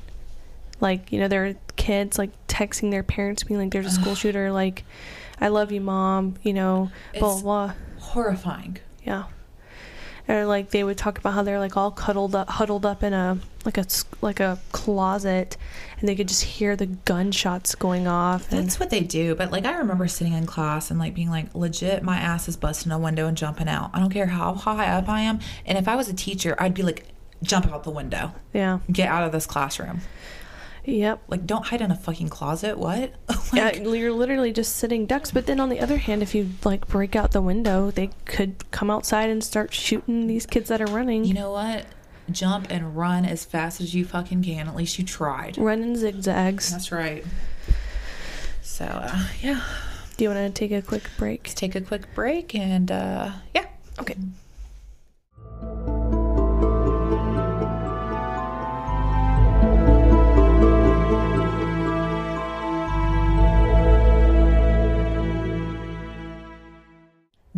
[0.79, 4.15] Like, you know, there are kids like texting their parents, being like, there's a school
[4.15, 4.83] shooter, like,
[5.41, 7.73] I love you, mom, you know, It's- blah, blah.
[7.99, 8.77] Horrifying.
[9.03, 9.25] Yeah.
[10.29, 13.13] Or like they would talk about how they're like all cuddled up, huddled up in
[13.13, 13.85] a like a
[14.21, 15.57] like a closet,
[15.99, 18.51] and they could just hear the gunshots going off.
[18.51, 19.33] And That's what they do.
[19.33, 22.55] But like, I remember sitting in class and like being like, legit, my ass is
[22.55, 23.89] busting a window and jumping out.
[23.93, 25.39] I don't care how high up I am.
[25.65, 27.05] And if I was a teacher, I'd be like,
[27.41, 30.01] jump out the window, yeah, get out of this classroom.
[30.85, 31.21] Yep.
[31.27, 32.77] Like, don't hide in a fucking closet.
[32.77, 33.13] What?
[33.51, 35.31] Yeah, you're literally just sitting ducks.
[35.31, 38.69] But then on the other hand, if you like break out the window, they could
[38.69, 41.25] come outside and start shooting these kids that are running.
[41.25, 41.85] you know what?
[42.29, 44.67] Jump and run as fast as you fucking can.
[44.67, 45.57] At least you tried.
[45.57, 46.71] Running zigzags.
[46.71, 47.25] That's right.
[48.61, 49.63] So, uh, yeah.
[50.17, 51.41] Do you want to take a quick break?
[51.45, 53.65] Let's take a quick break and, uh, yeah.
[53.97, 54.15] Okay.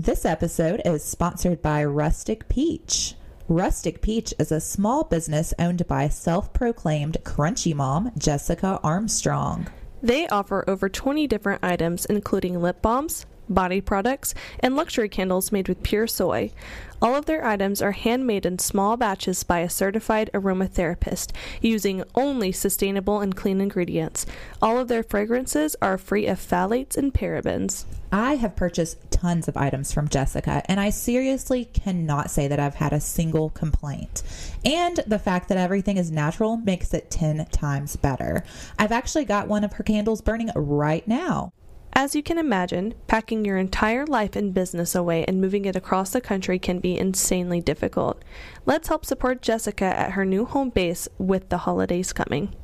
[0.03, 3.13] This episode is sponsored by Rustic Peach.
[3.47, 9.67] Rustic Peach is a small business owned by self proclaimed crunchy mom, Jessica Armstrong.
[10.01, 15.67] They offer over 20 different items, including lip balms, body products, and luxury candles made
[15.67, 16.51] with pure soy.
[16.99, 22.51] All of their items are handmade in small batches by a certified aromatherapist, using only
[22.51, 24.25] sustainable and clean ingredients.
[24.63, 27.85] All of their fragrances are free of phthalates and parabens.
[28.11, 32.75] I have purchased tons of items from Jessica, and I seriously cannot say that I've
[32.75, 34.23] had a single complaint.
[34.65, 38.43] And the fact that everything is natural makes it 10 times better.
[38.77, 41.53] I've actually got one of her candles burning right now.
[41.93, 46.11] As you can imagine, packing your entire life and business away and moving it across
[46.11, 48.23] the country can be insanely difficult.
[48.65, 52.55] Let's help support Jessica at her new home base with the holidays coming.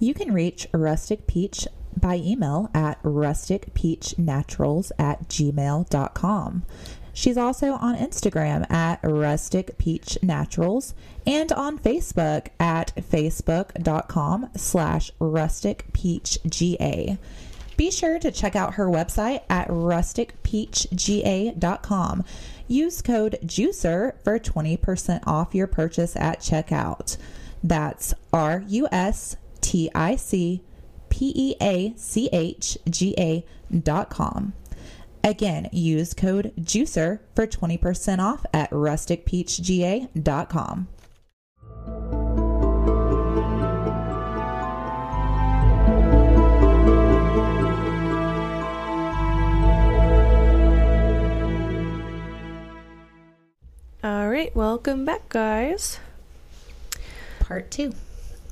[0.00, 1.68] You can reach Rustic Peach
[2.00, 6.64] by email at rusticpeachnaturals at gmail.com.
[7.16, 10.94] She's also on Instagram at Rustic Peach Naturals
[11.24, 17.18] and on Facebook at facebook.com slash rusticpeachga.
[17.76, 22.24] Be sure to check out her website at rusticpeachga.com.
[22.66, 27.18] Use code JUICER for 20% off your purchase at checkout.
[27.62, 30.62] That's R U S T I C
[31.14, 34.52] P E A C H G A dot com.
[35.22, 40.88] Again, use code JUICER for 20% off at rusticpeachga.com.
[54.02, 56.00] All right, welcome back, guys.
[57.38, 57.92] Part two.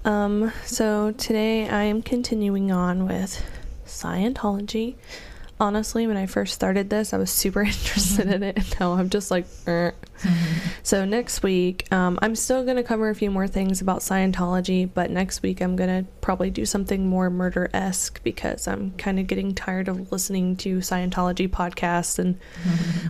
[0.04, 3.44] Um, so today I am continuing on with
[3.86, 4.96] Scientology.
[5.60, 9.10] Honestly, when I first started this, I was super interested in it, and now I'm
[9.10, 9.94] just like, "Er."
[10.82, 15.12] so next week, um, I'm still gonna cover a few more things about Scientology, but
[15.12, 19.54] next week I'm gonna probably do something more murder esque because I'm kind of getting
[19.54, 22.40] tired of listening to Scientology podcasts and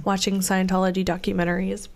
[0.05, 1.89] watching Scientology documentaries.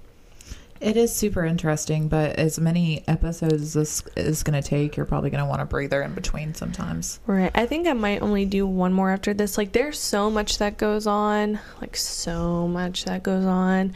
[0.80, 5.06] It is super interesting, but as many episodes as this is going to take, you're
[5.06, 7.20] probably going to want a breather in between sometimes.
[7.26, 7.50] Right.
[7.54, 9.56] I think I might only do one more after this.
[9.56, 13.94] Like, there's so much that goes on, like so much that goes on.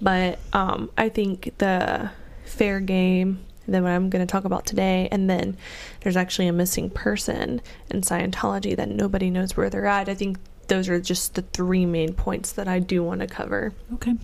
[0.00, 2.10] But um, I think the
[2.44, 5.56] fair game that I'm going to talk about today, and then
[6.00, 10.08] there's actually a missing person in Scientology that nobody knows where they're at.
[10.08, 10.38] I think
[10.68, 13.72] those are just the three main points that I do want to cover.
[13.94, 14.14] Okay.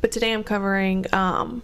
[0.00, 1.62] But today I'm covering um,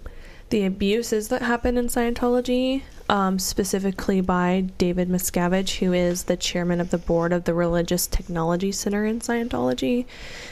[0.50, 6.80] the abuses that happen in Scientology, um, specifically by David Miscavige, who is the chairman
[6.80, 10.06] of the board of the Religious Technology Center in Scientology.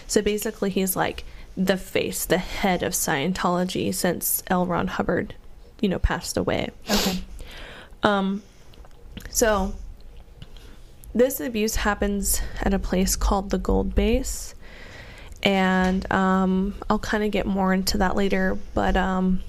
[0.07, 1.25] So basically, he's like
[1.57, 4.65] the face, the head of Scientology since L.
[4.67, 5.35] Ron Hubbard,
[5.81, 6.71] you know, passed away.
[6.91, 7.19] Okay.
[8.03, 8.43] Um,
[9.29, 9.75] so
[11.15, 14.55] this abuse happens at a place called the Gold Base,
[15.43, 18.57] and um, I'll kind of get more into that later.
[18.75, 19.41] But um,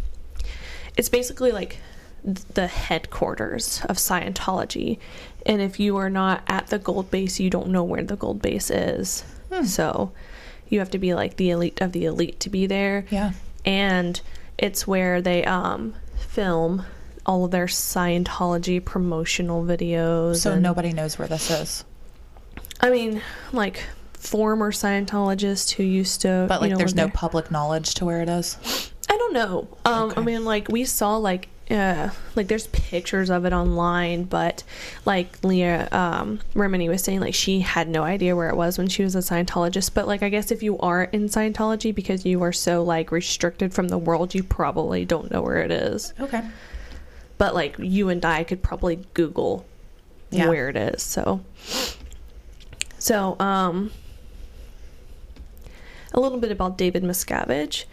[0.98, 1.78] it's basically like
[2.24, 4.98] the headquarters of Scientology,
[5.46, 8.42] and if you are not at the Gold Base, you don't know where the Gold
[8.42, 9.24] Base is.
[9.66, 10.12] So
[10.70, 13.34] you have to be like the elite of the elite to be there Yeah.
[13.66, 14.20] and
[14.58, 16.84] it's where they um, film
[17.26, 20.38] all of their Scientology promotional videos.
[20.38, 21.86] So nobody knows where this is.
[22.82, 23.22] I mean,
[23.52, 23.84] like
[24.24, 28.06] former Scientologists who used to, But like you know, there's no they're- public knowledge to
[28.06, 28.58] where it is.
[29.10, 29.68] I don't know.
[29.86, 30.22] Um, Okay.
[30.22, 31.50] I mean, like we saw like.
[31.72, 34.64] Uh, like there's pictures of it online, but
[35.06, 38.90] like Leah um, Remini was saying, like she had no idea where it was when
[38.90, 39.94] she was a Scientologist.
[39.94, 43.74] But like I guess if you are in Scientology because you are so like restricted
[43.74, 46.14] from the world, you probably don't know where it is.
[46.20, 46.42] Okay.
[47.38, 49.66] but like you and I could probably Google
[50.32, 50.50] Yeah.
[50.50, 51.02] where it is.
[51.02, 51.40] So,
[53.00, 53.92] so um,
[56.14, 57.86] a little bit about David Miscavige.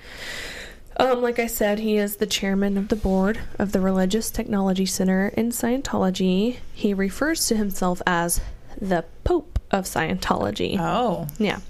[0.96, 4.84] Um, like I said, he is the chairman of the board of the Religious Technology
[4.84, 6.58] Center in Scientology.
[6.74, 8.40] He refers to himself as
[8.78, 10.76] the Pope of Scientology.
[10.78, 11.26] Oh.
[11.38, 11.60] Yeah.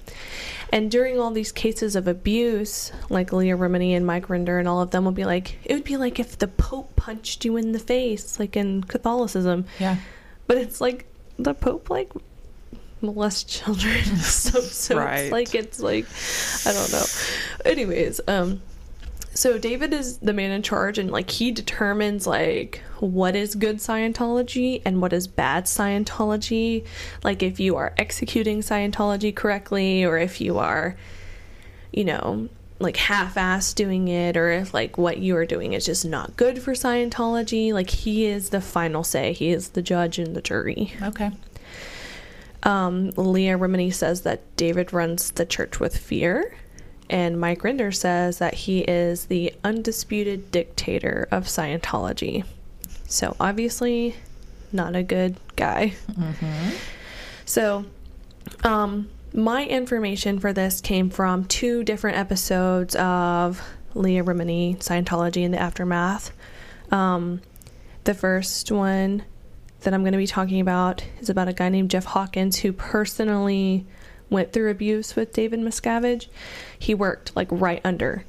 [0.72, 4.80] And during all these cases of abuse, like Leah Remini and Mike Rinder and all
[4.80, 7.72] of them would be like, it would be like if the Pope punched you in
[7.72, 9.64] the face, like in Catholicism.
[9.78, 9.96] Yeah.
[10.46, 11.06] But it's like
[11.38, 12.10] the Pope like
[13.02, 14.04] molest children.
[14.16, 15.20] so so Right.
[15.24, 16.06] it's like it's like
[16.66, 17.04] I don't know.
[17.64, 18.62] Anyways, um
[19.32, 23.76] so David is the man in charge and like he determines like what is good
[23.76, 26.84] Scientology and what is bad Scientology.
[27.22, 30.96] Like if you are executing Scientology correctly or if you are
[31.92, 32.48] you know
[32.80, 36.60] like half-ass doing it or if like what you are doing is just not good
[36.62, 37.72] for Scientology.
[37.72, 39.32] Like he is the final say.
[39.32, 40.92] He is the judge and the jury.
[41.02, 41.30] Okay.
[42.62, 46.54] Um, Leah Remini says that David runs the church with fear,
[47.08, 52.44] and Mike Rinder says that he is the undisputed dictator of Scientology.
[53.06, 54.14] So obviously,
[54.72, 55.94] not a good guy.
[57.46, 57.84] So,
[58.62, 63.60] um, my information for this came from two different episodes of
[63.94, 66.30] Leah Remini, Scientology, and the Aftermath.
[66.92, 67.40] Um,
[68.04, 69.24] the first one
[69.80, 72.72] that I'm going to be talking about is about a guy named Jeff Hawkins who
[72.72, 73.86] personally
[74.28, 76.28] went through abuse with David Miscavige.
[76.78, 78.24] He worked like right under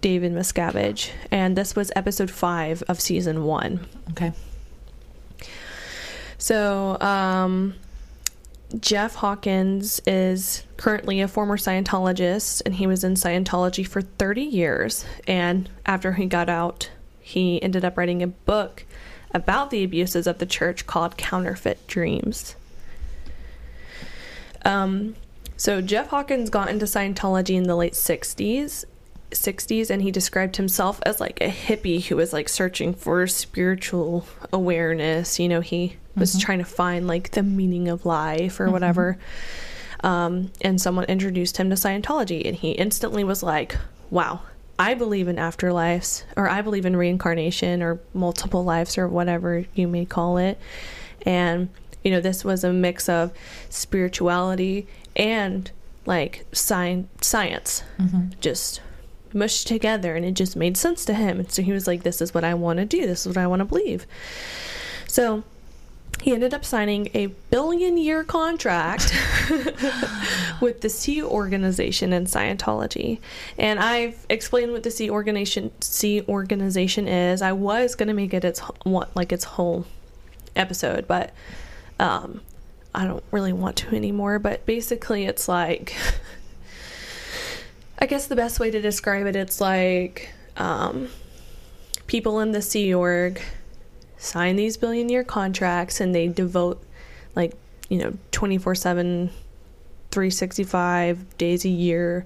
[0.00, 3.86] David Miscavige, and this was episode five of season one.
[4.10, 4.32] Okay.
[6.38, 7.74] So, um,
[8.80, 15.04] Jeff Hawkins is currently a former Scientologist, and he was in Scientology for 30 years.
[15.28, 16.90] And after he got out,
[17.20, 18.84] he ended up writing a book
[19.34, 22.56] about the abuses of the church called Counterfeit Dreams.
[24.64, 25.16] Um,
[25.56, 28.84] so Jeff Hawkins got into Scientology in the late 60s.
[29.30, 34.26] 60s and he described himself as like a hippie who was like searching for spiritual
[34.52, 39.16] awareness you know he was trying to find like the meaning of life or whatever
[40.04, 43.78] um, and someone introduced him to scientology and he instantly was like
[44.10, 44.40] wow
[44.78, 49.86] i believe in afterlives or i believe in reincarnation or multiple lives or whatever you
[49.88, 50.58] may call it.
[51.24, 51.68] And
[52.02, 53.32] you know this was a mix of
[53.68, 55.70] spirituality and
[56.04, 57.84] like sci- science.
[57.98, 58.30] Mm-hmm.
[58.40, 58.80] Just
[59.32, 61.40] mushed together and it just made sense to him.
[61.40, 63.06] And so he was like this is what i want to do.
[63.06, 64.06] This is what i want to believe.
[65.06, 65.44] So
[66.20, 69.12] he ended up signing a billion year contract
[70.60, 73.18] with the Sea Organization in Scientology.
[73.58, 77.42] And I've explained what the Sea Organization Sea Organization is.
[77.42, 79.84] I was going to make it its what like its whole
[80.54, 81.32] episode, but
[81.98, 82.40] um
[82.94, 85.96] I don't really want to anymore, but basically it's like
[87.98, 91.08] I guess the best way to describe it it's like um
[92.06, 93.40] people in the Sea Org
[94.22, 96.82] sign these billion year contracts and they devote
[97.34, 97.54] like
[97.88, 99.30] you know 24 7
[100.10, 102.24] 365 days a year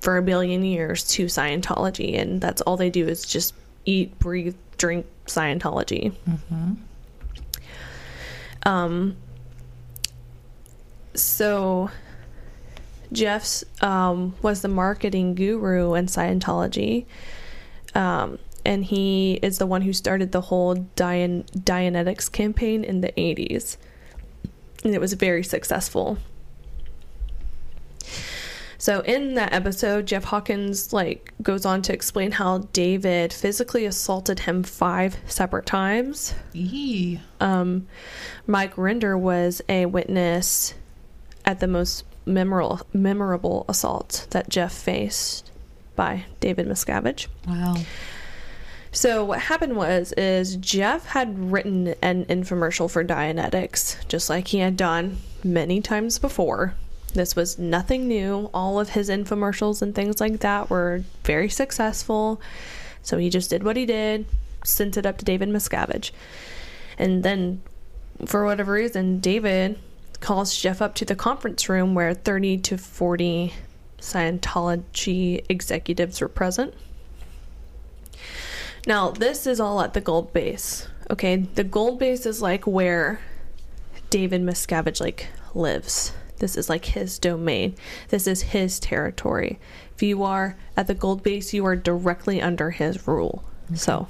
[0.00, 2.18] for a billion years to scientology.
[2.18, 3.54] And that's all they do is just
[3.84, 6.14] eat breathe drink scientology.
[8.64, 9.16] Um
[11.14, 11.90] so
[13.12, 17.06] Jeff's um, was the marketing guru in Scientology.
[17.94, 18.38] Um,
[18.68, 23.78] and he is the one who started the whole Dian- Dianetics campaign in the 80s.
[24.84, 26.18] And it was very successful.
[28.76, 34.40] So in that episode, Jeff Hawkins like goes on to explain how David physically assaulted
[34.40, 36.34] him five separate times.
[36.52, 37.22] Yee.
[37.40, 37.86] Um,
[38.46, 40.74] Mike Rinder was a witness
[41.46, 45.50] at the most memorable memorable assault that Jeff faced
[45.96, 47.28] by David Miscavige.
[47.46, 47.76] Wow.
[48.90, 54.58] So what happened was is Jeff had written an infomercial for Dianetics, just like he
[54.58, 56.74] had done many times before.
[57.14, 58.50] This was nothing new.
[58.52, 62.40] All of his infomercials and things like that were very successful.
[63.02, 64.26] So he just did what he did,
[64.64, 66.10] sent it up to David Miscavige.
[66.98, 67.62] And then
[68.26, 69.78] for whatever reason, David
[70.20, 73.54] calls Jeff up to the conference room where 30 to 40
[74.00, 76.74] Scientology executives were present.
[78.88, 80.88] Now, this is all at the gold base.
[81.10, 83.20] Okay, the gold base is like where
[84.08, 86.14] David Miscavige like lives.
[86.38, 87.74] This is like his domain.
[88.08, 89.58] This is his territory.
[89.94, 93.44] If you are at the gold base, you are directly under his rule.
[93.74, 94.08] So,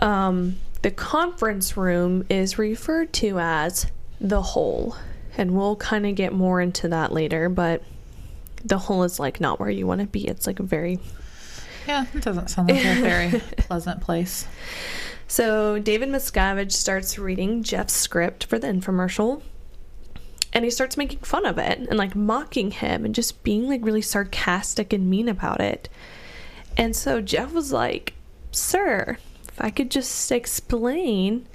[0.00, 3.86] um, the conference room is referred to as
[4.18, 4.96] the hole,
[5.36, 7.50] and we'll kind of get more into that later.
[7.50, 7.82] But
[8.64, 10.26] the hole is like not where you want to be.
[10.26, 11.00] It's like a very
[11.86, 14.46] Yeah, it doesn't sound like a very pleasant place.
[15.26, 19.42] So David Miscavige starts reading Jeff's script for the infomercial.
[20.52, 23.84] And he starts making fun of it and like mocking him and just being like
[23.84, 25.88] really sarcastic and mean about it.
[26.76, 28.14] And so Jeff was like,
[28.52, 31.48] Sir, if I could just explain.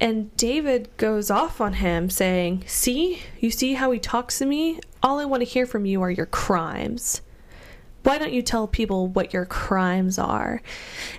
[0.00, 4.80] And David goes off on him saying, See, you see how he talks to me?
[5.02, 7.20] All I want to hear from you are your crimes
[8.04, 10.62] why don't you tell people what your crimes are?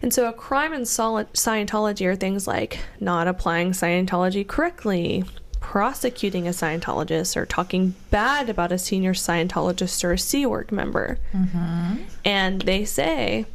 [0.02, 5.24] And so, a crime in Scientology are things like not applying Scientology correctly,
[5.60, 11.18] prosecuting a Scientologist, or talking bad about a senior Scientologist or a Sea Org member.
[12.24, 13.46] And they say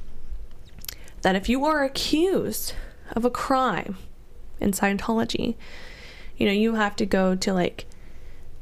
[1.23, 2.75] that if you are accused
[3.13, 3.97] of a crime
[4.61, 5.55] in Scientology,
[6.37, 7.87] you know, you have to go to like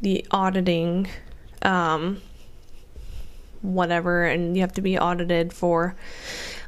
[0.02, 1.08] the auditing
[1.62, 2.20] um,
[3.62, 5.96] whatever and you have to be audited for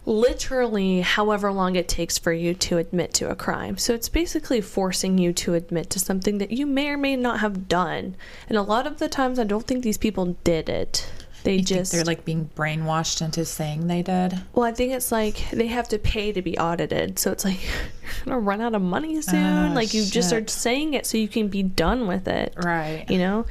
[0.07, 3.77] literally however long it takes for you to admit to a crime.
[3.77, 7.41] So it's basically forcing you to admit to something that you may or may not
[7.41, 8.17] have done.
[8.49, 11.11] And a lot of the times I don't think these people did it.
[11.43, 14.39] They You just they're like being brainwashed into saying they did.
[14.53, 17.19] well, I think it's like they have to pay to be audited.
[17.19, 19.71] So it's like you're gonna run out of money soon.
[19.71, 20.51] Oh, like you just are shit.
[20.51, 23.07] saying it so you can be done with it Right.
[23.09, 23.47] you know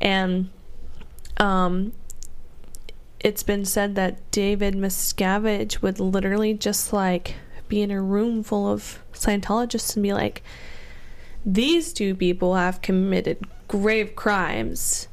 [0.00, 0.48] and
[1.36, 1.92] um
[3.20, 7.34] it's been said that david miscavige would literally just like
[7.68, 10.42] be in a room full of scientologists and be like
[11.44, 15.08] these two people have committed grave crimes.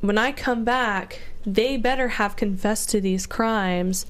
[0.00, 4.06] When i come back they better have confessed to these crimes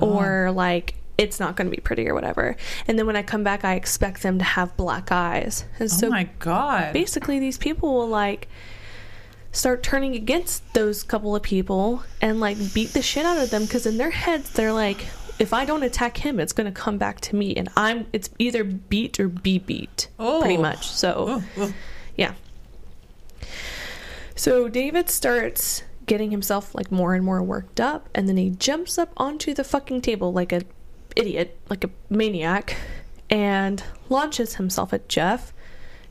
[0.00, 2.56] Oh or like it's not going to be pretty or whatever.
[2.86, 5.64] And then when i come back i expect them to have black eyes.
[5.80, 6.92] And oh so my god.
[6.92, 8.48] basically these people will like
[9.56, 13.62] start turning against those couple of people and like beat the shit out of them
[13.64, 15.06] because in their heads they're like
[15.38, 18.28] if i don't attack him it's going to come back to me and i'm it's
[18.38, 20.60] either beat or be beat pretty Oh.
[20.62, 21.74] much so Oh, oh.
[22.16, 22.34] yeah
[24.34, 28.98] so david starts getting himself like more and more worked up and then he jumps
[28.98, 30.62] up onto the fucking table like a
[31.16, 32.76] idiot like a maniac
[33.30, 35.52] and launches himself at jeff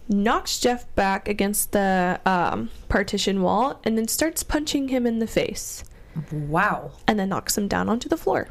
[0.08, 5.28] knocks jeff back against the um, partition wall and then starts punching him in the
[5.28, 5.84] face
[6.32, 6.92] Wow.
[7.08, 8.48] and then knocks him down onto the floor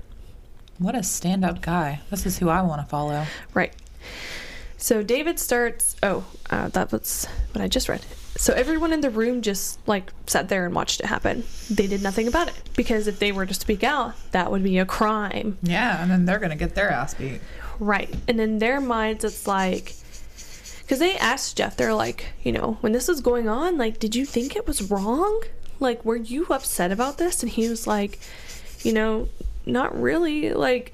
[0.78, 2.00] What a stand up guy.
[2.10, 3.24] This is who I want to follow.
[3.54, 3.72] Right.
[4.76, 5.96] So David starts.
[6.02, 8.04] Oh, uh, that was what I just read.
[8.36, 11.44] So everyone in the room just like sat there and watched it happen.
[11.70, 14.76] They did nothing about it because if they were to speak out, that would be
[14.78, 15.56] a crime.
[15.62, 17.40] Yeah, and then they're going to get their ass beat.
[17.78, 18.12] Right.
[18.28, 19.94] And in their minds, it's like.
[20.84, 24.14] Because they asked Jeff, they're like, you know, when this was going on, like, did
[24.14, 25.42] you think it was wrong?
[25.80, 27.42] Like, were you upset about this?
[27.42, 28.18] And he was like,
[28.82, 29.28] you know,
[29.64, 30.52] not really.
[30.52, 30.92] Like,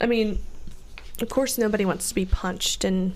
[0.00, 0.38] I mean,
[1.20, 3.14] of course, nobody wants to be punched and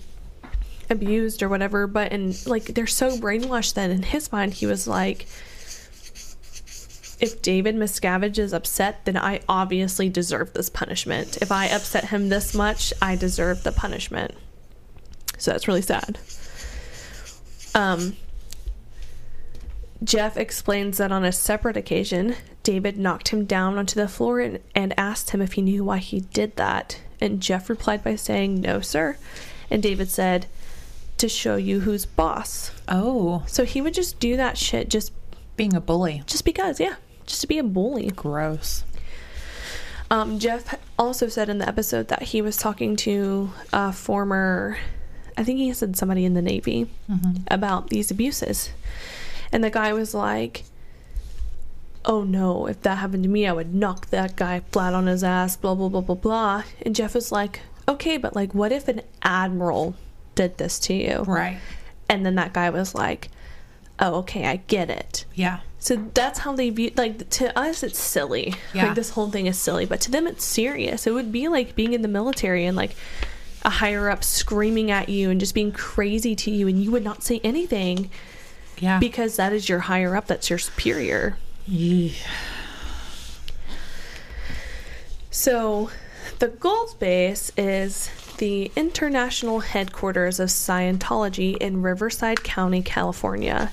[0.89, 4.87] abused or whatever, but and like they're so brainwashed that in his mind he was
[4.87, 5.25] like,
[7.19, 11.37] if David Miscavige is upset, then I obviously deserve this punishment.
[11.41, 14.33] If I upset him this much, I deserve the punishment.
[15.43, 16.17] So that's really sad.
[17.75, 18.15] Um,
[20.01, 24.59] Jeff explains that on a separate occasion, David knocked him down onto the floor and,
[24.73, 27.01] and asked him if he knew why he did that.
[27.19, 29.17] And Jeff replied by saying, No, sir.
[29.69, 30.45] And David said,
[31.17, 32.71] To show you who's boss.
[32.87, 35.11] Oh, So he would just do that shit just
[35.57, 36.23] being a bully.
[36.25, 36.95] just because, yeah,
[37.25, 38.11] just to be a bully.
[38.11, 38.85] Gross.
[40.09, 44.77] Um, Jeff also said in the episode that he was talking to a former,
[45.37, 47.43] I think he said somebody in the Navy mm-hmm.
[47.49, 48.71] about these abuses.
[49.51, 50.63] And the guy was like,
[52.05, 55.23] Oh no, if that happened to me, I would knock that guy flat on his
[55.23, 56.63] ass, blah, blah, blah, blah, blah.
[56.81, 59.95] And Jeff was like, Okay, but like, what if an admiral
[60.35, 61.23] did this to you?
[61.25, 61.59] Right.
[62.09, 63.29] And then that guy was like,
[63.99, 65.25] Oh, okay, I get it.
[65.33, 65.59] Yeah.
[65.83, 68.55] So that's how they view like to us it's silly.
[68.73, 68.85] Yeah.
[68.87, 71.05] Like this whole thing is silly, but to them it's serious.
[71.05, 72.95] It would be like being in the military and like
[73.63, 77.03] a higher up screaming at you and just being crazy to you and you would
[77.03, 78.09] not say anything
[78.79, 78.99] Yeah.
[78.99, 81.37] because that is your higher up, that's your superior.
[81.67, 82.15] Yee.
[85.31, 85.89] So,
[86.39, 93.71] the Gold Base is the international headquarters of Scientology in Riverside County, California.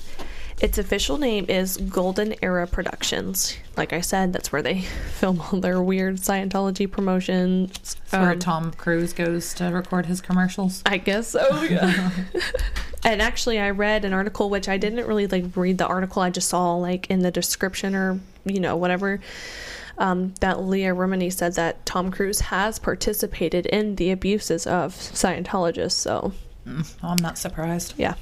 [0.61, 3.57] Its official name is Golden Era Productions.
[3.75, 4.81] Like I said, that's where they
[5.19, 7.71] film all their weird Scientology promotions.
[7.71, 10.83] That's where Um, Tom Cruise goes to record his commercials.
[10.85, 11.63] I guess so.
[11.69, 12.11] Yeah.
[13.03, 16.21] and actually, I read an article which I didn't really like read the article.
[16.21, 19.19] I just saw like in the description or you know whatever
[19.97, 25.93] um, that Leah Remini said that Tom Cruise has participated in the abuses of Scientologists.
[25.93, 26.33] So
[26.67, 27.95] Oh, I'm not surprised.
[27.97, 28.13] yeah.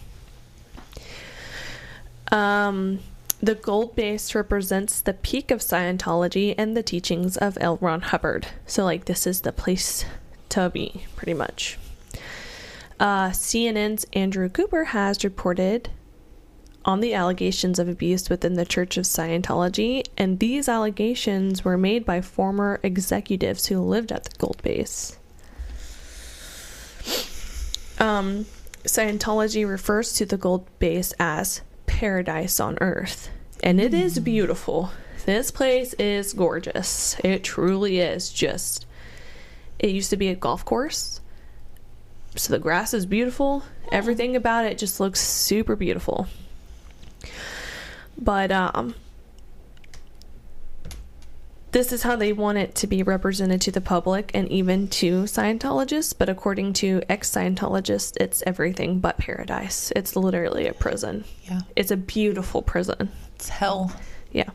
[2.32, 3.00] Um,
[3.42, 7.78] the gold base represents the peak of Scientology and the teachings of L.
[7.82, 8.48] Ron Hubbard.
[8.66, 10.06] So, like, this is the place
[10.50, 11.78] to be, pretty much.
[13.00, 15.90] Uh, CNN's Anderson Cooper has reported
[16.84, 22.06] on the allegations of abuse within the Church of Scientology, and these allegations were made
[22.06, 25.18] by former executives who lived at the gold base.
[28.00, 28.46] Um,
[28.84, 33.30] Scientology refers to the gold base as paradise on earth,
[33.64, 34.92] and it is beautiful.
[35.26, 37.18] This place is gorgeous.
[37.24, 38.30] It truly is.
[38.30, 38.86] Just,
[39.80, 41.20] it used to be a golf course,
[42.36, 43.64] so the grass is beautiful.
[43.92, 46.28] Everything about it just looks super beautiful.
[48.18, 48.94] But um,
[51.72, 55.24] this is how they want it to be represented to the public and even to
[55.24, 56.16] Scientologists.
[56.18, 59.92] But according to ex Scientologists, it's everything but paradise.
[59.96, 61.26] It's literally a prison.
[61.44, 61.62] Yeah.
[61.76, 63.12] It's a beautiful prison.
[63.36, 63.96] It's hell.
[64.32, 64.50] Yeah.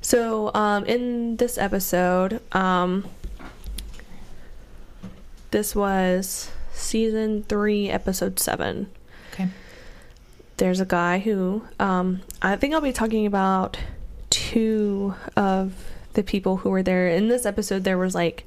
[0.00, 3.08] So, um, in this episode, um,
[5.50, 8.90] this was season three, episode seven.
[9.32, 9.48] Okay.
[10.56, 13.78] There's a guy who, um, I think I'll be talking about
[14.30, 15.74] two of
[16.18, 17.06] the people who were there.
[17.06, 18.44] In this episode, there was like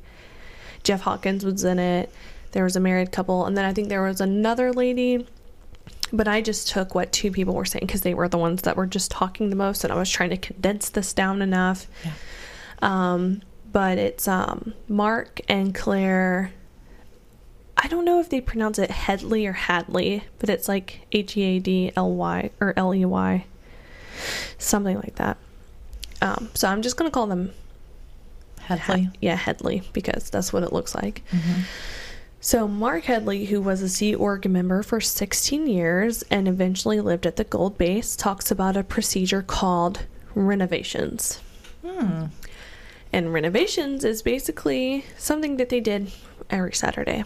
[0.84, 2.12] Jeff Hawkins was in it.
[2.52, 5.26] There was a married couple, and then I think there was another lady.
[6.12, 8.76] But I just took what two people were saying because they were the ones that
[8.76, 11.88] were just talking the most, and I was trying to condense this down enough.
[12.04, 12.12] Yeah.
[12.82, 13.42] Um,
[13.72, 16.52] but it's um, Mark and Claire.
[17.78, 21.44] I don't know if they pronounce it Headley or Hadley, but it's like H E
[21.44, 23.46] A D L Y or L E Y,
[24.58, 25.38] something like that.
[26.22, 27.54] Um, so I'm just gonna call them
[28.66, 29.10] Headley.
[29.22, 31.24] yeah, Headley, because that's what it looks like.
[31.32, 31.64] Mhm.
[32.44, 37.28] So, Mark Headley, who was a Sea Org member for 16 years and eventually lived
[37.28, 40.00] at the Gold Base, talks about a procedure called
[40.34, 41.40] renovations.
[41.86, 42.26] Hmm.
[43.14, 46.12] And renovations is basically something that they did
[46.50, 47.26] every Saturday.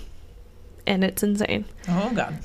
[0.87, 1.65] And it's insane.
[1.87, 2.37] Oh God.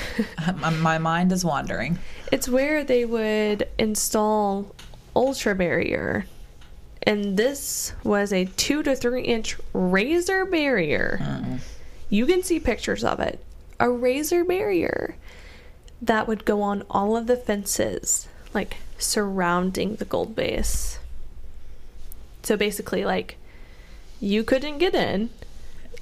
[0.56, 1.98] my, my mind is wandering.
[2.30, 4.74] It's where they would install
[5.16, 6.24] ultra barrier.
[7.04, 11.58] And this was a two to three inch razor barrier.
[12.08, 13.44] You can see pictures of it.
[13.80, 15.16] A razor barrier
[16.00, 20.98] that would go on all of the fences, like surrounding the gold base.
[22.42, 23.36] So basically, like,
[24.20, 25.30] you couldn't get in.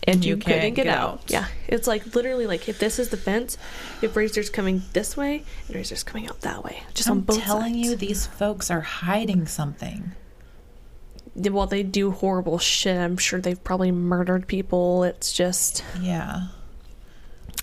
[0.05, 1.11] And you, You couldn't get, get out.
[1.11, 1.23] out.
[1.29, 1.47] Yeah.
[1.69, 3.59] It's like literally like if this is the fence,
[4.01, 6.83] if Razor's coming this way and Razor's coming out that way.
[6.95, 7.87] Just on I'm both telling sides.
[7.91, 10.13] you, these folks are hiding something.
[11.49, 12.97] Well, they do horrible shit.
[12.97, 15.05] I'm sure they've probably murdered people.
[15.05, 16.49] It's just Yeah.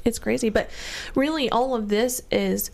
[0.06, 0.50] it's crazy.
[0.50, 0.70] But
[1.16, 2.72] really, all of this is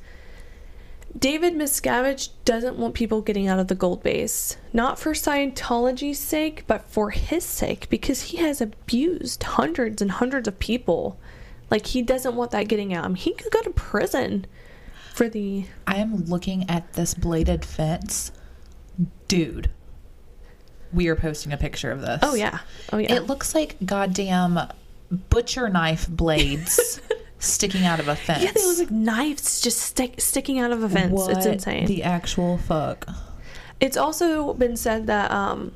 [1.18, 6.64] David Miscavige doesn't want people getting out of the gold base, not for Scientology's sake,
[6.66, 11.20] but for his sake, because he has abused hundreds and hundreds of people.
[11.70, 13.06] Like he doesn't want that getting out.
[13.06, 14.46] I mean, he could go to prison
[15.14, 18.32] For the I am looking at this bladed fence.
[19.28, 19.70] Dude.
[20.94, 22.20] We are posting a picture of this.
[22.22, 22.60] oh yeah,
[22.92, 24.60] oh yeah, It looks like goddamn
[25.30, 27.00] butcher knife blades
[27.40, 28.44] sticking out of a fence.
[28.44, 28.52] yeah.
[28.54, 31.12] They look like knives just stick, sticking out of a fence.
[31.12, 31.86] What it's insane.
[31.88, 33.08] The actual fuck.
[33.80, 35.74] It's also been said that um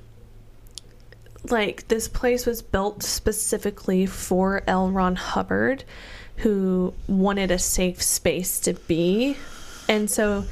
[1.49, 4.89] like this place was built specifically for L.
[4.91, 5.83] Ron Hubbard,
[6.37, 9.37] who wanted a safe space to be.
[9.87, 10.45] And so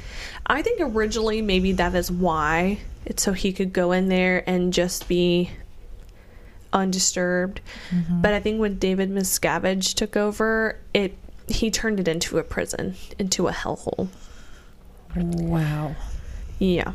[0.46, 4.72] I think originally maybe that is why it's so he could go in there and
[4.72, 5.50] just be
[6.72, 7.60] undisturbed.
[7.90, 8.20] Mm-hmm.
[8.20, 11.16] But I think when David Miscavige took over, it
[11.48, 14.08] he turned it into a prison, into a hellhole.
[15.14, 15.94] Wow.
[16.58, 16.92] Yeah.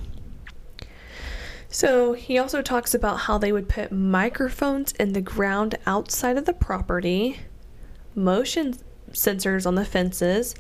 [1.69, 6.45] So he also talks about how they would put microphones in the ground outside of
[6.45, 7.39] the property,
[8.13, 8.75] motion
[9.13, 10.53] sensors on the fences,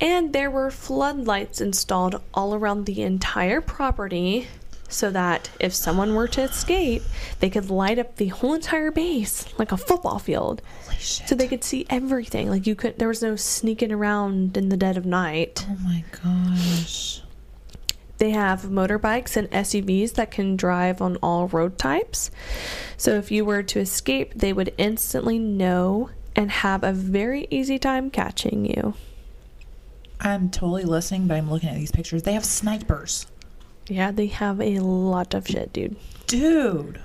[0.00, 4.46] and there were floodlights installed all around the entire property
[4.88, 7.02] so that if someone were to escape,
[7.40, 10.62] they could light up the whole entire base like a football field.
[10.84, 11.28] Holy shit.
[11.28, 12.48] So they could see everything.
[12.48, 15.66] Like you could there was no sneaking around in the dead of night.
[15.68, 17.22] Oh my gosh.
[18.18, 22.30] They have motorbikes and SUVs that can drive on all road types.
[22.96, 27.78] So if you were to escape, they would instantly know and have a very easy
[27.78, 28.94] time catching you.
[30.18, 32.22] I'm totally listening, but I'm looking at these pictures.
[32.22, 33.26] They have snipers.
[33.88, 35.96] Yeah, they have a lot of shit, dude.
[36.26, 37.00] Dude.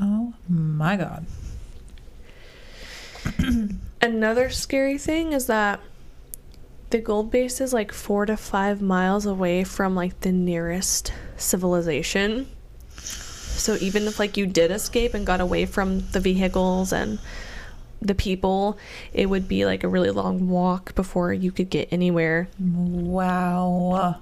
[0.00, 1.26] Oh my god.
[4.02, 5.80] Another scary thing is that
[6.90, 12.46] the gold base is like four to five miles away from like the nearest civilization.
[12.96, 17.18] So even if like you did escape and got away from the vehicles and
[18.00, 18.78] the people,
[19.12, 22.48] it would be like a really long walk before you could get anywhere.
[22.58, 24.16] Wow.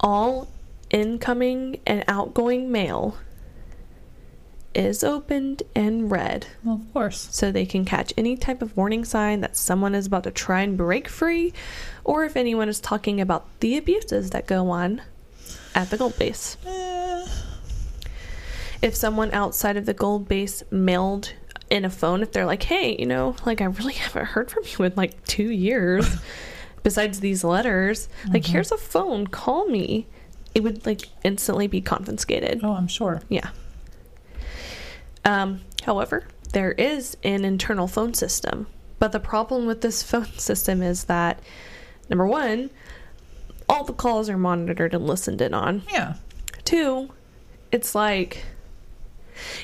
[0.00, 0.48] All
[0.90, 3.16] incoming and outgoing mail
[4.74, 7.28] is opened and read Well, of course.
[7.30, 10.60] so they can catch any type of warning sign that someone is about to try
[10.60, 11.54] and break free
[12.04, 15.00] or if anyone is talking about the abuses that go on
[15.74, 16.58] at the gold base.
[16.66, 17.26] Eh,
[18.82, 21.32] If someone outside of the gold base mailed
[21.70, 24.64] in a phone, if they're like, hey, you know, like I really haven't heard from
[24.66, 26.06] you in like two years,
[26.86, 28.52] besides these letters, like mm-hmm.
[28.52, 30.06] here's a phone, call me,
[30.54, 32.60] it would like instantly be confiscated.
[32.62, 33.22] oh, I'm sure.
[33.28, 33.50] Yeah.
[35.24, 38.68] Um, however, there is an internal phone system.
[39.00, 41.40] But the problem with this phone system is that,
[42.08, 42.70] number one,
[43.68, 45.82] all the calls are monitored and listened in on.
[45.92, 46.14] Yeah.
[46.62, 47.10] Two,
[47.72, 48.44] it's like,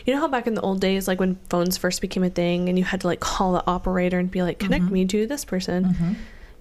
[0.04, 2.68] you know how back in the old days, like when phones first became a thing
[2.68, 5.44] and you had to like call the operator and be like, connect me to this
[5.44, 5.84] person?
[5.84, 6.12] Mm-hmm.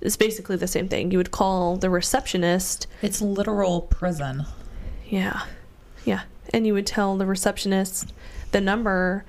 [0.02, 1.12] It's basically the same thing.
[1.12, 4.46] You would call the receptionist It's literal prison.
[5.08, 5.42] yeah.
[6.06, 6.22] Yeah.
[6.54, 8.12] And you would tell the receptionist
[8.52, 9.24] the number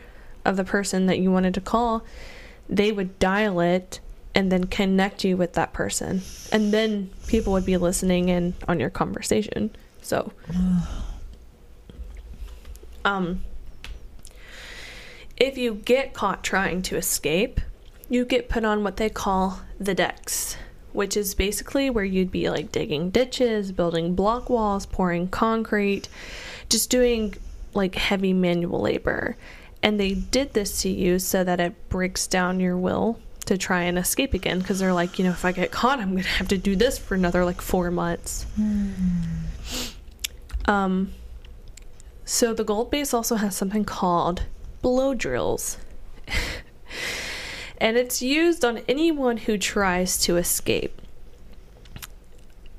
[0.45, 2.05] of the person that you wanted to call.
[2.69, 4.01] They would dial it
[4.35, 6.23] and then connect you with that person.
[6.51, 9.71] And then people would be listening in on your conversation.
[10.01, 10.33] So
[13.05, 13.45] um
[15.37, 17.61] if you get caught trying to escape,
[18.09, 20.57] you get put on what they call the decks,
[20.93, 26.09] which is basically where you'd be like digging ditches, building block walls, pouring concrete,
[26.69, 27.35] just doing
[27.75, 29.37] like heavy manual labor.
[29.83, 33.83] And they did this to you so that it breaks down your will to try
[33.83, 36.29] and escape again because they're like, you know, if I get caught, I'm going to
[36.29, 38.47] have to do this for another like 4 months.
[40.67, 41.13] Um
[42.25, 44.45] so the gold base also has something called
[44.81, 45.79] blow drills.
[47.83, 51.03] and it's used on anyone who tries to escape.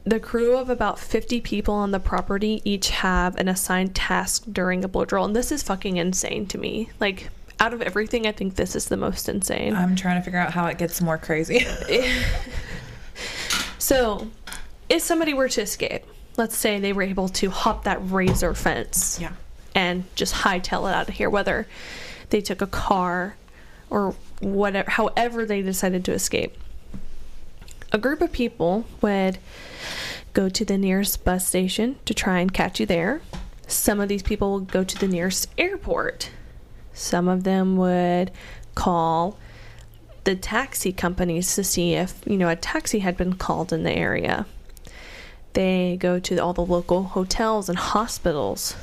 [0.05, 4.84] The crew of about 50 people on the property each have an assigned task during
[4.84, 6.89] a blow drill, and this is fucking insane to me.
[7.01, 9.75] Like, out of everything, I think this is the most insane.
[9.75, 11.67] I'm trying to figure out how it gets more crazy.
[13.84, 14.30] So,
[14.88, 16.05] if somebody were to escape,
[16.38, 19.34] let's say they were able to hop that razor fence yeah.
[19.75, 21.67] and just hightail it out of here, whether
[22.30, 23.35] they took a car
[23.89, 26.57] or whatever, however they decided to escape.
[27.91, 29.38] A group of people would
[30.34, 33.22] go to the nearest bus station to try and catch you there.
[33.68, 36.31] Some of these people would go to the nearest airport.
[36.93, 38.31] Some of them would
[38.76, 39.38] call
[40.23, 43.91] the taxi companies to see if, you know, a taxi had been called in the
[43.91, 44.45] area.
[45.53, 48.76] They go to all the local hotels and hospitals.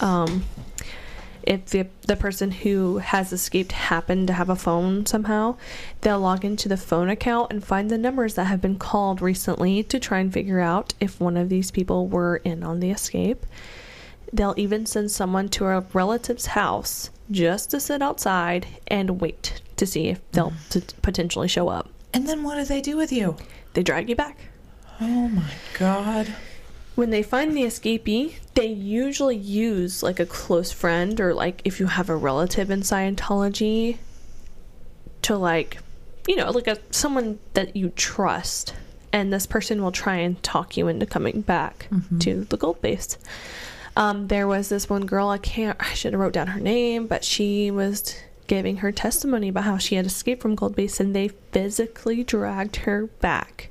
[0.00, 0.44] Um,
[1.42, 5.56] if the, the person who has escaped happened to have a phone somehow,
[6.00, 9.82] they'll log into the phone account and find the numbers that have been called recently
[9.84, 13.46] to try and figure out if one of these people were in on the escape.
[14.32, 19.86] They'll even send someone to a relative's house just to sit outside and wait to
[19.86, 20.68] see if they'll mm.
[20.68, 21.88] t- potentially show up.
[22.12, 23.36] And then what do they do with you?
[23.74, 24.38] They drag you back.
[25.00, 26.34] Oh my god.
[26.94, 31.80] When they find the escapee, they usually use like a close friend or like if
[31.80, 33.98] you have a relative in Scientology
[35.22, 35.78] to like,
[36.26, 38.74] you know, like a someone that you trust,
[39.12, 41.88] and this person will try and talk you into coming back
[42.20, 43.18] to the gold base.
[43.96, 47.06] Um, there was this one girl I can't I should have wrote down her name,
[47.06, 48.14] but she was
[48.46, 52.76] giving her testimony about how she had escaped from gold base and they physically dragged
[52.76, 53.70] her back.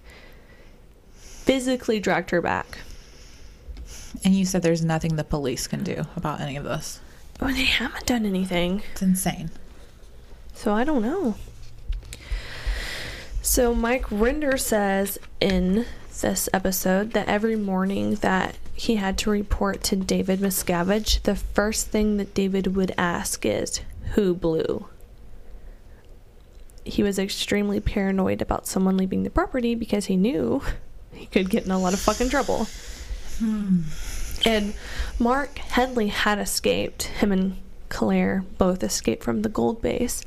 [1.13, 2.79] Physically dragged her back.
[4.23, 6.99] And you said there's nothing the police can do about any of this.
[7.39, 9.49] Well, they haven't done anything, It's insane.
[10.53, 11.35] so I don't know.
[13.41, 15.85] So Mike Rinder says in
[16.21, 21.87] this episode that every morning that he had to report to David Miscavige, the first
[21.87, 23.81] thing that David would ask is,
[24.15, 24.87] "Who blew?"
[26.83, 30.61] He was extremely paranoid about someone leaving the property because he knew
[31.13, 32.67] he could get in a lot of fucking trouble.
[34.45, 34.73] And
[35.17, 37.03] Mark Headley had escaped.
[37.03, 37.57] Him and
[37.89, 40.23] Claire both escaped from the gold base.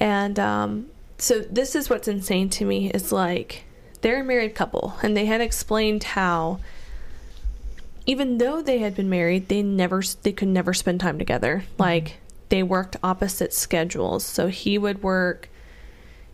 [0.00, 0.86] And um,
[1.18, 3.64] so this is what's insane to me is like
[4.00, 6.60] they're a married couple and they had explained how
[8.04, 11.64] even though they had been married, they never they could never spend time together.
[11.78, 12.18] Like
[12.50, 14.24] they worked opposite schedules.
[14.24, 15.48] So he would work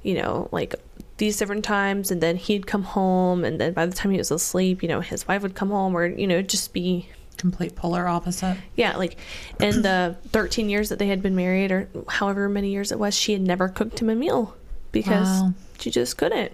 [0.03, 0.75] you know, like
[1.23, 4.33] these different times and then he'd come home and then by the time he was
[4.33, 8.09] asleep, you know, his wife would come home or you know, just be Complete polar
[8.09, 8.57] opposite.
[8.75, 9.17] yeah, like
[9.61, 13.15] in the 13 years that they had been married, or however many years it was,
[13.17, 14.57] she had never cooked him a meal
[14.91, 15.55] because Wow.
[15.79, 16.51] she just couldn't.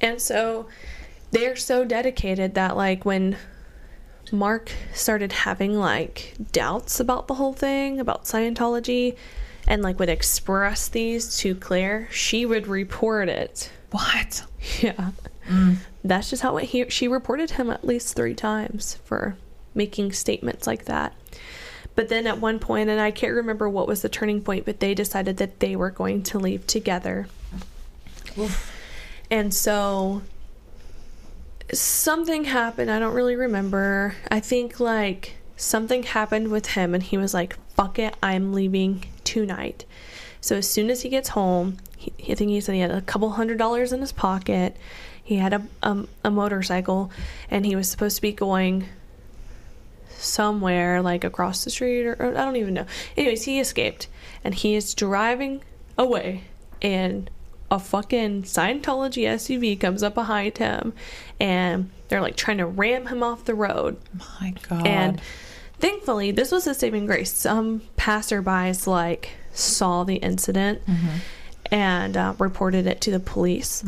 [0.00, 0.66] And so
[1.30, 3.36] they're so dedicated that, like, when
[4.32, 9.16] Mark started having like doubts about the whole thing, about Scientology,
[9.72, 13.70] and like would express these to Claire, she would report it.
[13.90, 14.44] What?
[14.82, 15.12] Yeah.
[16.04, 19.34] That's just how it, he, she reported him at least three times for
[19.74, 21.14] making statements like that.
[21.94, 24.80] But then at one point, and I can't remember what was the turning point, but
[24.80, 27.28] they decided that they were going to leave together.
[29.30, 30.20] And so
[31.72, 32.90] something happened.
[32.90, 34.16] I don't really remember.
[34.30, 39.04] I think like something happened with him, and he was like, fuck it, I'm leaving
[39.24, 39.84] tonight.
[40.40, 43.00] So as soon as he gets home, he, I think he said he had a
[43.00, 44.76] couple hundred dollars in his pocket.
[45.22, 47.10] He had a, a, a motorcycle,
[47.50, 48.88] and he was supposed to be going
[50.22, 52.86] somewhere like across the street or, or I don't even know.
[53.16, 54.08] Anyways, he escaped
[54.44, 55.62] and he is driving
[55.98, 56.44] away
[56.80, 57.30] and
[57.70, 60.92] a fucking Scientology SUV comes up behind him
[61.40, 63.96] and they're like trying to ram him off the road.
[64.40, 64.86] My God.
[64.86, 65.20] And
[65.82, 67.32] thankfully, this was a saving grace.
[67.34, 70.80] Some passerbys like saw the incident
[71.70, 73.84] and uh, reported it to the police.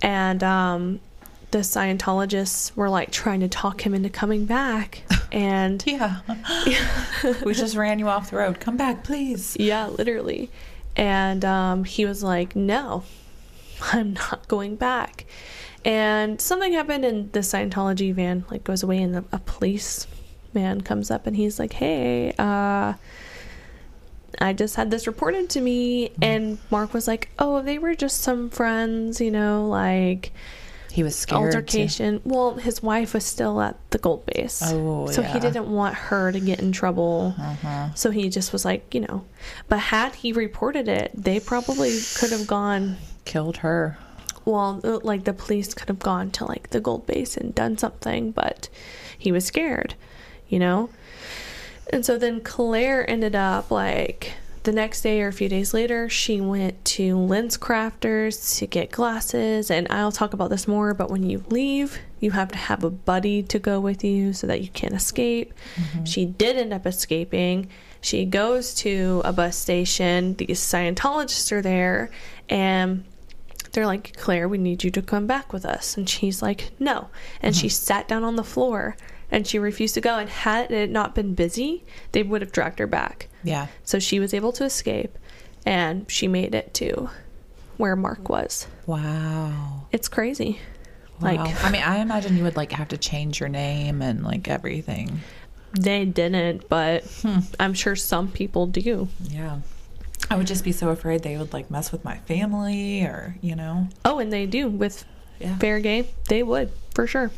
[0.00, 1.00] And um,
[1.50, 5.02] the Scientologists were like trying to talk him into coming back.
[5.30, 6.20] And yeah.
[7.44, 8.60] we just ran you off the road.
[8.60, 9.58] Come back, please.
[9.60, 10.50] yeah, literally.
[10.96, 13.04] And um, he was like, no,
[13.92, 15.26] I'm not going back.
[15.84, 20.06] And something happened, and the Scientology van like goes away, and the, a police
[20.54, 22.94] man comes up, and he's like, "Hey, uh,
[24.40, 28.20] I just had this reported to me." And Mark was like, "Oh, they were just
[28.20, 30.32] some friends, you know, like
[30.92, 31.42] He was scared.
[31.42, 35.32] altercation." Well, his wife was still at the gold base, Oh, so yeah.
[35.32, 37.34] he didn't want her to get in trouble.
[37.38, 37.94] Uh-huh.
[37.94, 39.24] So he just was like, you know,
[39.68, 42.96] but had he reported it, they probably could have gone.
[43.24, 43.98] Killed her.
[44.44, 47.76] Well, uh, like the police could have gone to like the gold base and done
[47.76, 48.70] something, but
[49.18, 49.94] he was scared,
[50.48, 50.90] you know?
[51.90, 54.32] And so then Claire ended up like
[54.64, 59.70] the next day or a few days later, she went to LensCrafters to get glasses.
[59.70, 62.90] And I'll talk about this more, but when you leave, you have to have a
[62.90, 65.54] buddy to go with you so that you can't escape.
[65.76, 66.04] Mm-hmm.
[66.04, 67.68] She did end up escaping.
[68.00, 70.34] She goes to a bus station.
[70.34, 72.10] These Scientologists are there,
[72.48, 73.04] and
[73.72, 75.96] they're like, Claire, we need you to come back with us.
[75.96, 77.08] And she's like, no.
[77.42, 77.72] And she mm-hmm.
[77.72, 78.96] sat down on the floor
[79.30, 80.18] and she refused to go.
[80.18, 83.28] And had it not been busy, they would have dragged her back.
[83.44, 83.66] Yeah.
[83.84, 85.16] So she was able to escape
[85.66, 87.10] and she made it to
[87.76, 88.66] where Mark was.
[88.86, 89.86] Wow.
[89.92, 90.60] It's crazy.
[91.20, 91.32] Wow.
[91.34, 94.48] Like, I mean, I imagine you would like have to change your name and like
[94.48, 95.20] everything.
[95.78, 97.40] they didn't, but Hmm.
[97.60, 99.08] I'm sure some people do.
[99.28, 99.58] Yeah.
[100.30, 103.54] I would just be so afraid they would like mess with my family or, you
[103.54, 103.88] know.
[104.04, 105.04] Oh, and they do with
[105.38, 105.56] Yeah.
[105.58, 106.06] fair game.
[106.28, 107.30] They would, for sure.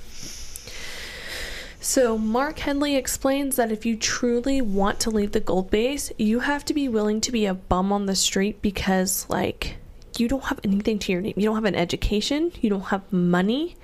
[1.82, 6.40] So, Mark Headley explains that if you truly want to leave the gold base, you
[6.40, 9.78] have to be willing to be a bum on the street because, like,
[10.18, 11.32] you don't have anything to your name.
[11.38, 13.76] You don't have an education, you don't have money.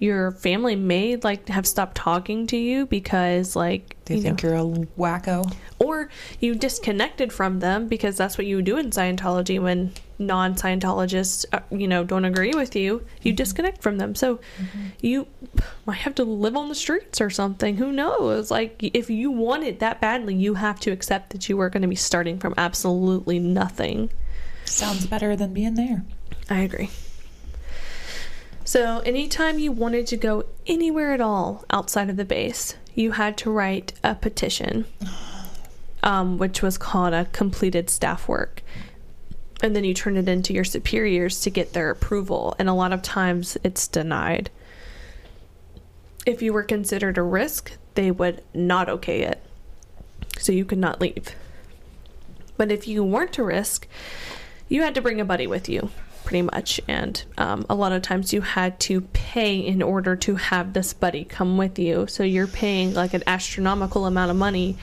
[0.00, 4.50] Your family may, like, have stopped talking to you because, like, They you think know,
[4.50, 5.52] you're a wacko.
[5.78, 6.08] or
[6.40, 11.86] you disconnected from them because that's what you do in Scientology when non-Scientologists, uh, you
[11.88, 13.04] know, don't agree with you.
[13.22, 14.40] You disconnect from them, so
[15.00, 15.26] you
[15.86, 17.76] might have to live on the streets or something.
[17.76, 18.50] Who knows?
[18.50, 21.82] Like, if you want it that badly, you have to accept that you are going
[21.82, 24.10] to be starting from absolutely nothing.
[24.64, 26.04] Sounds better than being there.
[26.50, 26.90] I agree.
[28.68, 33.38] So, anytime you wanted to go anywhere at all outside of the base, you had
[33.38, 34.84] to write a petition,
[36.02, 38.62] um, which was called a completed staff work.
[39.62, 42.54] And then you turn it into your superiors to get their approval.
[42.58, 44.50] And a lot of times it's denied.
[46.26, 49.42] If you were considered a risk, they would not okay it.
[50.38, 51.34] So you could not leave.
[52.58, 53.88] But if you weren't a risk,
[54.68, 55.88] you had to bring a buddy with you
[56.28, 60.34] pretty much and um, a lot of times you had to pay in order to
[60.34, 64.76] have this buddy come with you so you're paying like an astronomical amount of money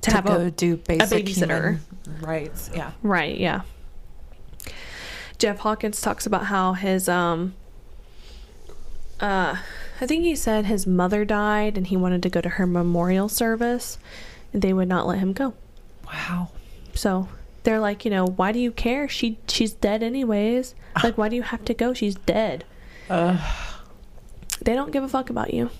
[0.00, 1.78] to, have go a do basic a babysitter.
[2.22, 2.70] rights.
[2.74, 2.92] Yeah.
[3.02, 3.60] right yeah
[5.36, 7.52] jeff hawkins talks about how his um
[9.20, 9.56] uh
[10.00, 13.28] i think he said his mother died and he wanted to go to her memorial
[13.28, 13.98] service
[14.54, 15.52] and they would not let him go
[16.06, 16.48] Wow.
[16.94, 17.28] so
[17.70, 19.08] they're like, you know, why do you care?
[19.08, 20.74] She she's dead anyways.
[21.04, 21.94] Like why do you have to go?
[21.94, 22.64] She's dead.
[23.08, 23.38] Uh,
[24.60, 25.70] They don't give a fuck about you.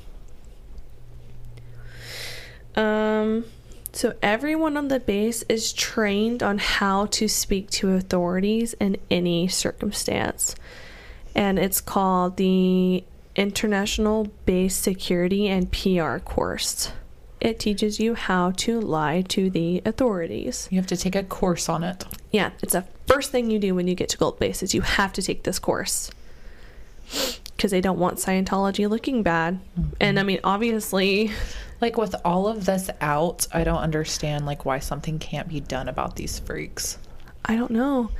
[2.77, 3.45] Um
[3.93, 9.49] so everyone on the base is trained on how to speak to authorities in any
[9.49, 10.55] circumstance.
[11.35, 13.03] And it's called the
[13.35, 16.93] International Base Security and PR course.
[17.41, 20.69] It teaches you how to lie to the authorities.
[20.71, 22.05] you have to take a course on it.
[22.31, 24.83] Yeah, it's the first thing you do when you get to Gold Base is you
[24.83, 26.11] have to take this course
[27.57, 29.59] because they don't want Scientology looking bad.
[29.79, 29.91] Mm-hmm.
[30.01, 31.31] And I mean, obviously,
[31.81, 35.89] Like with all of this out, I don't understand like why something can't be done
[35.89, 36.99] about these freaks.
[37.45, 38.11] I don't know.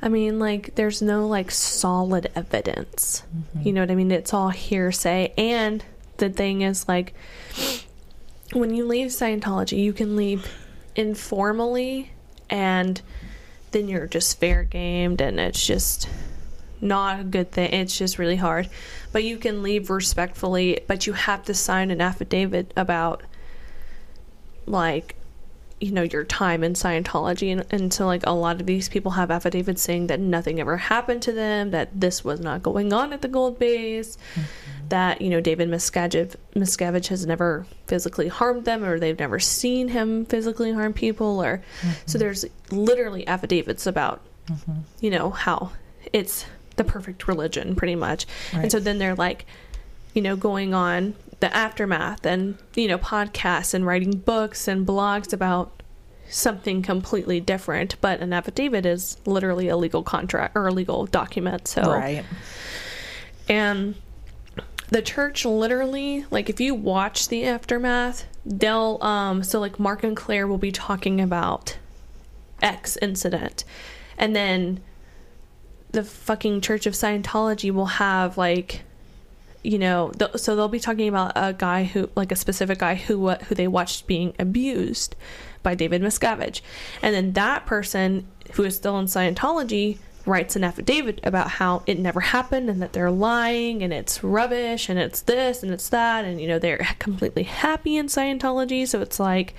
[0.00, 3.24] I mean, like, there's no like solid evidence.
[3.34, 3.66] Mm-hmm.
[3.66, 4.10] You know what I mean?
[4.12, 5.32] It's all hearsay.
[5.36, 5.82] And
[6.18, 7.14] the thing is, like,
[8.52, 10.48] when you leave Scientology, you can leave
[10.94, 12.12] informally,
[12.48, 13.00] and
[13.72, 16.08] then you're just fair gamed, and it's just
[16.80, 17.72] not a good thing.
[17.72, 18.68] It's just really hard.
[19.12, 23.22] But you can leave respectfully, but you have to sign an affidavit about,
[24.66, 25.16] like,
[25.80, 29.12] you know your time in Scientology and, and so like a lot of these people
[29.12, 33.12] have affidavits saying that nothing ever happened to them that this was not going on
[33.12, 34.88] at the gold base mm-hmm.
[34.88, 39.88] that you know David Miscavige, Miscavige has never physically harmed them or they've never seen
[39.88, 42.18] him physically harm people or so mm-hmm.
[42.18, 44.80] there's literally affidavits about mm-hmm.
[45.00, 45.72] you know how
[46.12, 46.46] it's
[46.76, 48.26] the perfect religion pretty much.
[48.52, 49.46] And so then they're like
[50.16, 55.32] you know, going on the aftermath and, you know, podcasts and writing books and blogs
[55.32, 55.82] about
[56.28, 57.96] something completely different.
[58.00, 61.68] But an affidavit is literally a legal contract or a legal document.
[61.68, 62.24] So, Right.
[63.48, 63.94] and
[64.88, 70.16] the church literally, like, if you watch the aftermath, they'll, um, so like Mark and
[70.16, 71.76] Claire will be talking about
[72.62, 73.64] X incident.
[74.16, 74.80] And then
[75.90, 78.82] the fucking Church of Scientology will have like
[79.66, 82.94] you know th- so they'll be talking about a guy who like a specific guy
[82.94, 85.16] who who they watched being abused
[85.62, 86.60] by David Miscavige.
[87.02, 91.98] And then that person who is still in Scientology writes an affidavit about how it
[91.98, 96.24] never happened and that they're lying and it's rubbish and it's this and it's that.
[96.24, 98.86] And you know they're completely happy in Scientology.
[98.86, 99.54] So it's like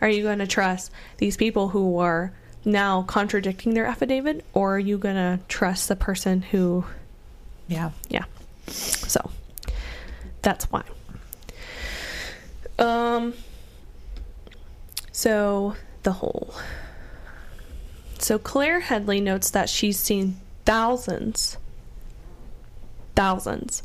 [0.00, 2.32] are you going to trust these people who are
[2.64, 6.84] now contradicting their affidavit or are you going to trust the person who
[7.66, 7.90] Yeah.
[8.08, 8.24] yeah
[8.72, 9.30] so
[10.42, 10.82] that's why
[12.78, 13.34] um
[15.12, 16.54] so the whole
[18.18, 21.58] so claire headley notes that she's seen thousands
[23.14, 23.82] thousands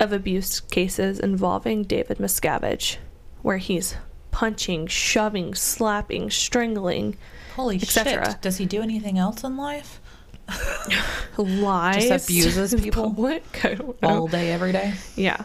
[0.00, 2.96] of abuse cases involving david miscavige
[3.42, 3.96] where he's
[4.30, 7.16] punching shoving slapping strangling
[7.54, 8.40] Holy shit.
[8.40, 10.00] Does he do anything else in life?
[11.38, 13.04] lies Just abuses people?
[13.04, 13.42] public.
[13.64, 14.08] I don't know.
[14.08, 14.94] All day, every day?
[15.16, 15.44] Yeah.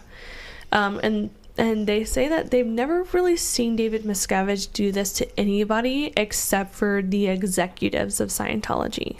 [0.71, 5.39] Um, and and they say that they've never really seen David Miscavige do this to
[5.39, 9.17] anybody except for the executives of Scientology.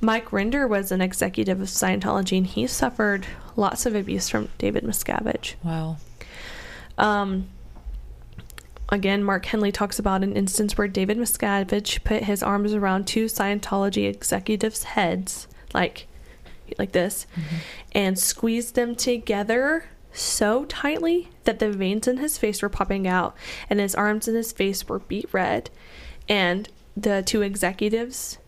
[0.00, 4.84] Mike Rinder was an executive of Scientology and he suffered lots of abuse from David
[4.84, 5.54] Miscavige.
[5.62, 5.96] Wow.
[6.98, 7.48] Um,
[8.88, 13.26] again, Mark Headley talks about an instance where David Miscavige put his arms around two
[13.26, 16.06] Scientology executives' heads, like
[16.78, 17.26] like this,
[17.92, 23.36] and squeezed them together so tightly that the veins in his face were popping out,
[23.70, 25.70] and his arms and his face were beat red,
[26.28, 28.38] and the two executives,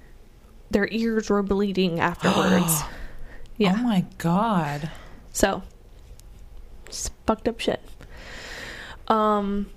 [0.71, 2.83] their ears were bleeding afterwards.
[3.57, 3.75] yeah.
[3.77, 4.91] Oh my god.
[5.33, 5.63] So,
[6.87, 7.81] just fucked up shit.
[9.07, 9.71] Um,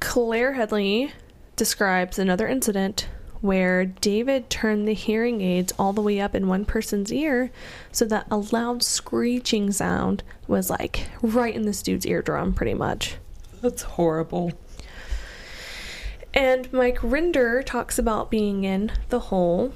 [0.00, 1.12] Claire Headley
[1.56, 3.08] describes another incident
[3.40, 7.50] where David turned the hearing aids all the way up in one person's ear
[7.92, 13.16] so that a loud screeching sound was like right in this dude's eardrum, pretty much.
[13.60, 14.52] That's horrible.
[16.34, 19.72] And Mike Rinder talks about being in the hole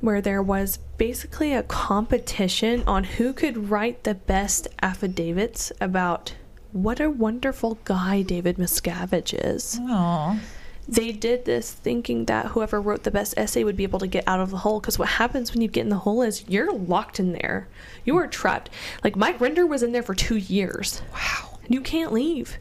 [0.00, 6.34] where there was basically a competition on who could write the best affidavits about
[6.72, 9.78] what a wonderful guy David Miscavige is.
[9.82, 10.40] Oh.
[10.88, 14.24] They did this thinking that whoever wrote the best essay would be able to get
[14.26, 16.72] out of the hole because what happens when you get in the hole is you're
[16.72, 17.68] locked in there.
[18.04, 18.68] You are trapped.
[19.04, 21.00] Like Mike Rinder was in there for 2 years.
[21.12, 21.60] Wow.
[21.68, 22.58] You can't leave.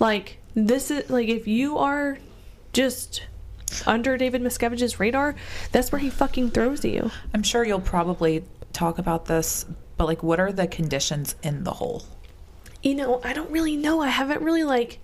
[0.00, 2.18] Like this is like if you are
[2.72, 3.26] just
[3.86, 5.34] under David Miscavige's radar,
[5.70, 7.10] that's where he fucking throws you.
[7.34, 8.42] I'm sure you'll probably
[8.72, 9.66] talk about this,
[9.98, 12.04] but like what are the conditions in the hole?
[12.82, 14.00] You know, I don't really know.
[14.00, 15.00] I haven't really like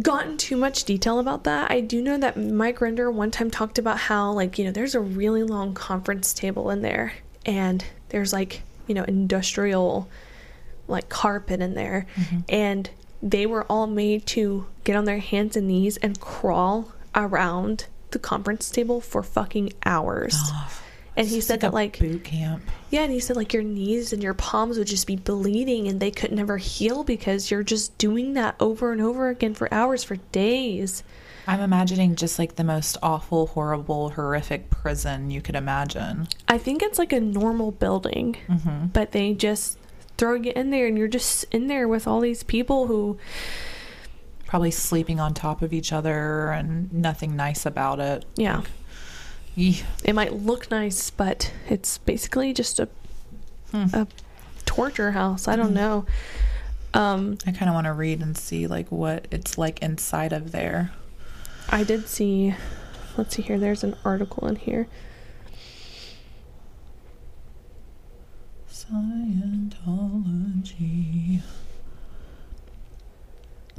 [0.00, 1.70] gotten too much detail about that.
[1.70, 4.94] I do know that Mike Rinder one time talked about how like, you know, there's
[4.94, 7.14] a really long conference table in there
[7.44, 10.08] and there's like, you know, industrial
[10.86, 12.40] like carpet in there mm-hmm.
[12.48, 12.90] and
[13.22, 18.18] they were all made to get on their hands and knees and crawl around the
[18.18, 20.34] conference table for fucking hours.
[20.36, 20.79] Oh,
[21.20, 22.62] and he said that a like boot camp.
[22.90, 26.00] yeah, and he said like your knees and your palms would just be bleeding and
[26.00, 30.02] they could never heal because you're just doing that over and over again for hours,
[30.02, 31.02] for days.
[31.46, 36.28] I'm imagining just like the most awful, horrible, horrific prison you could imagine.
[36.48, 38.86] I think it's like a normal building, mm-hmm.
[38.86, 39.78] but they just
[40.16, 43.18] throw you in there and you're just in there with all these people who,
[44.46, 48.24] Probably sleeping on top of each other and nothing nice about it.
[48.34, 48.62] yeah,
[49.56, 49.82] Eeh.
[50.04, 52.88] it might look nice, but it's basically just a,
[53.72, 54.06] a
[54.64, 55.48] torture house.
[55.48, 56.06] I don't know.
[56.94, 60.52] Um, I kind of want to read and see like what it's like inside of
[60.52, 60.92] there.
[61.68, 62.54] I did see,
[63.16, 64.88] let's see here, there's an article in here.
[68.68, 71.42] Scientology.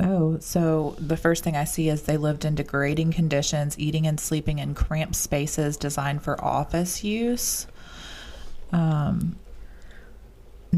[0.04, 4.20] Oh, so the first thing I see is they lived in degrading conditions, eating and
[4.20, 7.68] sleeping in cramped spaces designed for office use.
[8.72, 9.36] Um,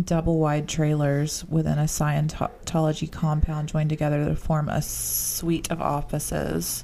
[0.04, 6.84] double wide trailers within a Scientology compound joined together to form a suite of offices.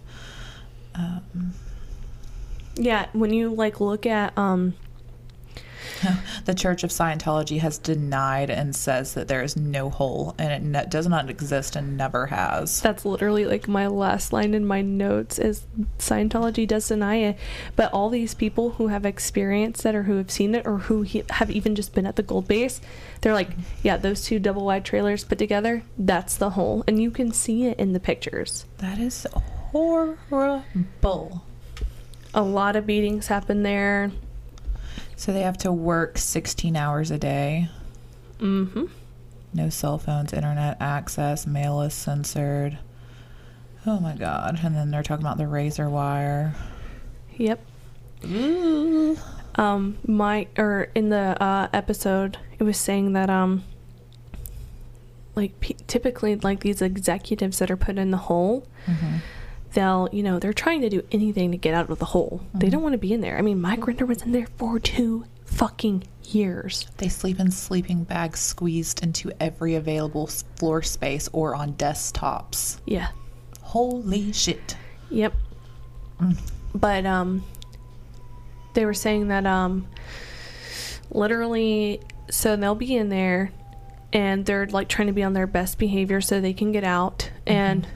[0.96, 1.54] Um,
[2.76, 4.76] Yeah, when you like look at um
[6.46, 10.62] The Church of Scientology has denied and says that there is no hole and it
[10.62, 12.82] ne- does not exist and never has.
[12.82, 15.66] that's literally like my last line in my notes is
[15.98, 17.38] Scientology does deny it,
[17.76, 21.02] but all these people who have experienced it or who have seen it or who
[21.04, 22.82] he, have even just been at the gold base,
[23.22, 23.50] they're like,
[23.84, 27.66] yeah, those two double wide trailers put together, that's the hole, and you can see
[27.66, 28.66] it in the pictures.
[28.78, 29.28] That is
[29.72, 30.64] horrible.
[32.34, 34.12] A lot of beatings happen there.
[35.20, 37.68] So they have to work 16 hours a day.
[38.40, 38.86] Mm-hmm.
[39.54, 42.78] No cell phones, internet access, mail is censored.
[43.86, 44.62] Oh my god.
[44.64, 46.56] And then they're talking about the razor wire.
[47.36, 47.60] Yep.
[49.56, 53.64] um my or in the uh episode it was saying that um
[55.36, 58.66] like p- typically like these executives that are put in the hole
[59.74, 62.42] they'll you know they're trying to do anything to get out of the hole.
[62.54, 63.38] They don't want to be in there.
[63.38, 66.88] I mean mike Rinder was in there for two fucking years.
[66.98, 72.80] They sleep in sleeping bags squeezed into every available floor space or on desktops.
[72.86, 73.10] yeah.
[73.62, 74.76] Holy shit.
[75.10, 75.34] Yep.
[76.74, 77.44] But um
[78.74, 79.88] they were saying that um
[81.12, 83.52] literally so they'll be in there
[84.14, 87.30] and they're like trying to be on their best behavior so they can get out.
[87.46, 87.88] And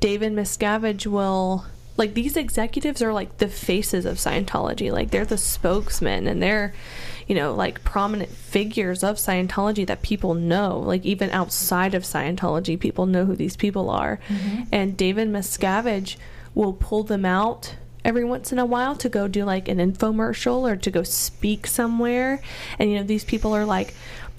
[0.00, 1.64] David Miscavige will
[1.96, 6.74] like these executives are like the faces of Scientology like they're the spokesmen and they're
[7.26, 12.78] you know, like prominent figures of Scientology that people know, like even outside of Scientology,
[12.78, 14.20] people know who these people are.
[14.28, 14.62] Mm-hmm.
[14.72, 16.16] And David Miscavige
[16.54, 20.70] will pull them out every once in a while to go do like an infomercial
[20.70, 22.40] or to go speak somewhere.
[22.78, 23.94] And you know, these people are like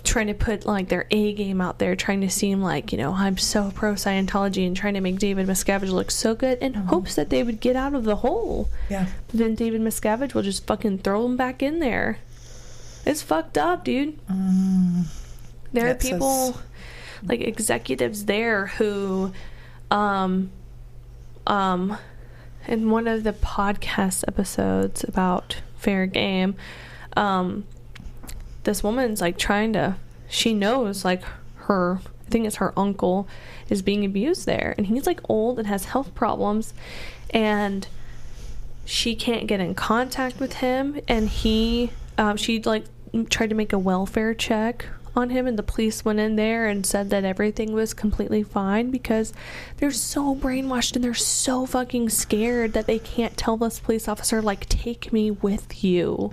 [0.07, 3.13] trying to put like their A game out there, trying to seem like, you know,
[3.13, 7.15] I'm so pro Scientology and trying to make David Miscavige look so good in hopes
[7.15, 8.69] that they would get out of the hole.
[8.89, 9.07] Yeah.
[9.27, 12.19] But then David Miscavige will just fucking throw them back in there.
[13.05, 14.19] It's fucked up, dude.
[15.73, 16.57] there are so people
[17.23, 19.31] like executives there who
[19.89, 20.51] um
[21.47, 21.97] um
[22.67, 26.55] in one of the podcast episodes about fair game
[27.15, 27.65] um
[28.67, 29.95] this woman's like trying to
[30.27, 31.23] she knows like
[31.55, 33.25] her i think it's her uncle
[33.69, 36.73] is being abused there and he's like old and has health problems
[37.29, 37.87] and
[38.83, 42.83] she can't get in contact with him and he um, she like
[43.29, 44.85] tried to make a welfare check
[45.15, 48.91] on him and the police went in there and said that everything was completely fine
[48.91, 49.33] because
[49.77, 54.41] they're so brainwashed and they're so fucking scared that they can't tell this police officer
[54.41, 56.31] like take me with you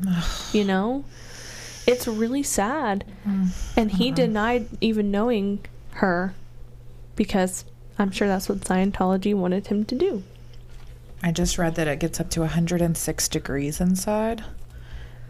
[0.52, 1.04] you know
[1.86, 3.04] it's really sad.
[3.26, 3.50] Mm.
[3.76, 4.14] And he mm-hmm.
[4.14, 5.60] denied even knowing
[5.92, 6.34] her
[7.16, 7.64] because
[7.98, 10.22] i'm sure that's what scientology wanted him to do.
[11.22, 14.44] I just read that it gets up to 106 degrees inside,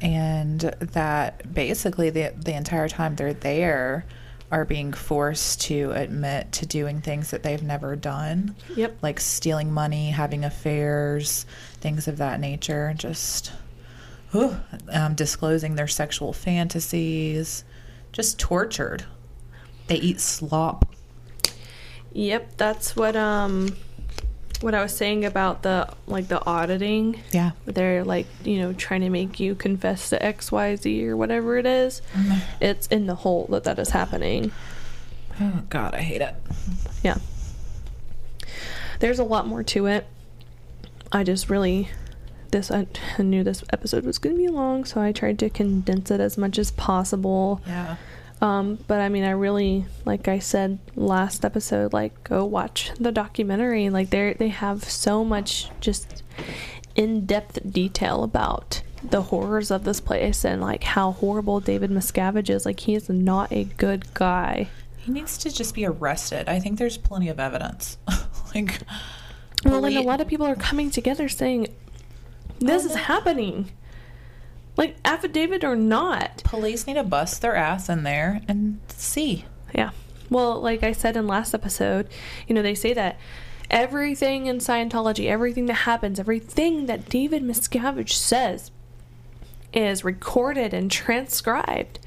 [0.00, 4.04] and that basically the the entire time they're there
[4.50, 8.96] are being forced to admit to doing things that they've never done, yep.
[9.02, 11.46] Like stealing money, having affairs,
[11.80, 12.92] things of that nature.
[12.96, 13.52] Just
[14.34, 14.56] whew,
[14.90, 17.62] um, disclosing their sexual fantasies,
[18.10, 19.04] just tortured.
[19.86, 20.92] They eat slop.
[22.12, 23.76] Yep, that's what um
[24.60, 27.20] what I was saying about the like the auditing.
[27.30, 27.52] Yeah.
[27.64, 32.02] They're like, you know, trying to make you confess to XYZ or whatever it is.
[32.60, 34.50] It's in the hole that that is happening.
[35.40, 36.34] Oh God, I hate it.
[37.02, 37.18] Yeah.
[38.98, 40.06] There's a lot more to it.
[41.12, 41.90] I just really
[42.54, 42.86] this I
[43.22, 46.38] knew this episode was going to be long, so I tried to condense it as
[46.38, 47.60] much as possible.
[47.66, 47.96] Yeah.
[48.40, 53.12] Um, but I mean, I really, like I said last episode, like go watch the
[53.12, 53.90] documentary.
[53.90, 56.22] Like they they have so much just
[56.94, 62.50] in depth detail about the horrors of this place and like how horrible David Miscavige
[62.50, 62.64] is.
[62.64, 64.68] Like he is not a good guy.
[64.98, 66.48] He needs to just be arrested.
[66.48, 67.98] I think there's plenty of evidence.
[68.54, 68.78] like,
[69.64, 71.68] Well, and a lot of people are coming together saying
[72.58, 73.70] this is happening.
[74.76, 76.42] Like affidavit or not.
[76.44, 79.44] police need to bust their ass in there and see.
[79.74, 79.90] Yeah.
[80.30, 82.08] Well, like I said in last episode,
[82.48, 83.18] you know, they say that
[83.70, 88.70] everything in Scientology, everything that happens, everything that David Miscavige says
[89.72, 91.98] is recorded and transcribed.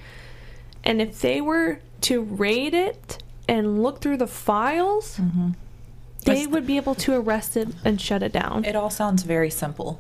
[0.84, 5.52] And if they were to raid it and look through the files, mm-hmm.
[6.26, 8.66] they would be able to arrest it and shut it down.
[8.66, 10.00] It all sounds very simple.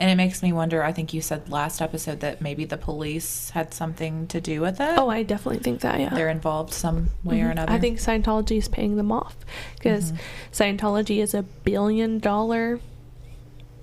[0.00, 0.82] And it makes me wonder.
[0.82, 4.80] I think you said last episode that maybe the police had something to do with
[4.80, 4.98] it.
[4.98, 6.08] oh, I definitely think that, yeah.
[6.08, 7.50] They're involved some way or Mhm.
[7.52, 7.72] another.
[7.72, 9.36] I think Scientology is paying them off
[9.76, 10.14] because
[10.52, 12.80] Scientology is a billion dollar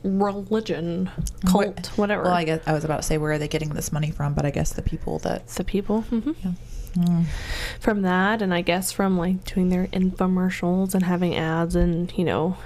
[0.04, 1.10] religion,
[1.46, 2.24] cult, Wh- whatever.
[2.24, 4.34] Well, I guess I was about to say where are they getting this money from,
[4.34, 5.42] but I guess the people that.
[5.42, 6.32] it's the people hmm
[6.96, 7.26] Mm.
[7.80, 12.24] from that, and I guess from like doing their infomercials and having ads, and you
[12.26, 12.58] know,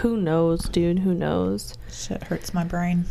[0.00, 1.00] who knows, dude?
[1.00, 1.74] Who knows?
[1.90, 3.06] Shit hurts my brain.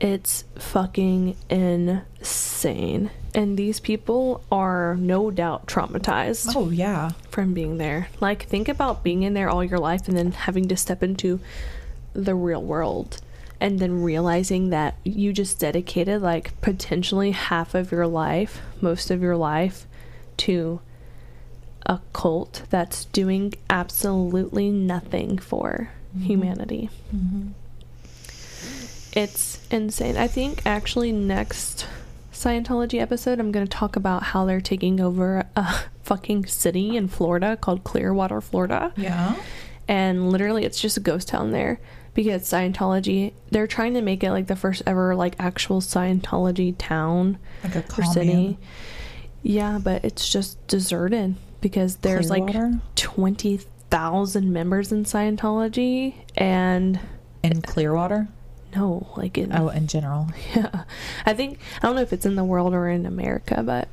[0.00, 3.10] It's fucking insane.
[3.34, 6.54] And these people are no doubt traumatized.
[6.56, 7.12] Oh yeah.
[7.30, 8.08] from being there.
[8.20, 11.40] Like, think about being in there all your life and then having to step into
[12.14, 13.20] the real world
[13.60, 19.22] and then realizing that you just dedicated like potentially half of your life, most of
[19.22, 19.86] your life
[20.38, 20.80] to
[21.86, 26.24] a cult that's doing absolutely nothing for Mm-hmm.
[26.26, 26.90] humanity.
[27.14, 27.48] Mm-hmm.
[29.14, 30.16] It's insane.
[30.16, 31.86] I think actually next
[32.32, 37.08] Scientology episode, I'm going to talk about how they're taking over a fucking city in
[37.08, 38.92] Florida called Clearwater, Florida.
[38.96, 39.36] Yeah.
[39.86, 41.78] And literally, it's just a ghost town there
[42.14, 47.38] because Scientology, they're trying to make it like the first ever, like, actual Scientology town
[47.62, 48.58] Like a or city.
[49.42, 52.70] Yeah, but it's just deserted because there's Clearwater?
[52.70, 52.96] like
[53.92, 56.98] 20,000 members in Scientology and
[57.42, 58.26] In Clearwater.
[58.74, 60.28] no, like in Oh, in general.
[60.54, 60.84] yeah.
[61.26, 63.88] I think I don't know if it's in the world or in America, but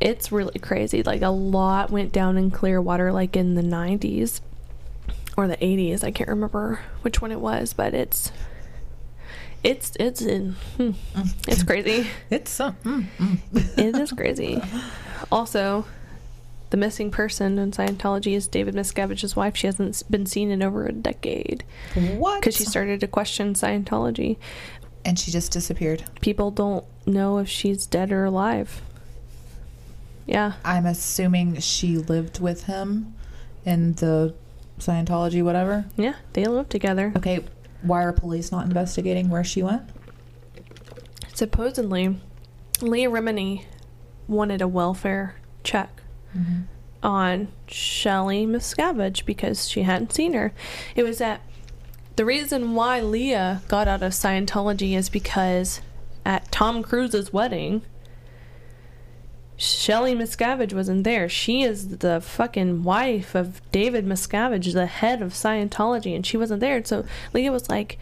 [0.00, 1.04] it's really crazy.
[1.04, 4.40] Like a lot went down in Clearwater like in the 90s
[5.36, 6.02] or the 80s.
[6.02, 8.32] I can't remember which one it was, but it's
[9.62, 10.90] it's it's in hmm,
[11.46, 12.08] it's crazy.
[12.30, 12.74] It's some.
[12.82, 13.78] Mm, mm.
[13.78, 14.60] it is crazy.
[15.32, 15.86] Also,
[16.70, 19.56] the missing person in Scientology is David Miscavige's wife.
[19.56, 21.64] She hasn't been seen in over a decade
[21.94, 22.40] What?
[22.40, 24.36] because she started to question Scientology.
[25.04, 26.02] and she just disappeared.
[26.20, 28.82] People don't know if she's dead or alive.
[30.26, 33.14] Yeah, I'm assuming she lived with him
[33.64, 34.34] in the
[34.80, 35.84] Scientology, whatever.
[35.96, 37.12] yeah, they live together.
[37.16, 37.44] Okay,
[37.82, 39.82] why are police not investigating where she went?
[41.34, 42.18] Supposedly,
[42.80, 43.64] Leah Remini
[44.26, 46.02] wanted a welfare check
[46.36, 46.62] Mm-hmm.
[47.02, 50.52] on Shelley Miscavige because she hadn't seen her.
[50.94, 51.40] It was that
[52.16, 55.80] the reason why Leah got out of Scientology is because
[56.24, 57.82] at Tom Cruise's wedding,
[59.56, 61.28] Shelley Miscavige wasn't there.
[61.28, 66.60] She is the fucking wife of David Miscavige, the head of Scientology, and she wasn't
[66.60, 66.84] there.
[66.84, 67.98] So Leah was like,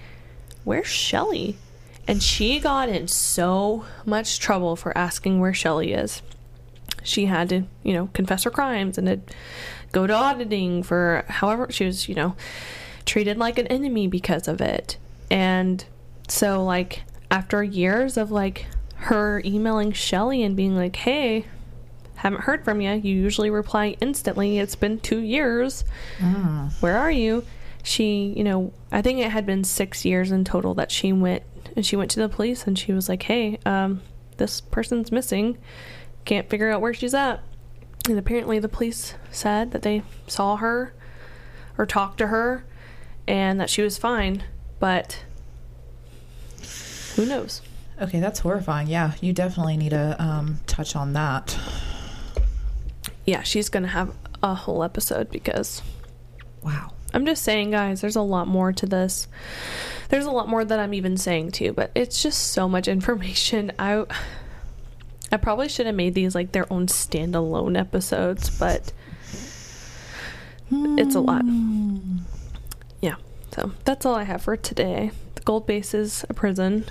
[0.65, 1.56] Where's Shelley?
[2.09, 6.23] And she got in so much trouble for asking where Shelley is.
[7.05, 9.20] She had to, you know, confess her crimes and to
[9.93, 12.35] go to auditing for however she was, you know,
[13.06, 14.97] treated like an enemy because of it.
[15.31, 15.85] And
[16.28, 18.66] so, like, after years of like
[18.97, 21.44] her emailing Shelley and being like, hey,
[22.16, 22.90] haven't heard from you.
[22.93, 24.59] You usually reply instantly.
[24.59, 25.85] It's been two years.
[26.81, 27.44] Where are you?
[27.82, 31.43] She, you know, I think it had been six years in total that she went
[31.76, 34.01] and she went to the police and she was like, hey, um,
[34.39, 35.59] this person's missing.
[36.24, 37.42] Can't figure out where she's at.
[38.09, 40.94] And apparently the police said that they saw her
[41.78, 42.64] or talked to her
[43.26, 44.44] and that she was fine.
[44.78, 45.24] But
[47.16, 47.62] who knows?
[48.01, 48.88] Okay, that's horrifying.
[48.88, 51.56] Yeah, you definitely need to um, touch on that.
[53.24, 55.80] Yeah, she's going to have a whole episode because
[56.64, 56.92] Wow.
[57.12, 59.28] I'm just saying, guys, there's a lot more to this.
[60.09, 63.70] There's a lot more that I'm even saying too, but it's just so much information.
[63.78, 64.05] I
[65.32, 68.92] I probably should have made these like their own standalone episodes, but
[70.70, 71.44] it's a lot.
[73.01, 73.16] Yeah.
[73.52, 75.10] So that's all I have for today.
[75.34, 76.84] The Gold Base is a prison.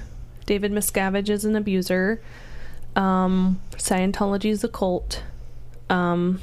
[0.46, 2.22] David Miscavige is an abuser.
[2.96, 5.24] Um, Scientology is a cult.
[5.90, 6.42] Um,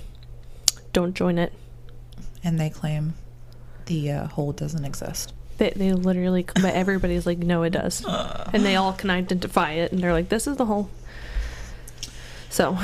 [0.92, 1.52] don't join it.
[2.42, 3.14] And they claim
[3.86, 5.32] the uh, hole doesn't exist.
[5.58, 8.04] They, they literally, but everybody's like, no, it does.
[8.52, 10.90] And they all can identify it, and they're like, this is the hole.
[12.51, 12.77] So,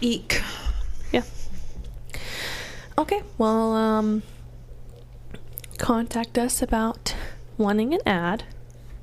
[0.00, 0.42] Eek.
[1.12, 1.22] yeah.
[2.98, 4.24] Okay, well, um,
[5.78, 7.14] contact us about
[7.56, 8.42] wanting an ad,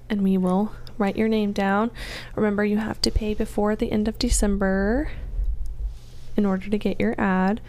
[0.09, 1.91] and we will write your name down.
[2.35, 5.11] Remember, you have to pay before the end of December
[6.35, 7.61] in order to get your ad.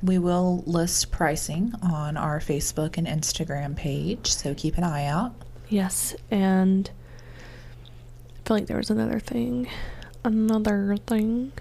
[0.00, 5.34] We will list pricing on our Facebook and Instagram page, so keep an eye out.
[5.68, 6.88] Yes, and
[8.36, 9.68] I feel like there was another thing.
[10.28, 11.52] Another thing.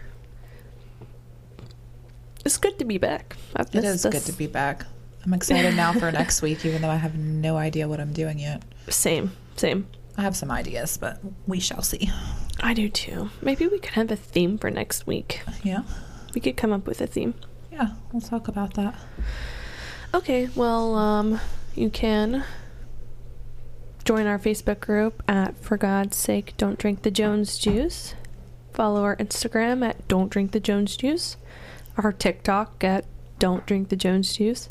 [2.43, 3.37] It's good to be back.
[3.55, 4.85] I've It missed is good to be back.
[5.23, 8.39] I'm excited now for next week, even though I have no idea what I'm doing
[8.39, 8.63] yet.
[8.89, 9.87] Same, same.
[10.17, 12.11] I have some ideas, but we shall see.
[12.59, 13.29] I do too.
[13.41, 15.39] Maybe we could have a theme for next week.
[15.63, 15.83] Yeah.
[16.35, 17.35] We could come up with a theme.
[17.71, 18.95] Yeah, we'll talk about that.
[20.13, 21.39] Okay, well, um,
[21.73, 22.43] you can
[24.03, 28.13] join our Facebook group at For God's Sake Don't Drink the Jones Juice.
[28.77, 31.35] Follow our Instagram at Don't Drink the Jones Juice.
[31.97, 33.05] Our TikTok at
[33.39, 34.69] Don't Drink the Jones Juice.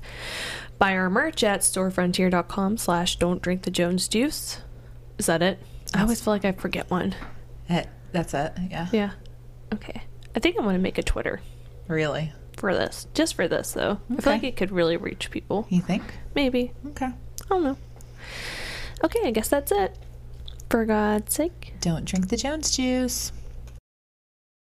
[0.78, 4.60] Buy our merch at storefrontier.com slash Don't Drink the Jones Juice.
[5.18, 5.58] Is that it?
[5.92, 7.16] I always feel like I forget one.
[7.68, 7.82] Eh,
[8.12, 8.52] That's it.
[8.70, 8.86] Yeah.
[8.92, 9.10] Yeah.
[9.74, 10.02] Okay.
[10.36, 11.40] I think I want to make a Twitter
[11.88, 12.32] Really?
[12.56, 13.08] for this.
[13.12, 13.98] Just for this, though.
[14.16, 15.66] I feel like it could really reach people.
[15.68, 16.04] You think?
[16.32, 16.70] Maybe.
[16.90, 17.06] Okay.
[17.06, 17.12] I
[17.48, 17.76] don't know.
[19.02, 19.98] Okay, I guess that's it.
[20.70, 21.74] For God's sake.
[21.80, 23.32] Don't drink the Jones juice.